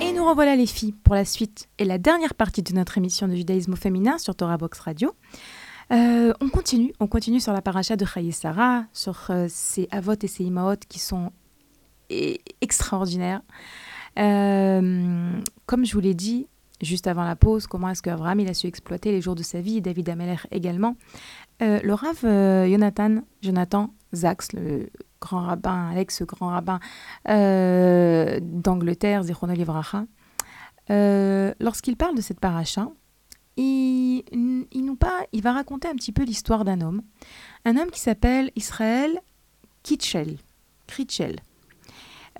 Et 0.00 0.12
nous 0.12 0.24
revoilà 0.24 0.54
les 0.54 0.66
filles 0.66 0.92
pour 0.92 1.16
la 1.16 1.24
suite 1.24 1.68
et 1.78 1.84
la 1.84 1.98
dernière 1.98 2.34
partie 2.34 2.62
de 2.62 2.72
notre 2.72 2.96
émission 2.96 3.26
de 3.26 3.34
judaïsme 3.34 3.72
au 3.72 3.76
féminin 3.76 4.18
sur 4.18 4.36
Torah 4.36 4.56
Box 4.56 4.78
Radio. 4.78 5.14
Euh, 5.90 6.32
on 6.40 6.48
continue, 6.48 6.92
on 7.00 7.08
continue 7.08 7.40
sur 7.40 7.52
la 7.52 7.60
paracha 7.60 7.96
de 7.96 8.04
Chaye 8.04 8.30
Sarah, 8.30 8.84
sur 8.92 9.26
euh, 9.30 9.48
avot 9.90 10.14
et 10.22 10.28
ces 10.28 10.44
imaot 10.44 10.76
qui 10.88 11.00
sont 11.00 11.32
extraordinaires. 12.60 13.42
Euh, 14.16 15.40
comme 15.66 15.84
je 15.84 15.92
vous 15.92 16.00
l'ai 16.00 16.14
dit 16.14 16.46
juste 16.82 17.06
avant 17.06 17.24
la 17.24 17.36
pause, 17.36 17.66
comment 17.66 17.88
est-ce 17.88 18.02
qu'Abraham 18.02 18.40
a 18.40 18.54
su 18.54 18.66
exploiter 18.66 19.10
les 19.12 19.20
jours 19.20 19.34
de 19.34 19.42
sa 19.42 19.60
vie, 19.60 19.80
David 19.80 20.08
Ameller 20.08 20.38
également. 20.50 20.96
Le 21.60 21.92
Rav 21.92 22.20
Jonathan, 22.68 23.22
Jonathan 23.42 23.90
Zax, 24.14 24.52
le 24.52 24.90
grand 25.20 25.42
rabbin, 25.42 25.92
l'ex-grand 25.94 26.48
rabbin 26.48 26.80
euh, 27.28 28.38
d'Angleterre, 28.42 29.22
Zichrono 29.22 29.52
Livracha, 29.52 30.04
euh, 30.90 31.52
lorsqu'il 31.60 31.96
parle 31.96 32.16
de 32.16 32.20
cette 32.20 32.40
paracha, 32.40 32.88
il, 33.56 34.24
il, 34.32 35.42
va 35.42 35.52
raconter 35.52 35.88
un 35.88 35.94
petit 35.94 36.12
peu 36.12 36.24
l'histoire 36.24 36.64
d'un 36.64 36.80
homme, 36.80 37.02
un 37.64 37.76
homme 37.76 37.90
qui 37.90 38.00
s'appelle 38.00 38.50
Israël 38.56 39.20
Kitchel. 39.82 40.38
Kritchel. 40.86 41.36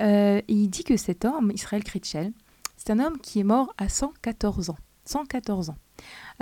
Euh, 0.01 0.41
il 0.49 0.68
dit 0.71 0.83
que 0.83 0.97
cet 0.97 1.25
homme, 1.25 1.53
Israël 1.53 1.85
Kritchel, 1.85 2.33
c'est 2.77 2.91
un 2.91 2.99
homme 2.99 3.18
qui 3.18 3.41
est 3.41 3.45
mort 3.45 3.75
à 3.77 3.89
114 3.89 4.71
ans. 4.71 4.79
114 5.05 5.71
ans. 5.71 5.77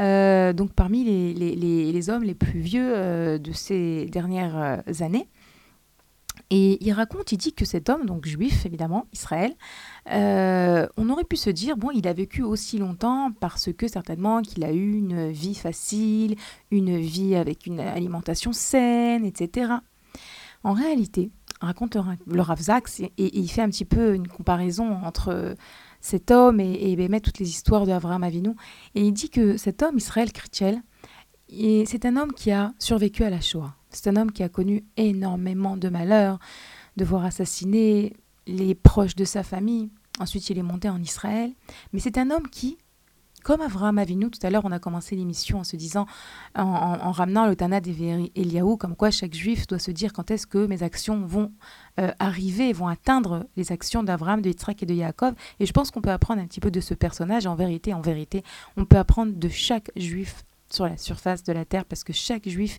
Euh, 0.00 0.52
donc 0.52 0.72
parmi 0.72 1.04
les, 1.04 1.34
les, 1.34 1.92
les, 1.92 2.10
hommes 2.10 2.22
les 2.22 2.34
plus 2.34 2.60
vieux 2.60 2.92
euh, 2.94 3.38
de 3.38 3.52
ces 3.52 4.06
dernières 4.06 4.56
euh, 4.56 4.76
années. 5.00 5.28
Et 6.50 6.82
il 6.82 6.92
raconte, 6.92 7.32
il 7.32 7.36
dit 7.36 7.52
que 7.52 7.64
cet 7.64 7.90
homme, 7.90 8.06
donc 8.06 8.24
juif 8.24 8.64
évidemment, 8.64 9.06
Israël, 9.12 9.54
on 10.06 11.10
aurait 11.10 11.24
pu 11.24 11.36
se 11.36 11.50
dire, 11.50 11.76
bon, 11.76 11.90
il 11.90 12.08
a 12.08 12.14
vécu 12.14 12.42
aussi 12.42 12.78
longtemps 12.78 13.32
parce 13.38 13.70
que 13.72 13.86
certainement 13.86 14.40
qu'il 14.40 14.64
a 14.64 14.72
eu 14.72 14.92
une 14.92 15.30
vie 15.30 15.54
facile, 15.54 16.36
une 16.70 16.96
vie 16.96 17.34
avec 17.34 17.66
une 17.66 17.80
alimentation 17.80 18.54
saine, 18.54 19.26
etc. 19.26 19.72
En 20.64 20.72
réalité, 20.72 21.30
raconte 21.60 21.98
le 22.26 22.40
Rav 22.40 22.60
Zaks, 22.60 23.00
et, 23.00 23.12
et, 23.18 23.38
il 23.38 23.48
fait 23.48 23.62
un 23.62 23.68
petit 23.68 23.84
peu 23.84 24.14
une 24.14 24.28
comparaison 24.28 24.90
entre 25.04 25.54
cet 26.00 26.30
homme 26.30 26.60
et, 26.60 26.92
et 26.92 27.08
met 27.08 27.20
toutes 27.20 27.38
les 27.38 27.48
histoires 27.48 27.86
d'Abraham 27.86 28.22
Avinu. 28.24 28.50
Et 28.94 29.06
il 29.06 29.12
dit 29.12 29.30
que 29.30 29.56
cet 29.56 29.82
homme, 29.82 29.98
Israël 29.98 30.32
Kritchel, 30.32 30.82
c'est 31.50 32.04
un 32.04 32.16
homme 32.16 32.32
qui 32.32 32.50
a 32.50 32.72
survécu 32.78 33.24
à 33.24 33.30
la 33.30 33.40
Shoah. 33.40 33.74
C'est 33.90 34.08
un 34.08 34.16
homme 34.16 34.32
qui 34.32 34.42
a 34.42 34.48
connu 34.48 34.84
énormément 34.96 35.76
de 35.76 35.88
malheurs, 35.88 36.38
de 36.96 37.04
voir 37.04 37.24
assassiner 37.24 38.14
les 38.46 38.74
proches 38.74 39.16
de 39.16 39.24
sa 39.24 39.42
famille. 39.42 39.90
Ensuite, 40.18 40.50
il 40.50 40.58
est 40.58 40.62
monté 40.62 40.88
en 40.88 41.00
Israël. 41.00 41.52
Mais 41.92 42.00
c'est 42.00 42.18
un 42.18 42.30
homme 42.30 42.48
qui, 42.48 42.78
comme 43.42 43.60
Avraham 43.60 43.98
Avinu, 43.98 44.30
tout 44.30 44.44
à 44.46 44.50
l'heure, 44.50 44.64
on 44.64 44.72
a 44.72 44.78
commencé 44.78 45.16
l'émission 45.16 45.58
en 45.60 45.64
se 45.64 45.76
disant, 45.76 46.06
en, 46.54 47.12
ramenant 47.12 47.46
le 47.46 47.56
Tana 47.56 47.80
d'Everi 47.80 48.32
comme 48.78 48.96
quoi 48.96 49.10
chaque 49.10 49.34
juif 49.34 49.66
doit 49.66 49.78
se 49.78 49.90
dire 49.90 50.12
quand 50.12 50.30
est-ce 50.30 50.46
que 50.46 50.66
mes 50.66 50.82
actions 50.82 51.24
vont 51.24 51.52
euh, 52.00 52.10
arriver, 52.18 52.72
vont 52.72 52.88
atteindre 52.88 53.46
les 53.56 53.72
actions 53.72 54.02
d'Abraham, 54.02 54.42
de 54.42 54.48
Yitzhak 54.48 54.82
et 54.82 54.86
de 54.86 54.94
Yaakov. 54.94 55.34
Et 55.60 55.66
je 55.66 55.72
pense 55.72 55.90
qu'on 55.90 56.00
peut 56.00 56.10
apprendre 56.10 56.40
un 56.40 56.46
petit 56.46 56.60
peu 56.60 56.70
de 56.70 56.80
ce 56.80 56.94
personnage. 56.94 57.46
En 57.46 57.54
vérité, 57.54 57.94
en 57.94 58.00
vérité, 58.00 58.42
on 58.76 58.84
peut 58.84 58.96
apprendre 58.96 59.32
de 59.34 59.48
chaque 59.48 59.90
juif 59.96 60.44
sur 60.70 60.86
la 60.86 60.96
surface 60.96 61.42
de 61.44 61.52
la 61.52 61.64
terre 61.64 61.84
parce 61.84 62.04
que 62.04 62.12
chaque 62.12 62.48
juif, 62.48 62.78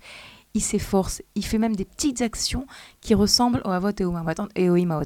il 0.53 0.61
s'efforce, 0.61 1.21
il 1.35 1.45
fait 1.45 1.57
même 1.57 1.75
des 1.75 1.85
petites 1.85 2.21
actions 2.21 2.65
qui 3.01 3.13
ressemblent 3.13 3.61
au 3.65 3.69
Avot 3.69 3.91
et 3.97 4.05
au, 4.05 4.15
et 4.55 4.69
au 4.69 4.75
Imaot. 4.75 5.03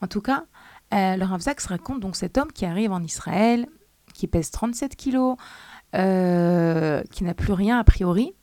En 0.00 0.06
tout 0.06 0.20
cas, 0.20 0.44
euh, 0.92 1.16
le 1.16 1.24
Rav 1.24 1.40
Zaks 1.40 1.62
raconte 1.62 2.00
donc 2.00 2.16
cet 2.16 2.36
homme 2.38 2.52
qui 2.52 2.64
arrive 2.64 2.92
en 2.92 3.02
Israël, 3.02 3.66
qui 4.22 4.28
pèse 4.28 4.52
37 4.52 4.94
kilos, 4.94 5.36
euh, 5.96 7.02
qui 7.10 7.24
n'a 7.24 7.34
plus 7.34 7.52
rien 7.52 7.80
a 7.80 7.82
priori, 7.82 8.34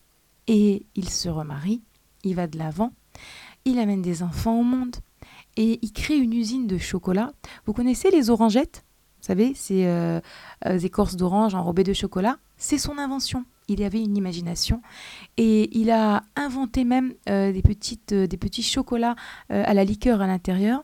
et 0.48 0.86
il 0.96 1.08
se 1.08 1.30
remarie, 1.30 1.82
il 2.26 2.36
va 2.36 2.48
de 2.48 2.58
l'avant, 2.58 2.92
il 3.64 3.80
amène 3.80 4.02
des 4.02 4.22
enfants 4.22 4.60
au 4.60 4.64
monde, 4.64 4.98
et 5.56 5.80
il 5.82 5.94
crée 5.94 6.18
une 6.18 6.34
usine 6.34 6.68
de 6.68 6.78
chocolat. 6.78 7.32
Vous 7.66 7.72
connaissez 7.72 8.12
les 8.12 8.30
orangettes? 8.30 8.84
Vous 9.22 9.28
savez, 9.28 9.54
ces 9.56 9.86
euh, 9.86 10.20
écorces 10.66 11.16
d'orange 11.16 11.56
enrobées 11.56 11.86
de 11.86 11.94
chocolat. 11.94 12.40
C'est 12.58 12.78
son 12.78 12.98
invention. 12.98 13.46
Il 13.70 13.82
avait 13.82 14.02
une 14.02 14.18
imagination. 14.18 14.82
Et 15.38 15.78
il 15.80 15.92
a 15.92 16.24
inventé 16.36 16.84
même 16.84 17.14
des, 17.26 17.62
petites, 17.62 18.14
des 18.14 18.38
petits 18.38 18.64
chocolats 18.64 19.16
à 19.50 19.74
la 19.74 19.84
liqueur 19.86 20.22
à 20.22 20.28
l'intérieur. 20.28 20.84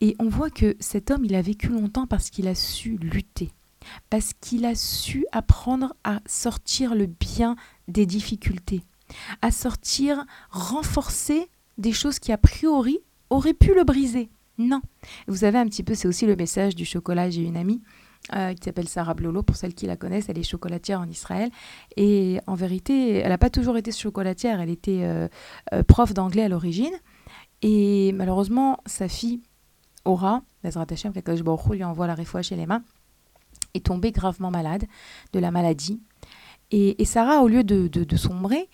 Et 0.00 0.14
on 0.18 0.28
voit 0.28 0.50
que 0.50 0.76
cet 0.78 1.10
homme, 1.10 1.24
il 1.24 1.34
a 1.34 1.42
vécu 1.42 1.68
longtemps 1.68 2.06
parce 2.06 2.28
qu'il 2.28 2.48
a 2.48 2.54
su 2.54 2.98
lutter, 2.98 3.50
parce 4.10 4.32
qu'il 4.40 4.64
a 4.64 4.74
su 4.74 5.26
apprendre 5.32 5.94
à 6.04 6.20
sortir 6.26 6.94
le 6.94 7.06
bien 7.06 7.56
des 7.88 8.06
difficultés, 8.06 8.82
à 9.42 9.50
sortir, 9.50 10.24
renforcer 10.50 11.48
des 11.78 11.92
choses 11.92 12.18
qui 12.18 12.32
a 12.32 12.38
priori 12.38 12.98
auraient 13.30 13.54
pu 13.54 13.74
le 13.74 13.84
briser. 13.84 14.30
Non. 14.58 14.80
Vous 15.28 15.36
savez 15.36 15.58
un 15.58 15.66
petit 15.66 15.82
peu, 15.82 15.94
c'est 15.94 16.08
aussi 16.08 16.26
le 16.26 16.36
message 16.36 16.74
du 16.74 16.84
chocolat. 16.84 17.28
J'ai 17.28 17.42
une 17.42 17.56
amie 17.56 17.82
euh, 18.34 18.54
qui 18.54 18.64
s'appelle 18.64 18.88
Sarah 18.88 19.14
Blolo, 19.14 19.42
pour 19.42 19.56
celles 19.56 19.74
qui 19.74 19.86
la 19.86 19.96
connaissent, 19.96 20.28
elle 20.28 20.38
est 20.38 20.42
chocolatière 20.42 21.00
en 21.00 21.08
Israël. 21.08 21.50
Et 21.96 22.40
en 22.46 22.54
vérité, 22.54 23.18
elle 23.18 23.28
n'a 23.28 23.38
pas 23.38 23.50
toujours 23.50 23.76
été 23.76 23.92
chocolatière, 23.92 24.60
elle 24.60 24.70
était 24.70 25.02
euh, 25.02 25.28
euh, 25.72 25.82
prof 25.82 26.12
d'anglais 26.12 26.42
à 26.42 26.48
l'origine. 26.48 26.94
Et 27.62 28.12
malheureusement, 28.12 28.78
sa 28.86 29.08
fille 29.08 29.42
Aura, 30.04 30.42
Hashem, 30.62 31.12
lui 31.70 31.84
envoie 31.84 32.06
la 32.06 32.14
réfoua 32.14 32.42
chez 32.42 32.56
les 32.56 32.66
mains, 32.66 32.82
est 33.76 33.86
tombée 33.86 34.12
gravement 34.12 34.50
malade 34.50 34.84
de 35.32 35.38
la 35.38 35.50
maladie. 35.50 36.00
Et, 36.72 37.04
Sarah, 37.04 37.42
au 37.42 37.48
lieu 37.48 37.62
de, 37.62 38.16
sombrer, 38.16 38.68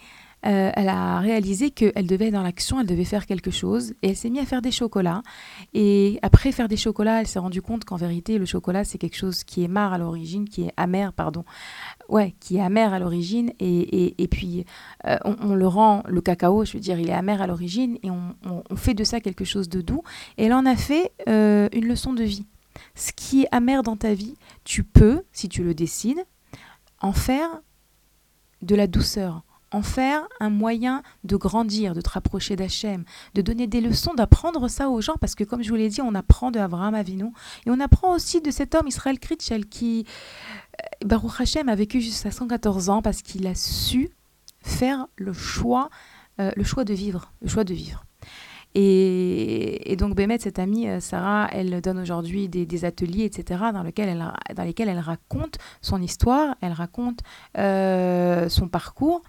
euh, 0.45 0.73
elle 0.75 0.89
a 0.89 1.21
réalisé 1.21 1.71
qu'elle 1.71 2.07
devait 2.07 2.29
être 2.29 2.33
dans 2.33 2.43
l'action, 2.43 2.81
elle 2.81 2.87
devait 2.87 3.05
faire 3.05 3.27
quelque 3.27 3.51
chose, 3.51 3.93
et 4.03 4.09
elle 4.09 4.17
s'est 4.17 4.31
mise 4.31 4.43
à 4.43 4.47
faire 4.47 4.63
des 4.63 4.71
chocolats. 4.71 5.23
Et 5.75 6.19
après 6.23 6.51
faire 6.51 6.69
des 6.69 6.77
chocolats, 6.77 7.21
elle 7.21 7.27
s'est 7.27 7.39
rendue 7.39 7.63
compte 7.63 7.85
qu'en 7.85 7.97
vérité, 7.97 8.39
le 8.39 8.47
chocolat, 8.47 8.83
c'est 8.83 8.99
quelque 8.99 9.17
chose 9.17 9.45
qui 9.45 9.63
est 9.63 9.69
marre 9.69 9.93
à 9.93 9.99
l'origine, 9.99 10.49
qui 10.49 10.63
est 10.63 10.73
amer, 10.77 11.13
pardon, 11.13 11.45
ouais, 12.09 12.35
qui 12.41 12.57
est 12.57 12.61
amer 12.61 12.93
à 12.93 12.99
l'origine, 12.99 13.53
et, 13.61 14.23
et, 14.23 14.29
puis 14.29 14.65
euh, 15.07 15.19
on, 15.25 15.55
le 15.55 15.67
rend, 15.67 16.03
le 16.09 16.21
cacao, 16.21 16.65
je 16.65 16.73
veux 16.73 16.81
dire, 16.81 16.99
il 16.99 17.11
est 17.11 17.15
amer 17.15 17.41
à 17.41 17.47
l'origine, 17.47 17.99
et 18.03 18.11
on, 18.11 18.35
fait 18.75 18.95
de 18.95 19.05
ça 19.05 19.21
quelque 19.21 19.45
chose 19.45 19.69
de 19.69 19.81
doux. 19.81 20.03
Et 20.39 20.47
elle 20.47 20.55
en 20.55 20.67
a 20.67 20.77
fait 20.77 21.13
euh, 21.29 21.69
une 21.73 21.87
leçon 21.87 22.15
de 22.15 22.25
vie. 22.25 22.47
Ce 22.95 23.13
qui 23.13 23.43
est 23.43 23.49
amer 23.53 23.83
dans 23.83 23.97
ta 23.97 24.15
vie, 24.15 24.37
tu 24.65 24.85
peux, 24.85 25.23
si 25.33 25.49
tu 25.49 25.63
le 25.63 25.75
décides, 25.75 26.25
en 27.01 27.13
faire 27.13 27.61
de 28.63 28.75
la 28.75 28.87
douceur, 28.87 29.43
en 29.73 29.83
faire 29.83 30.27
un 30.41 30.51
moyen 30.51 31.03
de 31.25 31.37
grandir, 31.37 31.95
de 31.95 32.01
te 32.01 32.11
rapprocher 32.11 32.57
d'Hachem, 32.57 33.05
de 33.35 33.43
donner 33.43 33.67
des 33.67 33.81
leçons, 33.81 34.15
d'apprendre 34.15 34.69
ça 34.69 34.89
aux 34.89 35.01
gens, 35.01 35.17
parce 35.21 35.35
que 35.35 35.45
comme 35.45 35.63
je 35.63 35.71
vous 35.71 35.77
l'ai 35.77 35.89
dit, 35.89 36.03
on 36.03 36.15
apprend 36.15 36.51
de 36.51 36.59
Abraham 36.59 36.95
Avinu, 36.95 37.27
et 37.67 37.71
on 37.71 37.81
apprend 37.81 38.15
aussi 38.15 38.41
de 38.41 38.51
cet 38.51 38.75
homme 38.75 38.87
Israël 38.87 39.19
Kritchel 39.19 39.67
qui, 39.67 40.07
euh, 40.81 41.07
Baruch 41.07 41.41
Hashem, 41.41 41.69
a 41.69 41.75
vécu 41.75 42.01
jusqu'à 42.01 42.31
114 42.31 42.91
ans 42.91 43.03
parce 43.03 43.23
qu'il 43.23 43.47
a 43.47 43.55
su 43.55 44.11
faire 44.63 45.07
le 45.17 45.33
choix, 45.33 45.91
euh, 46.41 46.51
le 46.57 46.65
choix 46.65 46.85
de 46.85 46.95
vivre, 46.95 47.33
le 47.41 47.49
choix 47.49 47.65
de 47.65 47.75
vivre. 47.75 48.05
Et, 48.75 49.97
donc 49.99 50.15
Bémet, 50.15 50.39
cette 50.39 50.59
amie 50.59 50.89
euh, 50.89 51.01
Sarah, 51.01 51.49
elle 51.53 51.81
donne 51.81 51.99
aujourd'hui 51.99 52.49
des, 52.49 52.85
ateliers, 52.85 53.25
etc., 53.25 53.65
dans, 53.73 53.83
lesquels 53.83 54.09
elle, 54.09 54.99
raconte 54.99 55.59
son 55.81 56.01
histoire, 56.01 56.57
elle 56.61 56.73
raconte 56.73 57.21
son 57.55 58.69
parcours, 58.71 59.23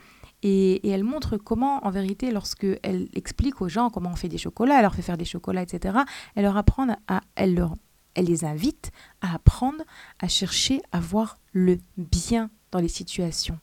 et, 0.43 0.89
elle 0.89 1.03
montre 1.03 1.37
comment, 1.37 1.85
en 1.85 1.89
vérité, 1.89 2.31
lorsque 2.31 2.67
elle 2.83 3.07
explique 3.13 3.61
aux 3.61 3.69
gens 3.69 3.89
comment 3.89 4.11
on 4.11 4.15
fait 4.15 4.29
des 4.29 4.37
chocolats, 4.37 4.75
elle 4.75 4.81
leur 4.81 4.95
fait 4.95 5.01
faire 5.01 5.17
des 5.17 5.25
chocolats, 5.25 5.61
etc., 5.63 5.99
elle 6.35 6.43
leur 6.43 6.57
apprend 6.57 6.87
à, 7.07 7.21
elle 7.35 7.55
les 8.17 8.45
invite 8.45 8.91
à 9.21 9.35
apprendre 9.35 9.83
à 10.19 10.27
chercher 10.27 10.81
à 10.91 10.99
voir 10.99 11.37
le 11.53 11.79
bien 11.97 12.49
dans 12.71 12.79
les 12.79 12.89
situations. 12.89 13.59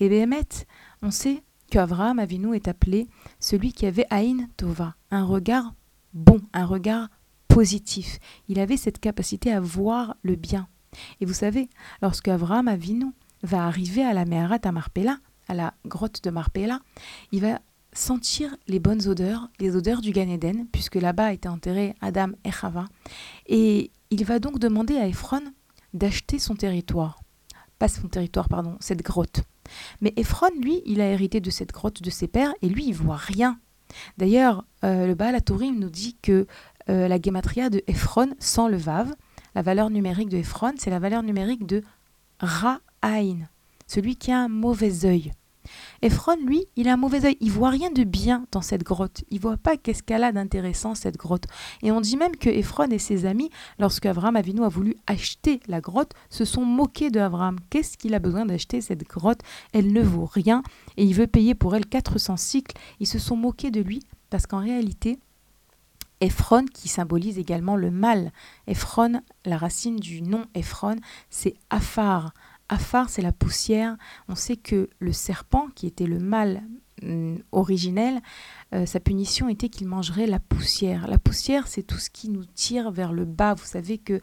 Et 0.00 0.08
Béhémet, 0.08 0.66
on 1.02 1.10
sait 1.10 1.42
qu'Avraham 1.70 2.18
Avinu 2.18 2.54
est 2.54 2.68
appelé 2.68 3.08
celui 3.40 3.72
qui 3.72 3.86
avait 3.86 4.06
Aïn 4.10 4.48
Tova, 4.56 4.94
un 5.10 5.24
regard 5.24 5.74
bon, 6.14 6.40
un 6.52 6.66
regard 6.66 7.08
positif. 7.48 8.18
Il 8.48 8.58
avait 8.58 8.76
cette 8.76 9.00
capacité 9.00 9.52
à 9.52 9.60
voir 9.60 10.16
le 10.22 10.36
bien. 10.36 10.68
Et 11.20 11.26
vous 11.26 11.34
savez, 11.34 11.68
lorsque 12.02 12.28
Avraham 12.28 12.68
Avinu 12.68 13.06
va 13.42 13.66
arriver 13.66 14.02
à 14.02 14.12
la 14.12 14.24
Meharat 14.24 14.60
à 14.64 14.72
Marpella, 14.72 15.18
à 15.48 15.54
la 15.54 15.74
grotte 15.86 16.22
de 16.24 16.30
Marpella, 16.30 16.80
il 17.32 17.40
va 17.40 17.60
sentir 17.92 18.56
les 18.66 18.78
bonnes 18.78 19.06
odeurs, 19.08 19.48
les 19.60 19.74
odeurs 19.74 20.00
du 20.00 20.12
Gan 20.12 20.28
Eden, 20.28 20.66
puisque 20.70 20.96
là-bas 20.96 21.32
était 21.32 21.48
enterré 21.48 21.94
Adam 22.00 22.32
et. 22.44 22.50
Et 23.46 23.90
il 24.10 24.24
va 24.24 24.38
donc 24.38 24.58
demander 24.58 24.96
à 24.96 25.06
Ephron 25.06 25.42
d'acheter 25.94 26.38
son 26.38 26.54
territoire. 26.54 27.20
Pas 27.78 27.88
son 27.88 28.08
territoire, 28.08 28.48
pardon, 28.48 28.76
cette 28.80 29.02
grotte. 29.02 29.42
Mais 30.00 30.12
Ephron, 30.16 30.50
lui, 30.60 30.82
il 30.86 31.00
a 31.00 31.06
hérité 31.06 31.40
de 31.40 31.50
cette 31.50 31.72
grotte 31.72 32.02
de 32.02 32.10
ses 32.10 32.28
pères, 32.28 32.54
et 32.62 32.68
lui, 32.68 32.86
il 32.86 32.94
voit 32.94 33.16
rien. 33.16 33.58
D'ailleurs, 34.16 34.64
euh, 34.84 35.06
le 35.06 35.14
Baal 35.14 35.40
Tourim 35.42 35.78
nous 35.78 35.90
dit 35.90 36.16
que 36.20 36.46
euh, 36.88 37.08
la 37.08 37.20
gematria 37.20 37.70
de 37.70 37.82
Ephron 37.86 38.30
sans 38.38 38.68
le 38.68 38.76
Vav, 38.76 39.14
la 39.54 39.62
valeur 39.62 39.90
numérique 39.90 40.28
de 40.28 40.38
Ephron, 40.38 40.74
c'est 40.78 40.90
la 40.90 40.98
valeur 40.98 41.22
numérique 41.22 41.66
de 41.66 41.82
Ra'ain, 42.40 43.38
celui 43.86 44.16
qui 44.16 44.30
a 44.30 44.38
un 44.38 44.48
mauvais 44.48 45.04
œil. 45.04 45.32
Ephron, 46.02 46.36
lui, 46.44 46.64
il 46.76 46.88
a 46.88 46.92
un 46.92 46.96
mauvais 46.96 47.24
œil. 47.24 47.36
Il 47.40 47.50
voit 47.50 47.70
rien 47.70 47.90
de 47.90 48.04
bien 48.04 48.46
dans 48.52 48.62
cette 48.62 48.84
grotte. 48.84 49.24
Il 49.30 49.40
voit 49.40 49.56
pas 49.56 49.76
qu'est-ce 49.76 50.02
qu'elle 50.02 50.24
a 50.24 50.32
d'intéressant 50.32 50.94
cette 50.94 51.16
grotte. 51.16 51.44
Et 51.82 51.90
on 51.90 52.00
dit 52.00 52.16
même 52.16 52.36
que 52.36 52.48
Ephron 52.48 52.90
et 52.90 52.98
ses 52.98 53.26
amis, 53.26 53.50
lorsque 53.78 54.06
Abraham 54.06 54.36
Avinu 54.36 54.64
a 54.64 54.68
voulu 54.68 54.96
acheter 55.06 55.60
la 55.66 55.80
grotte, 55.80 56.12
se 56.30 56.44
sont 56.44 56.64
moqués 56.64 57.10
de 57.10 57.20
Abraham. 57.20 57.58
Qu'est-ce 57.70 57.96
qu'il 57.96 58.14
a 58.14 58.18
besoin 58.18 58.46
d'acheter 58.46 58.80
cette 58.80 59.04
grotte? 59.04 59.40
Elle 59.72 59.92
ne 59.92 60.02
vaut 60.02 60.26
rien 60.26 60.62
et 60.96 61.04
il 61.04 61.14
veut 61.14 61.26
payer 61.26 61.54
pour 61.54 61.74
elle 61.74 61.86
400 61.86 62.36
cycles. 62.36 62.76
Ils 63.00 63.06
se 63.06 63.18
sont 63.18 63.36
moqués 63.36 63.70
de 63.70 63.80
lui 63.80 64.02
parce 64.30 64.46
qu'en 64.46 64.60
réalité, 64.60 65.18
Ephron, 66.20 66.64
qui 66.66 66.88
symbolise 66.88 67.38
également 67.38 67.76
le 67.76 67.90
mal. 67.90 68.32
Ephron, 68.66 69.20
la 69.44 69.56
racine 69.56 69.96
du 69.96 70.22
nom 70.22 70.44
Ephron, 70.54 70.96
c'est 71.30 71.54
Afar. 71.70 72.32
Afar, 72.68 73.08
c'est 73.08 73.22
la 73.22 73.32
poussière. 73.32 73.96
On 74.28 74.34
sait 74.34 74.56
que 74.56 74.90
le 74.98 75.12
serpent, 75.12 75.68
qui 75.74 75.86
était 75.86 76.06
le 76.06 76.18
mal 76.18 76.62
hum, 77.02 77.38
originel, 77.52 78.20
euh, 78.74 78.84
sa 78.84 79.00
punition 79.00 79.48
était 79.48 79.68
qu'il 79.68 79.86
mangerait 79.86 80.26
la 80.26 80.38
poussière. 80.38 81.08
La 81.08 81.18
poussière, 81.18 81.66
c'est 81.66 81.82
tout 81.82 81.98
ce 81.98 82.10
qui 82.10 82.28
nous 82.28 82.44
tire 82.44 82.90
vers 82.90 83.12
le 83.12 83.24
bas. 83.24 83.54
Vous 83.54 83.64
savez 83.64 83.98
que 83.98 84.20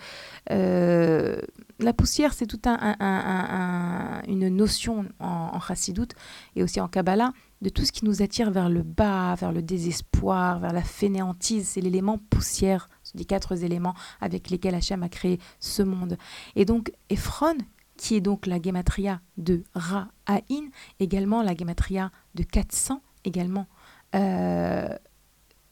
euh, 0.51 1.37
la 1.79 1.93
poussière, 1.93 2.33
c'est 2.33 2.45
toute 2.45 2.67
un, 2.67 4.21
une 4.27 4.49
notion 4.49 5.05
en, 5.19 5.49
en 5.53 5.59
chassidoute 5.59 6.13
et 6.55 6.63
aussi 6.63 6.79
en 6.79 6.87
Kabbalah 6.87 7.31
de 7.61 7.69
tout 7.69 7.83
ce 7.83 7.91
qui 7.91 8.05
nous 8.05 8.21
attire 8.21 8.51
vers 8.51 8.69
le 8.69 8.83
bas, 8.83 9.33
vers 9.35 9.51
le 9.51 9.63
désespoir, 9.63 10.59
vers 10.59 10.73
la 10.73 10.83
fainéantise. 10.83 11.69
C'est 11.69 11.81
l'élément 11.81 12.19
poussière, 12.29 12.89
des 13.15 13.25
quatre 13.25 13.63
éléments 13.63 13.95
avec 14.21 14.49
lesquels 14.49 14.75
Hachem 14.75 15.01
a 15.01 15.09
créé 15.09 15.39
ce 15.59 15.81
monde. 15.81 16.17
Et 16.55 16.65
donc, 16.65 16.91
Ephron, 17.09 17.57
qui 17.97 18.15
est 18.15 18.21
donc 18.21 18.45
la 18.45 18.61
gematria 18.61 19.21
de 19.37 19.63
Ra-Aïn, 19.73 20.69
également 20.99 21.41
la 21.41 21.55
gematria 21.55 22.11
de 22.35 22.43
400, 22.43 23.01
également. 23.23 23.67
Euh, 24.15 24.87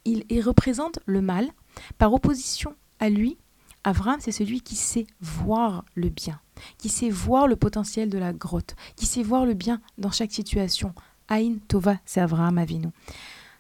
il, 0.05 0.41
représente 0.41 0.99
le 1.05 1.21
mal. 1.21 1.49
Par 1.97 2.13
opposition 2.13 2.76
à 2.99 3.09
lui, 3.09 3.38
Avram, 3.84 4.17
c'est 4.19 4.32
celui 4.32 4.61
qui 4.61 4.76
sait 4.76 5.07
voir 5.21 5.86
le 5.95 6.09
bien, 6.09 6.39
qui 6.78 6.89
sait 6.89 7.09
voir 7.09 7.47
le 7.47 7.55
potentiel 7.55 8.09
de 8.09 8.17
la 8.17 8.32
grotte, 8.34 8.76
qui 8.95 9.05
sait 9.05 9.24
voir 9.24 9.45
le 9.45 9.53
bien 9.53 9.82
dans 9.97 10.11
chaque 10.11 10.32
situation. 10.32 10.93
Aïn 11.28 11.57
Tova, 11.67 11.97
c'est 12.05 12.21
Avram 12.21 12.57
Avinu. 12.57 12.89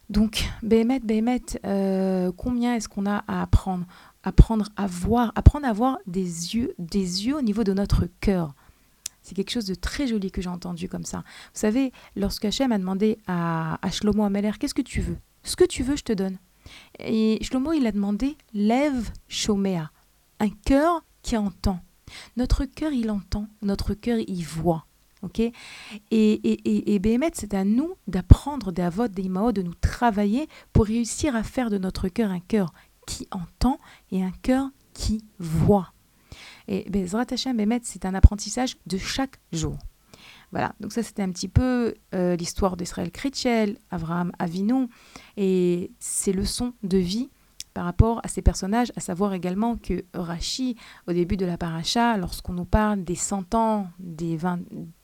Donc, 0.09 0.45
Behemet, 0.61 0.99
Behemet, 0.99 1.41
euh, 1.65 2.31
combien 2.35 2.75
est-ce 2.75 2.89
qu'on 2.89 3.05
a 3.05 3.23
à 3.27 3.41
apprendre 3.41 3.85
apprendre 4.23 4.69
à 4.75 4.87
voir, 4.87 5.31
apprendre 5.35 5.67
à 5.67 5.73
voir 5.73 5.97
des 6.07 6.55
yeux, 6.55 6.73
des 6.79 7.27
yeux 7.27 7.35
au 7.35 7.41
niveau 7.41 7.63
de 7.63 7.73
notre 7.73 8.07
cœur. 8.19 8.53
C'est 9.21 9.35
quelque 9.35 9.51
chose 9.51 9.65
de 9.65 9.75
très 9.75 10.07
joli 10.07 10.31
que 10.31 10.41
j'ai 10.41 10.49
entendu 10.49 10.89
comme 10.89 11.05
ça. 11.05 11.19
Vous 11.19 11.59
savez, 11.59 11.91
lorsque 12.15 12.45
Hachem 12.45 12.71
a 12.71 12.77
demandé 12.77 13.19
à, 13.27 13.79
à 13.85 13.91
Shlomo 13.91 14.23
Ameler, 14.23 14.51
qu'est-ce 14.59 14.73
que 14.73 14.81
tu 14.81 15.01
veux? 15.01 15.17
Ce 15.43 15.55
que 15.55 15.63
tu 15.63 15.83
veux, 15.83 15.95
je 15.95 16.03
te 16.03 16.13
donne. 16.13 16.37
Et 16.99 17.39
Shlomo, 17.41 17.73
il 17.73 17.87
a 17.87 17.91
demandé, 17.91 18.37
lève 18.53 19.11
Shomea, 19.27 19.91
un 20.39 20.49
cœur 20.49 21.03
qui 21.21 21.37
entend. 21.37 21.79
Notre 22.37 22.65
cœur, 22.65 22.91
il 22.91 23.09
entend, 23.11 23.47
notre 23.61 23.93
cœur, 23.93 24.19
il 24.19 24.43
voit. 24.43 24.85
ok? 25.21 25.39
Et, 25.39 25.53
et, 26.11 26.95
et, 26.95 27.19
c'est 27.33 27.53
à 27.53 27.63
nous 27.63 27.93
d'apprendre 28.07 28.71
des 28.71 28.81
avot, 28.81 29.07
des 29.07 29.23
de 29.23 29.61
nous 29.61 29.73
travailler 29.75 30.47
pour 30.73 30.85
réussir 30.85 31.35
à 31.35 31.43
faire 31.43 31.69
de 31.69 31.77
notre 31.77 32.07
cœur 32.09 32.29
un 32.29 32.39
cœur 32.41 32.73
qui 33.07 33.27
entend 33.31 33.77
et 34.11 34.23
un 34.23 34.31
cœur 34.41 34.69
qui 34.93 35.25
voit. 35.39 35.93
Et 36.67 36.89
Bezrat 36.89 37.25
Hashem, 37.31 37.79
c'est 37.83 38.05
un 38.05 38.13
apprentissage 38.13 38.77
de 38.87 38.97
chaque 38.97 39.39
jour. 39.51 39.77
Voilà, 40.51 40.75
donc 40.79 40.93
ça 40.93 41.01
c'était 41.01 41.23
un 41.23 41.31
petit 41.31 41.47
peu 41.47 41.95
euh, 42.13 42.35
l'histoire 42.35 42.77
d'Israël 42.77 43.11
Kritchel, 43.11 43.79
Abraham 43.89 44.31
Avinu, 44.37 44.87
et 45.35 45.91
ses 45.99 46.31
leçons 46.31 46.73
de 46.83 46.99
vie 46.99 47.31
par 47.73 47.85
rapport 47.85 48.21
à 48.23 48.27
ces 48.27 48.41
personnages, 48.41 48.91
à 48.95 48.99
savoir 48.99 49.33
également 49.33 49.77
que 49.77 50.05
Rashi, 50.13 50.75
au 51.07 51.13
début 51.13 51.37
de 51.37 51.45
la 51.45 51.57
paracha, 51.57 52.17
lorsqu'on 52.17 52.53
nous 52.53 52.65
parle 52.65 53.03
des 53.03 53.15
100 53.15 53.55
ans, 53.55 53.87
des 53.99 54.37
20, 54.37 54.59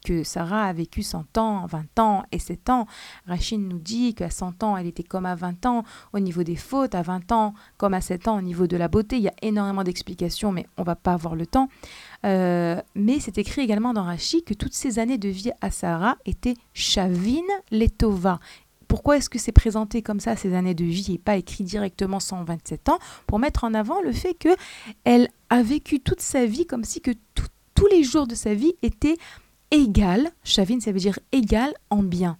que 0.06 0.24
Sarah 0.24 0.66
a 0.66 0.74
vécu 0.74 1.02
100 1.04 1.38
ans, 1.38 1.66
20 1.66 2.00
ans 2.00 2.24
et 2.32 2.40
7 2.40 2.70
ans, 2.70 2.86
Rashi 3.28 3.58
nous 3.58 3.80
dit 3.80 4.14
qu'à 4.14 4.30
100 4.30 4.64
ans, 4.64 4.78
elle 4.78 4.88
était 4.88 5.04
comme 5.04 5.26
à 5.26 5.36
20 5.36 5.66
ans 5.66 5.84
au 6.14 6.20
niveau 6.20 6.44
des 6.44 6.56
fautes, 6.56 6.96
à 6.96 7.02
20 7.02 7.32
ans 7.32 7.54
comme 7.78 7.94
à 7.94 8.02
7 8.02 8.28
ans 8.28 8.38
au 8.38 8.42
niveau 8.42 8.68
de 8.68 8.78
la 8.78 8.88
beauté. 8.88 9.18
Il 9.18 9.24
y 9.24 9.28
a 9.28 9.34
énormément 9.42 9.84
d'explications, 9.84 10.52
mais 10.52 10.68
on 10.78 10.84
va 10.84 10.96
pas 10.96 11.14
avoir 11.14 11.36
le 11.36 11.46
temps. 11.46 11.70
Euh, 12.26 12.82
mais 12.96 13.20
c'est 13.20 13.38
écrit 13.38 13.62
également 13.62 13.94
dans 13.94 14.04
Rashi 14.04 14.44
que 14.44 14.54
toutes 14.54 14.74
ces 14.74 15.00
années 15.00 15.18
de 15.18 15.30
vie 15.30 15.52
à 15.62 15.72
Sarah 15.72 16.18
étaient 16.26 16.56
Shavin 16.74 17.42
Letova, 17.72 18.40
pourquoi 18.90 19.18
est-ce 19.18 19.30
que 19.30 19.40
c'est 19.40 19.54
présenté 19.54 20.02
comme 20.02 20.20
ça, 20.20 20.36
ces 20.36 20.54
années 20.54 20.74
de 20.74 20.84
vie, 20.84 21.14
et 21.14 21.18
pas 21.20 21.38
écrit 21.38 21.64
directement 21.64 22.20
127 22.20 22.90
ans, 22.90 23.00
pour 23.28 23.40
mettre 23.40 23.64
en 23.64 23.74
avant 23.74 24.02
le 24.02 24.12
fait 24.12 24.34
que 24.34 24.50
elle 25.06 25.30
a 25.50 25.64
vécu 25.64 26.02
toute 26.02 26.20
sa 26.20 26.46
vie 26.46 26.66
comme 26.66 26.84
si 26.84 27.00
que 27.00 27.12
tous 27.76 27.88
les 27.88 28.04
jours 28.04 28.28
de 28.28 28.36
sa 28.36 28.54
vie 28.54 28.74
étaient 28.82 29.16
égales. 29.72 30.32
Chavine, 30.44 30.82
ça 30.82 30.92
veut 30.92 31.00
dire 31.00 31.20
égal 31.32 31.74
en 31.90 32.04
bien. 32.04 32.38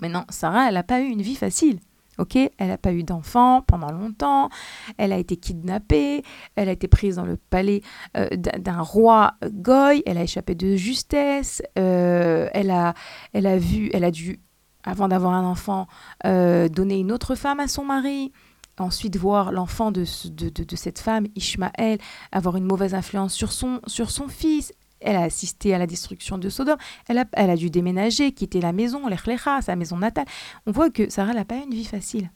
Maintenant, 0.00 0.26
Sarah, 0.28 0.68
elle 0.68 0.74
n'a 0.74 0.82
pas 0.82 1.00
eu 1.00 1.06
une 1.06 1.22
vie 1.22 1.36
facile. 1.36 1.78
Ok, 2.18 2.34
elle 2.34 2.68
n'a 2.68 2.78
pas 2.78 2.92
eu 2.92 3.04
d'enfant 3.04 3.62
pendant 3.62 3.92
longtemps, 3.92 4.48
elle 4.96 5.12
a 5.12 5.18
été 5.18 5.36
kidnappée, 5.36 6.24
elle 6.56 6.68
a 6.68 6.72
été 6.72 6.88
prise 6.88 7.14
dans 7.14 7.24
le 7.24 7.36
palais 7.36 7.80
euh, 8.16 8.28
d'un 8.34 8.82
roi 8.82 9.34
goy, 9.44 10.02
elle 10.04 10.18
a 10.18 10.24
échappé 10.24 10.56
de 10.56 10.74
justesse, 10.74 11.62
euh, 11.78 12.48
elle, 12.54 12.72
a, 12.72 12.94
elle 13.32 13.46
a 13.46 13.56
vu, 13.56 13.88
elle 13.92 14.02
a 14.02 14.10
dû 14.10 14.40
avant 14.84 15.08
d'avoir 15.08 15.32
un 15.32 15.44
enfant, 15.44 15.86
euh, 16.24 16.68
donner 16.68 16.98
une 16.98 17.12
autre 17.12 17.34
femme 17.34 17.60
à 17.60 17.68
son 17.68 17.84
mari, 17.84 18.32
ensuite 18.78 19.16
voir 19.16 19.52
l'enfant 19.52 19.90
de, 19.90 20.04
cette 20.04 20.98
femme, 20.98 21.26
Ishmaël, 21.34 21.98
avoir 22.32 22.56
une 22.56 22.64
mauvaise 22.64 22.94
influence 22.94 23.34
sur 23.34 23.52
son, 23.52 24.28
fils. 24.28 24.72
Elle 25.00 25.16
a 25.16 25.22
assisté 25.22 25.74
à 25.74 25.78
la 25.78 25.86
destruction 25.86 26.38
de 26.38 26.48
Sodome. 26.48 26.78
Elle 27.06 27.18
a, 27.50 27.56
dû 27.56 27.70
déménager, 27.70 28.32
quitter 28.32 28.60
la 28.60 28.72
maison, 28.72 29.06
l'Echlecha, 29.06 29.62
sa 29.62 29.76
maison 29.76 29.98
natale. 29.98 30.26
On 30.66 30.72
voit 30.72 30.90
que 30.90 31.08
Sarah 31.08 31.34
n'a 31.34 31.44
pas 31.44 31.56
une 31.56 31.70
vie 31.70 31.84
facile. 31.84 32.30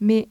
Mais 0.00 0.28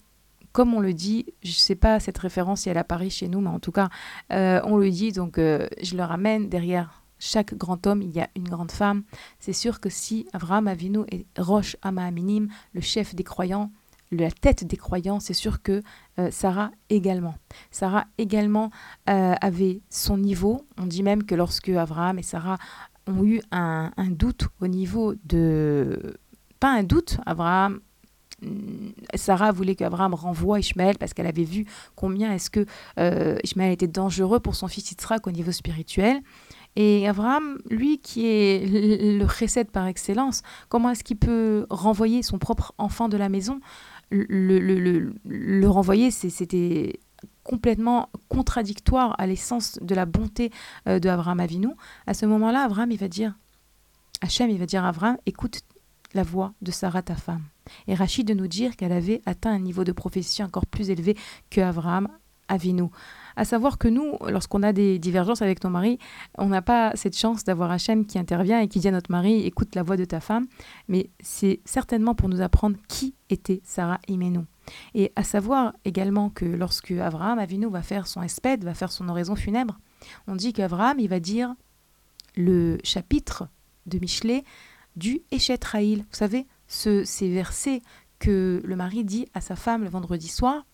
comme 0.54 0.74
on 0.74 0.80
le 0.80 0.93
dit, 0.93 1.26
je 1.43 1.50
ne 1.50 1.54
sais 1.54 1.76
pas 1.76 2.00
cette 2.00 2.18
référence 2.18 2.62
si 2.62 2.70
elle 2.70 2.78
apparaît 2.78 3.10
chez 3.10 3.28
nous, 3.28 3.41
mais 3.41 3.50
en 3.50 3.60
tout 3.60 3.72
cas, 3.72 3.89
euh, 4.32 4.62
on 4.64 4.78
le 4.78 4.89
dit, 4.89 5.12
donc 5.12 5.38
euh, 5.38 5.68
je 5.82 5.95
le 5.95 6.04
ramène 6.04 6.50
derrière 6.50 7.04
chaque 7.20 7.53
grand 7.55 7.86
homme, 7.88 8.01
il 8.01 8.11
y 8.11 8.20
a 8.20 8.30
une 8.36 8.47
grande 8.47 8.72
femme. 8.72 9.03
C'est 9.39 9.53
sûr 9.53 9.80
que 9.80 9.89
si 9.89 10.28
Abraham 10.34 10.68
Avinu 10.68 10.99
est 11.11 11.26
Roche 11.38 11.76
Aminim, 11.82 12.47
le 12.74 12.82
chef 12.82 13.15
des 13.15 13.24
croyants, 13.24 13.72
la 14.11 14.32
tête 14.32 14.63
des 14.65 14.78
croyants, 14.78 15.20
c'est 15.20 15.34
sûr 15.34 15.61
que 15.61 15.82
euh, 16.20 16.30
Sarah 16.32 16.72
également. 16.89 17.36
Sarah 17.72 18.05
également 18.18 18.72
euh, 19.09 19.36
avait 19.41 19.82
son 19.89 20.18
niveau. 20.18 20.65
On 20.78 20.86
dit 20.86 21.03
même 21.03 21.24
que 21.24 21.36
lorsque 21.36 21.70
Abraham 21.70 22.20
et 22.20 22.24
Sarah 22.24 22.57
ont 23.07 23.24
eu 23.24 23.41
un, 23.51 23.91
doute 24.09 24.47
au 24.61 24.68
niveau 24.68 25.13
de... 25.26 26.18
Pas 26.59 26.72
un 26.72 26.84
doute, 26.84 27.18
Abraham 27.26 27.80
mm, 28.41 28.89
Sarah 29.15 29.51
voulait 29.51 29.76
qu'Abraham 29.76 30.13
renvoie 30.13 30.59
Ishmaël 30.59 30.97
parce 30.97 31.13
qu'elle 31.13 31.28
avait 31.28 31.43
vu 31.43 31.65
combien 31.95 32.34
est-ce 32.34 32.49
que 32.49 32.65
euh, 32.99 33.38
était 33.43 33.88
dangereux 33.88 34.39
pour 34.39 34.55
son 34.55 34.68
fils 34.68 34.89
Yitzhak 34.91 35.28
au 35.28 35.32
niveau 35.32 35.51
spirituel. 35.51 36.22
Et 36.80 37.07
Abraham, 37.07 37.57
lui 37.71 37.97
qui 37.97 38.28
est 38.28 38.63
le 39.17 39.25
recette 39.25 39.71
par 39.71 39.88
excellence, 39.88 40.43
comment 40.69 40.91
est-ce 40.91 41.03
qu'il 41.03 41.17
peut 41.17 41.65
renvoyer 41.71 42.21
son 42.21 42.38
propre 42.38 42.75
enfant 42.78 43.09
de 43.09 43.17
la 43.17 43.30
maison? 43.30 43.59
Le, 44.11 45.65
renvoyer, 45.65 46.11
c'était 46.11 46.99
complètement 47.43 48.09
contradictoire 48.30 49.15
à 49.17 49.25
l'essence 49.25 49.80
de 49.82 49.95
la 49.95 50.05
bonté 50.05 50.51
euh, 50.88 50.99
de 50.99 51.09
Abraham 51.09 51.39
Avinu. 51.39 51.69
À 52.05 52.13
ce 52.13 52.28
moment-là, 52.28 52.65
Abraham, 52.65 52.91
il 52.91 52.99
va 52.99 53.07
dire, 53.07 53.34
Hachem, 54.21 54.51
il 54.51 54.59
va 54.59 54.67
dire 54.67 54.86
à 54.86 54.89
Abraham, 54.89 55.17
écoute 55.25 55.61
la 56.13 56.21
voix 56.21 56.53
de 56.61 56.69
Sarah, 56.69 57.01
ta 57.01 57.15
femme. 57.15 57.43
Et 57.88 57.95
Rachid 57.95 58.28
de 58.28 58.36
nous 58.36 58.47
dire 58.47 58.75
qu'elle 58.75 58.91
avait 58.91 59.21
atteint 59.25 59.51
un 59.51 59.59
niveau 59.59 59.84
de 59.84 59.93
prophétie 59.93 60.43
encore 60.43 60.67
plus 60.67 60.91
élevé 60.91 61.17
que 61.49 61.59
Abraham 61.59 62.07
Avinu. 62.47 62.89
À 63.38 63.45
savoir 63.45 63.77
que 63.77 63.88
nous, 63.88 64.17
lorsqu'on 64.27 64.63
a 64.63 64.73
des 64.73 64.97
divergences 64.97 65.43
avec 65.43 65.63
nos 65.63 65.69
maris, 65.69 65.99
on 66.39 66.47
n'a 66.47 66.63
pas 66.63 66.91
cette 66.95 67.15
chance 67.15 67.43
d'avoir 67.43 67.69
Hachem 67.69 68.07
qui 68.07 68.17
intervient 68.17 68.59
et 68.59 68.67
qui 68.67 68.79
dit 68.79 68.88
à 68.88 68.91
notre 68.91 69.11
mari 69.11 69.45
écoute 69.45 69.75
la 69.75 69.83
voix 69.83 69.95
de 69.95 70.05
ta 70.05 70.19
femme, 70.19 70.47
mais 70.88 71.11
c'est 71.19 71.59
certainement 71.63 72.15
pour 72.15 72.29
nous 72.29 72.41
apprendre 72.41 72.77
qui 72.88 73.13
était 73.29 73.61
Sarah 73.63 73.99
Imenu. 74.07 74.39
Et 74.95 75.13
à 75.15 75.23
savoir 75.23 75.73
également 75.85 76.31
que 76.31 76.45
lorsque 76.45 76.89
Abraham 76.91 77.38
Avinu 77.38 77.69
va 77.69 77.83
faire 77.83 78.07
son 78.07 78.23
espède, 78.23 78.63
va 78.63 78.73
faire 78.73 78.91
son 78.91 79.07
oraison 79.07 79.35
funèbre, 79.35 79.79
on 80.25 80.35
dit 80.35 80.51
qu'Abraham, 80.51 80.99
il 80.99 81.07
va 81.07 81.19
dire 81.19 81.53
le 82.35 82.79
chapitre 82.83 83.47
de 83.85 83.99
Michelet 83.99 84.43
du 84.95 85.21
Echet 85.31 85.59
Raïl. 85.63 85.99
Vous 85.99 86.17
savez, 86.17 86.47
ce, 86.67 87.03
ces 87.03 87.29
versets 87.29 87.83
que 88.17 88.63
le 88.65 88.75
mari 88.75 89.03
dit 89.03 89.27
à 89.35 89.41
sa 89.41 89.55
femme 89.55 89.83
le 89.83 89.89
vendredi 89.89 90.27
soir 90.27 90.65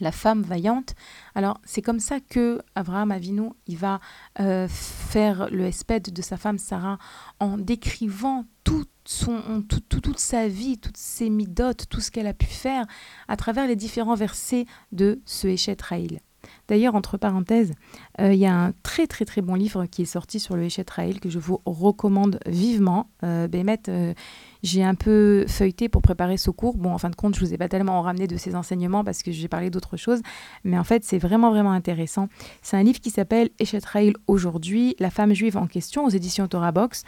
la 0.00 0.12
femme 0.12 0.42
vaillante. 0.42 0.94
Alors 1.34 1.60
c'est 1.64 1.82
comme 1.82 2.00
ça 2.00 2.20
que 2.20 2.60
Abraham 2.74 3.10
Avinu 3.10 3.50
il 3.66 3.76
va 3.76 4.00
euh, 4.40 4.68
faire 4.68 5.48
le 5.50 5.64
espède 5.66 6.12
de 6.12 6.22
sa 6.22 6.36
femme 6.36 6.58
Sarah 6.58 6.98
en 7.40 7.58
décrivant 7.58 8.44
toute, 8.64 8.90
son, 9.04 9.62
toute 9.88 10.18
sa 10.18 10.48
vie, 10.48 10.78
toutes 10.78 10.96
ses 10.96 11.30
midotes, 11.30 11.88
tout 11.88 12.00
ce 12.00 12.10
qu'elle 12.10 12.26
a 12.26 12.34
pu 12.34 12.46
faire 12.46 12.86
à 13.28 13.36
travers 13.36 13.66
les 13.66 13.76
différents 13.76 14.14
versets 14.14 14.66
de 14.92 15.20
ce 15.24 15.48
Eshet 15.48 15.78
Raïl. 15.80 16.20
D'ailleurs, 16.68 16.94
entre 16.94 17.16
parenthèses, 17.16 17.72
euh, 18.20 18.32
il 18.32 18.38
y 18.38 18.46
a 18.46 18.54
un 18.54 18.72
très 18.82 19.06
très 19.06 19.24
très 19.24 19.40
bon 19.40 19.54
livre 19.54 19.86
qui 19.86 20.02
est 20.02 20.06
sorti 20.06 20.38
sur 20.38 20.56
le 20.56 20.64
Eshet 20.64 20.84
Raïl 20.90 21.20
que 21.20 21.30
je 21.30 21.38
vous 21.38 21.60
recommande 21.64 22.40
vivement. 22.46 23.10
Euh, 23.24 23.48
euh, 23.88 24.14
j'ai 24.62 24.84
un 24.84 24.94
peu 24.94 25.44
feuilleté 25.46 25.88
pour 25.88 26.02
préparer 26.02 26.36
ce 26.36 26.50
cours. 26.50 26.76
Bon, 26.76 26.92
en 26.92 26.98
fin 26.98 27.10
de 27.10 27.16
compte, 27.16 27.34
je 27.34 27.40
vous 27.40 27.54
ai 27.54 27.58
pas 27.58 27.68
tellement 27.68 28.00
ramené 28.02 28.26
de 28.26 28.36
ces 28.36 28.54
enseignements 28.54 29.04
parce 29.04 29.22
que 29.22 29.32
j'ai 29.32 29.48
parlé 29.48 29.70
d'autre 29.70 29.96
chose. 29.96 30.20
Mais 30.64 30.78
en 30.78 30.84
fait, 30.84 31.04
c'est 31.04 31.18
vraiment 31.18 31.50
vraiment 31.50 31.72
intéressant. 31.72 32.28
C'est 32.62 32.76
un 32.76 32.82
livre 32.82 33.00
qui 33.00 33.10
s'appelle 33.10 33.50
Eshet 33.58 33.84
Raïl 33.84 34.14
aujourd'hui, 34.26 34.96
la 34.98 35.10
femme 35.10 35.34
juive 35.34 35.56
en 35.56 35.66
question 35.66 36.04
aux 36.04 36.10
éditions 36.10 36.48
Torah 36.48 36.72
Box. 36.72 37.04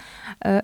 Euh, 0.46 0.60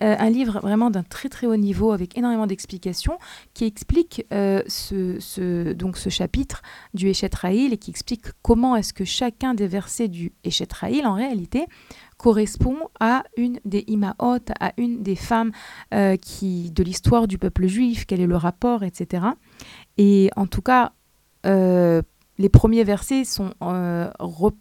un 0.00 0.30
livre 0.30 0.60
vraiment 0.60 0.90
d'un 0.90 1.02
très 1.02 1.28
très 1.28 1.46
haut 1.46 1.56
niveau 1.56 1.92
avec 1.92 2.16
énormément 2.16 2.46
d'explications 2.46 3.18
qui 3.54 3.64
explique 3.64 4.26
euh, 4.32 4.62
ce, 4.66 5.72
donc 5.72 5.96
ce 5.96 6.08
chapitre 6.08 6.62
du 6.92 7.12
Raïl 7.40 7.72
et 7.72 7.78
qui 7.78 7.90
explique 7.90 8.26
comment 8.42 8.76
est-ce 8.76 8.92
que 8.92 9.04
chacun 9.04 9.54
des 9.54 9.66
versets 9.66 10.08
du 10.08 10.32
Raïl 10.72 11.06
en 11.06 11.14
réalité 11.14 11.66
correspond 12.24 12.78
à 13.00 13.22
une 13.36 13.60
des 13.66 13.84
Imaot, 13.86 14.38
à 14.58 14.72
une 14.78 15.02
des 15.02 15.14
femmes 15.14 15.52
euh, 15.92 16.16
qui, 16.16 16.70
de 16.70 16.82
l'histoire 16.82 17.28
du 17.28 17.36
peuple 17.36 17.66
juif, 17.66 18.06
quel 18.06 18.22
est 18.22 18.26
le 18.26 18.36
rapport, 18.36 18.82
etc. 18.82 19.26
Et 19.98 20.30
en 20.34 20.46
tout 20.46 20.62
cas, 20.62 20.92
les 21.44 22.48
premiers 22.48 22.84
versets 22.84 23.24
sont 23.24 23.52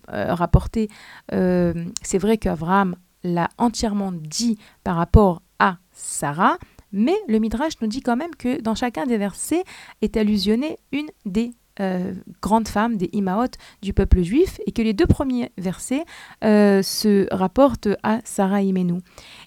rapportés. 0.10 0.90
c'est 1.30 2.18
vrai 2.18 2.38
qu'Abraham 2.38 2.98
l'a 3.24 3.48
entièrement 3.58 4.12
dit 4.12 4.58
par 4.84 4.98
rapport 4.98 5.42
à 5.60 5.78
Sarah, 5.94 6.58
mais 6.92 7.16
le 7.30 7.40
Midrash 7.40 7.74
nous 7.82 7.88
dit 7.88 8.02
quand 8.02 8.18
même 8.18 8.36
que 8.36 8.60
dans 8.60 8.76
chacun 8.76 9.06
des 9.06 9.18
versets 9.18 9.64
est 10.02 10.18
allusionnée 10.18 10.78
une 10.92 11.08
des 11.26 11.54
euh, 11.80 12.14
grandes 12.42 12.68
femmes, 12.68 12.98
des 12.98 13.10
Imaot 13.14 13.48
du 13.82 13.94
peuple 13.94 14.22
juif, 14.22 14.60
et 14.66 14.72
que 14.72 14.82
les 14.82 14.94
deux 14.94 15.08
premiers 15.08 15.52
versets 15.58 16.06
euh, 16.44 16.82
se 16.82 17.28
rapportent 17.34 17.90
à 18.04 18.20
Sarah 18.24 18.62
Imenu. 18.62 19.02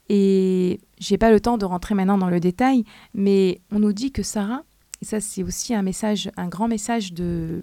Et 0.09 0.81
j'ai 0.99 1.19
pas 1.19 1.31
le 1.31 1.41
temps 1.41 1.59
de 1.59 1.65
rentrer 1.65 1.95
maintenant 1.95 2.19
dans 2.19 2.31
le 2.31 2.41
détail, 2.41 2.85
mais 3.15 3.61
on 3.71 3.79
nous 3.79 3.93
dit 3.93 4.13
que 4.13 4.23
Sarah, 4.23 4.63
et 5.03 5.05
ça 5.05 5.21
c'est 5.21 5.43
aussi 5.43 5.75
un 5.75 5.83
message, 5.83 6.31
un 6.37 6.49
grand 6.49 6.69
message 6.69 7.13
de, 7.13 7.63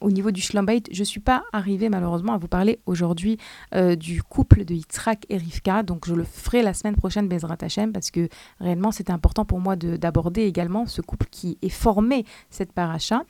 au 0.00 0.10
niveau 0.10 0.30
du 0.30 0.40
Shlambait, 0.40 0.82
je 0.90 1.00
ne 1.00 1.04
suis 1.04 1.20
pas 1.20 1.44
arrivée 1.52 1.88
malheureusement 1.88 2.34
à 2.34 2.38
vous 2.38 2.48
parler 2.48 2.80
aujourd'hui 2.86 3.38
euh, 3.74 3.96
du 3.96 4.22
couple 4.22 4.64
de 4.64 4.74
Yitzhak 4.74 5.26
et 5.28 5.36
Rivka, 5.36 5.82
donc 5.82 6.06
je 6.06 6.14
le 6.14 6.24
ferai 6.24 6.62
la 6.62 6.74
semaine 6.74 6.96
prochaine, 6.96 7.28
Bezrat 7.28 7.58
Hashem, 7.60 7.92
parce 7.92 8.10
que 8.10 8.28
réellement 8.60 8.92
c'était 8.92 9.12
important 9.12 9.44
pour 9.44 9.60
moi 9.60 9.76
d'aborder 9.76 10.42
également 10.42 10.86
ce 10.86 11.00
couple 11.00 11.26
qui 11.30 11.58
est 11.62 11.68
formé 11.68 12.24
cette 12.50 12.72
paracha. 12.72 13.24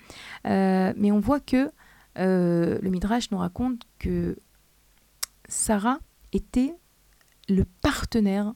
Euh, 0.46 0.92
mais 0.96 1.12
on 1.12 1.20
voit 1.20 1.40
que 1.40 1.70
euh, 2.18 2.78
le 2.80 2.90
Midrash 2.90 3.30
nous 3.30 3.38
raconte 3.38 3.82
que 3.98 4.36
Sarah 5.48 5.98
était 6.32 6.74
le 7.48 7.64
partenaire 7.82 8.52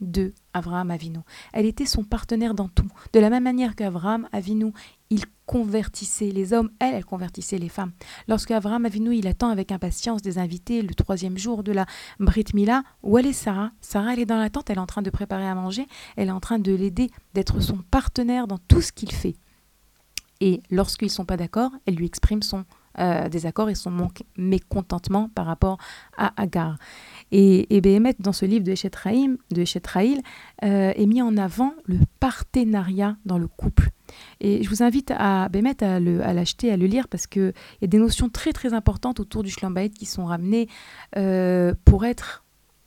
de 0.00 0.34
Abraham 0.56 0.90
Avinu. 0.90 1.18
Elle 1.52 1.66
était 1.66 1.86
son 1.86 2.04
partenaire 2.04 2.54
dans 2.54 2.68
tout. 2.68 2.88
De 3.12 3.20
la 3.20 3.30
même 3.30 3.44
manière 3.44 3.74
qu'Abraham 3.74 4.28
Avinu, 4.32 4.72
il 5.10 5.24
convertissait 5.44 6.30
les 6.30 6.52
hommes, 6.52 6.70
elle, 6.80 6.94
elle 6.94 7.04
convertissait 7.04 7.58
les 7.58 7.68
femmes. 7.68 7.92
Lorsque 8.26 8.50
Abraham 8.50 8.86
Avinu, 8.86 9.14
il 9.14 9.28
attend 9.28 9.50
avec 9.50 9.70
impatience 9.70 10.22
des 10.22 10.38
invités 10.38 10.82
le 10.82 10.94
troisième 10.94 11.38
jour 11.38 11.62
de 11.62 11.72
la 11.72 11.86
Brit 12.18 12.46
Mila, 12.54 12.82
où 13.02 13.16
elle 13.18 13.26
est 13.26 13.32
Sarah 13.32 13.70
Sarah, 13.80 14.14
elle 14.14 14.20
est 14.20 14.26
dans 14.26 14.38
la 14.38 14.50
tente, 14.50 14.70
elle 14.70 14.78
est 14.78 14.80
en 14.80 14.86
train 14.86 15.02
de 15.02 15.10
préparer 15.10 15.46
à 15.46 15.54
manger, 15.54 15.86
elle 16.16 16.28
est 16.28 16.32
en 16.32 16.40
train 16.40 16.58
de 16.58 16.74
l'aider, 16.74 17.10
d'être 17.34 17.60
son 17.60 17.78
partenaire 17.90 18.48
dans 18.48 18.58
tout 18.58 18.80
ce 18.80 18.92
qu'il 18.92 19.12
fait. 19.12 19.36
Et 20.40 20.62
lorsqu'ils 20.70 21.06
ne 21.06 21.10
sont 21.10 21.24
pas 21.24 21.36
d'accord, 21.36 21.70
elle 21.86 21.94
lui 21.94 22.06
exprime 22.06 22.42
son 22.42 22.64
euh, 22.98 23.28
désaccord 23.28 23.68
et 23.68 23.74
son 23.74 23.92
mécontentement 24.38 25.28
par 25.34 25.44
rapport 25.44 25.76
à 26.16 26.32
Agar. 26.40 26.78
Et, 27.32 27.76
et 27.76 28.00
dans 28.18 28.32
ce 28.32 28.46
livre 28.46 28.64
de 28.64 28.72
Eshetraïm, 28.72 29.36
de 29.50 29.64
euh, 30.64 30.92
est 30.94 31.06
mis 31.06 31.22
en 31.22 31.36
avant 31.36 31.74
le 31.84 31.98
partenariat 32.20 33.16
dans 33.24 33.38
le 33.38 33.48
couple. 33.48 33.90
Et 34.40 34.62
je 34.62 34.68
vous 34.68 34.82
invite 34.82 35.12
à 35.16 35.48
Bémet 35.48 35.82
à 35.82 35.98
l'acheter, 35.98 36.72
à, 36.72 36.76
le 36.76 36.86
lire, 36.86 37.08
parce 37.08 37.26
qu'il 37.26 37.52
y 37.82 37.84
a 37.84 37.88
des 37.88 37.98
notions 37.98 38.28
très 38.28 38.52
très 38.52 38.74
importantes 38.74 39.20
autour 39.20 39.42
du 39.42 39.50
Shlambait 39.50 39.90
qui 39.90 40.06
sont 40.06 40.26
ramenées 40.26 40.68
euh, 41.16 41.74
pour 41.84 42.04
être 42.04 42.44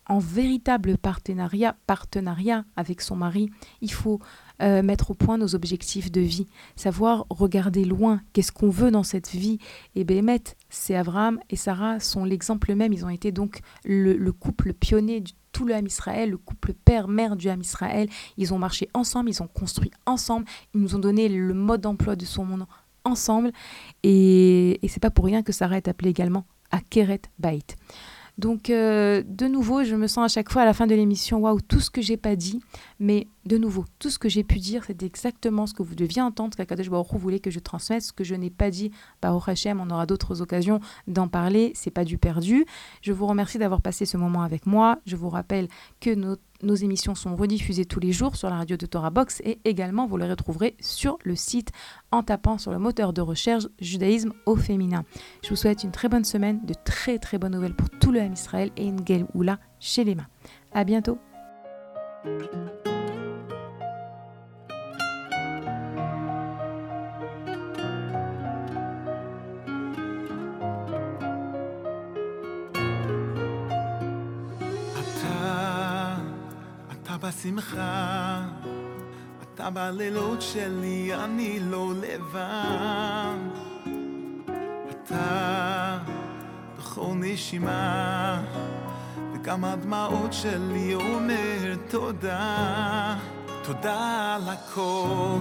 en 0.07 0.19
véritable 0.19 0.97
partenariat, 0.97 1.75
partenariat 1.85 2.65
avec 2.75 3.01
son 3.01 3.15
mari. 3.15 3.51
Il 3.81 3.91
faut 3.91 4.19
euh, 4.61 4.81
mettre 4.83 5.11
au 5.11 5.13
point 5.13 5.37
nos 5.37 5.55
objectifs 5.55 6.11
de 6.11 6.21
vie, 6.21 6.47
savoir 6.75 7.25
regarder 7.29 7.85
loin, 7.85 8.21
qu'est-ce 8.33 8.51
qu'on 8.51 8.69
veut 8.69 8.91
dans 8.91 9.03
cette 9.03 9.29
vie? 9.29 9.57
Et 9.95 10.03
Béhémet, 10.03 10.43
c'est 10.69 10.95
Abraham 10.95 11.39
et 11.49 11.55
Sarah 11.55 11.99
sont 11.99 12.25
l'exemple 12.25 12.75
même. 12.75 12.91
Ils 12.93 13.05
ont 13.05 13.09
été 13.09 13.31
donc 13.31 13.61
le, 13.85 14.31
couple 14.31 14.73
pionnier 14.73 15.21
de 15.21 15.31
tout 15.51 15.65
le 15.65 15.73
Ham 15.73 15.85
Israël, 15.85 16.31
le 16.31 16.37
couple 16.37 16.73
père-mère 16.73 17.35
du 17.35 17.49
Ham 17.49 17.61
Israël. 17.61 18.09
Ils 18.37 18.53
ont 18.53 18.59
marché 18.59 18.89
ensemble, 18.93 19.29
ils 19.29 19.41
ont 19.41 19.47
construit 19.47 19.91
ensemble, 20.05 20.45
ils 20.73 20.81
nous 20.81 20.95
ont 20.95 20.99
donné 20.99 21.29
le 21.29 21.53
mode 21.53 21.81
d'emploi 21.81 22.15
de 22.15 22.25
son 22.25 22.45
monde 22.45 22.65
ensemble. 23.05 23.51
Et, 24.03 24.83
et 24.85 24.87
c'est 24.87 24.99
pas 24.99 25.11
pour 25.11 25.25
rien 25.25 25.41
que 25.41 25.51
Sarah 25.51 25.77
est 25.77 25.87
appelée 25.87 26.09
également 26.09 26.45
Akeret 26.71 27.21
Bait. 27.39 27.63
Donc, 28.39 28.69
euh, 28.69 29.21
de 29.27 29.47
nouveau, 29.47 29.83
je 29.83 29.95
me 29.95 30.07
sens 30.07 30.31
à 30.31 30.33
chaque 30.33 30.49
fois 30.49 30.61
à 30.61 30.65
la 30.65 30.73
fin 30.73 30.87
de 30.87 30.95
l'émission, 30.95 31.39
waouh, 31.39 31.59
tout 31.59 31.81
ce 31.81 31.89
que 31.89 32.01
j'ai 32.01 32.15
pas 32.15 32.37
dit, 32.37 32.61
mais 32.99 33.27
de 33.45 33.57
nouveau, 33.57 33.85
tout 33.97 34.09
ce 34.09 34.19
que 34.19 34.29
j'ai 34.29 34.43
pu 34.43 34.59
dire, 34.59 34.83
c'est 34.85 35.03
exactement 35.03 35.65
ce 35.65 35.73
que 35.73 35.83
vous 35.83 35.95
deviez 35.95 36.21
entendre, 36.21 36.55
qu'Akadosh 36.55 36.89
Baruch 36.89 37.13
voulait 37.13 37.39
que 37.39 37.49
je 37.49 37.59
transmette, 37.59 38.03
ce 38.03 38.13
que 38.13 38.23
je 38.23 38.35
n'ai 38.35 38.49
pas 38.49 38.69
dit, 38.69 38.91
au 39.23 39.39
Hachem, 39.45 39.79
on 39.79 39.89
aura 39.89 40.05
d'autres 40.05 40.41
occasions 40.41 40.79
d'en 41.07 41.27
parler, 41.27 41.71
c'est 41.75 41.91
pas 41.91 42.03
du 42.03 42.17
perdu. 42.17 42.65
Je 43.01 43.13
vous 43.13 43.25
remercie 43.25 43.57
d'avoir 43.57 43.81
passé 43.81 44.05
ce 44.05 44.17
moment 44.17 44.43
avec 44.43 44.65
moi. 44.65 44.99
Je 45.05 45.15
vous 45.15 45.29
rappelle 45.29 45.67
que 46.01 46.13
nos 46.61 46.75
émissions 46.75 47.15
sont 47.15 47.35
rediffusées 47.35 47.85
tous 47.85 48.01
les 48.01 48.11
jours 48.11 48.35
sur 48.35 48.49
la 48.49 48.57
radio 48.57 48.75
de 48.75 48.85
Torah 48.85 49.11
Box 49.11 49.41
et 49.45 49.59
également 49.63 50.05
vous 50.05 50.17
les 50.17 50.29
retrouverez 50.29 50.75
sur 50.79 51.17
le 51.23 51.35
site 51.35 51.71
en 52.11 52.21
tapant 52.21 52.57
sur 52.57 52.71
le 52.71 52.79
moteur 52.79 53.13
de 53.13 53.21
recherche 53.21 53.67
Judaïsme 53.79 54.33
au 54.45 54.55
féminin. 54.55 55.05
Je 55.43 55.49
vous 55.49 55.55
souhaite 55.55 55.83
une 55.83 55.91
très 55.91 56.09
bonne 56.09 56.25
semaine, 56.25 56.65
de 56.65 56.73
très 56.73 57.17
très 57.17 57.37
bonnes 57.37 57.53
nouvelles 57.53 57.75
pour 57.75 57.89
tout 57.89 58.11
le 58.11 58.19
M 58.19 58.33
Israël 58.33 58.71
et 58.75 58.85
une 58.85 58.99
Oula 59.33 59.57
chez 59.79 60.03
les 60.03 60.15
mains. 60.15 60.27
À 60.73 60.83
bientôt. 60.83 61.17
בשמחה, 77.29 78.41
אתה 79.41 79.69
בלילות 79.69 80.41
שלי, 80.41 81.15
אני 81.15 81.59
לא 81.59 81.93
לבד. 81.95 83.35
אתה 84.89 85.97
בכל 86.77 87.11
נשימה, 87.15 88.41
וגם 89.33 89.65
הדמעות 89.65 90.33
שלי 90.33 90.93
אומר 90.93 91.75
תודה. 91.89 93.17
תודה 93.63 94.35
על 94.35 94.49
הכל, 94.49 95.37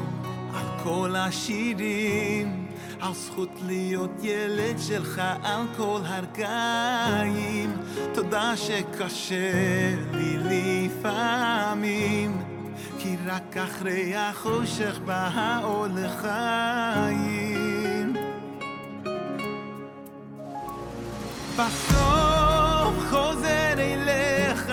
על 0.55 0.67
כל 0.85 1.17
השירים. 1.17 2.69
על 3.01 3.15
זכות 3.15 3.49
להיות 3.67 4.11
ילד 4.23 4.79
שלך 4.79 5.23
על 5.43 5.63
כל 5.77 6.01
הרגעים. 6.05 7.77
תודה 8.15 8.57
שקשה 8.57 9.95
לי 10.13 10.39
לפעמים 10.39 12.43
כי 12.99 13.17
רק 13.27 13.57
אחרי 13.57 14.17
החושך 14.17 14.99
בא 15.05 15.31
האור 15.35 15.87
לחיים. 15.87 18.13
בסוף 21.57 22.95
חוזר 23.11 23.75
אליך 23.79 24.73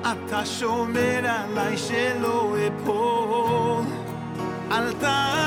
אתה 0.00 0.46
שומר 0.46 1.20
עליי 1.24 1.78
שלא 1.78 2.56
אפול. 2.66 3.84
אל 4.72 4.92
תעזור 4.92 5.41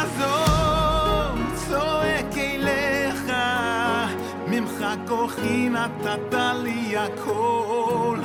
נתת 5.75 6.33
לי 6.63 6.97
הכל, 6.97 8.19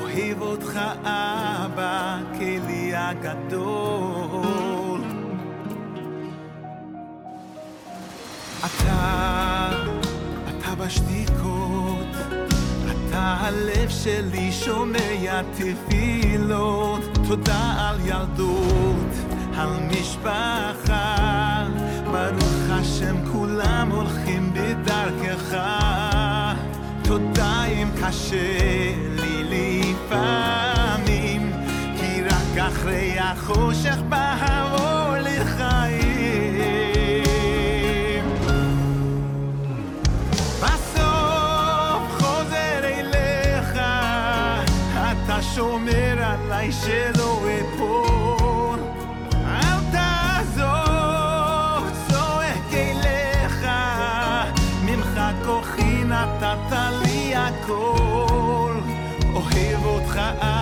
אוהב 0.00 0.40
אותך 0.40 0.80
אבא, 1.02 2.18
כלי 2.38 2.92
הגדול. 2.94 5.00
אתה, 8.58 9.70
אתה 10.48 10.74
בשתיקות, 10.74 12.16
אתה 12.90 13.36
הלב 13.40 13.88
שלי 13.88 14.52
שומע 14.52 15.42
תפילות, 15.42 17.18
תודה 17.28 17.74
על 17.78 18.00
ילדות, 18.04 19.12
על 19.56 19.70
משפחה. 19.90 21.16
ברוך 22.04 22.70
השם 22.70 23.16
כולם 23.32 23.88
הולכים 23.92 24.52
בדרכך 24.54 25.56
תודה 27.06 27.64
אם 27.64 27.88
קשה 28.02 28.92
לי 29.16 29.44
לפעמים 29.84 31.52
כי 32.00 32.22
רק 32.22 32.58
אחרי 32.58 33.18
החושך 33.18 33.96
בא 34.08 34.34
לחיים. 35.20 36.64
בסוף 40.60 42.02
חוזר 42.18 42.80
אליך 42.84 43.70
אתה 44.94 45.42
שומר 45.54 46.22
עליי 46.22 46.72
שלא 46.72 47.15
אוהב 60.15 60.54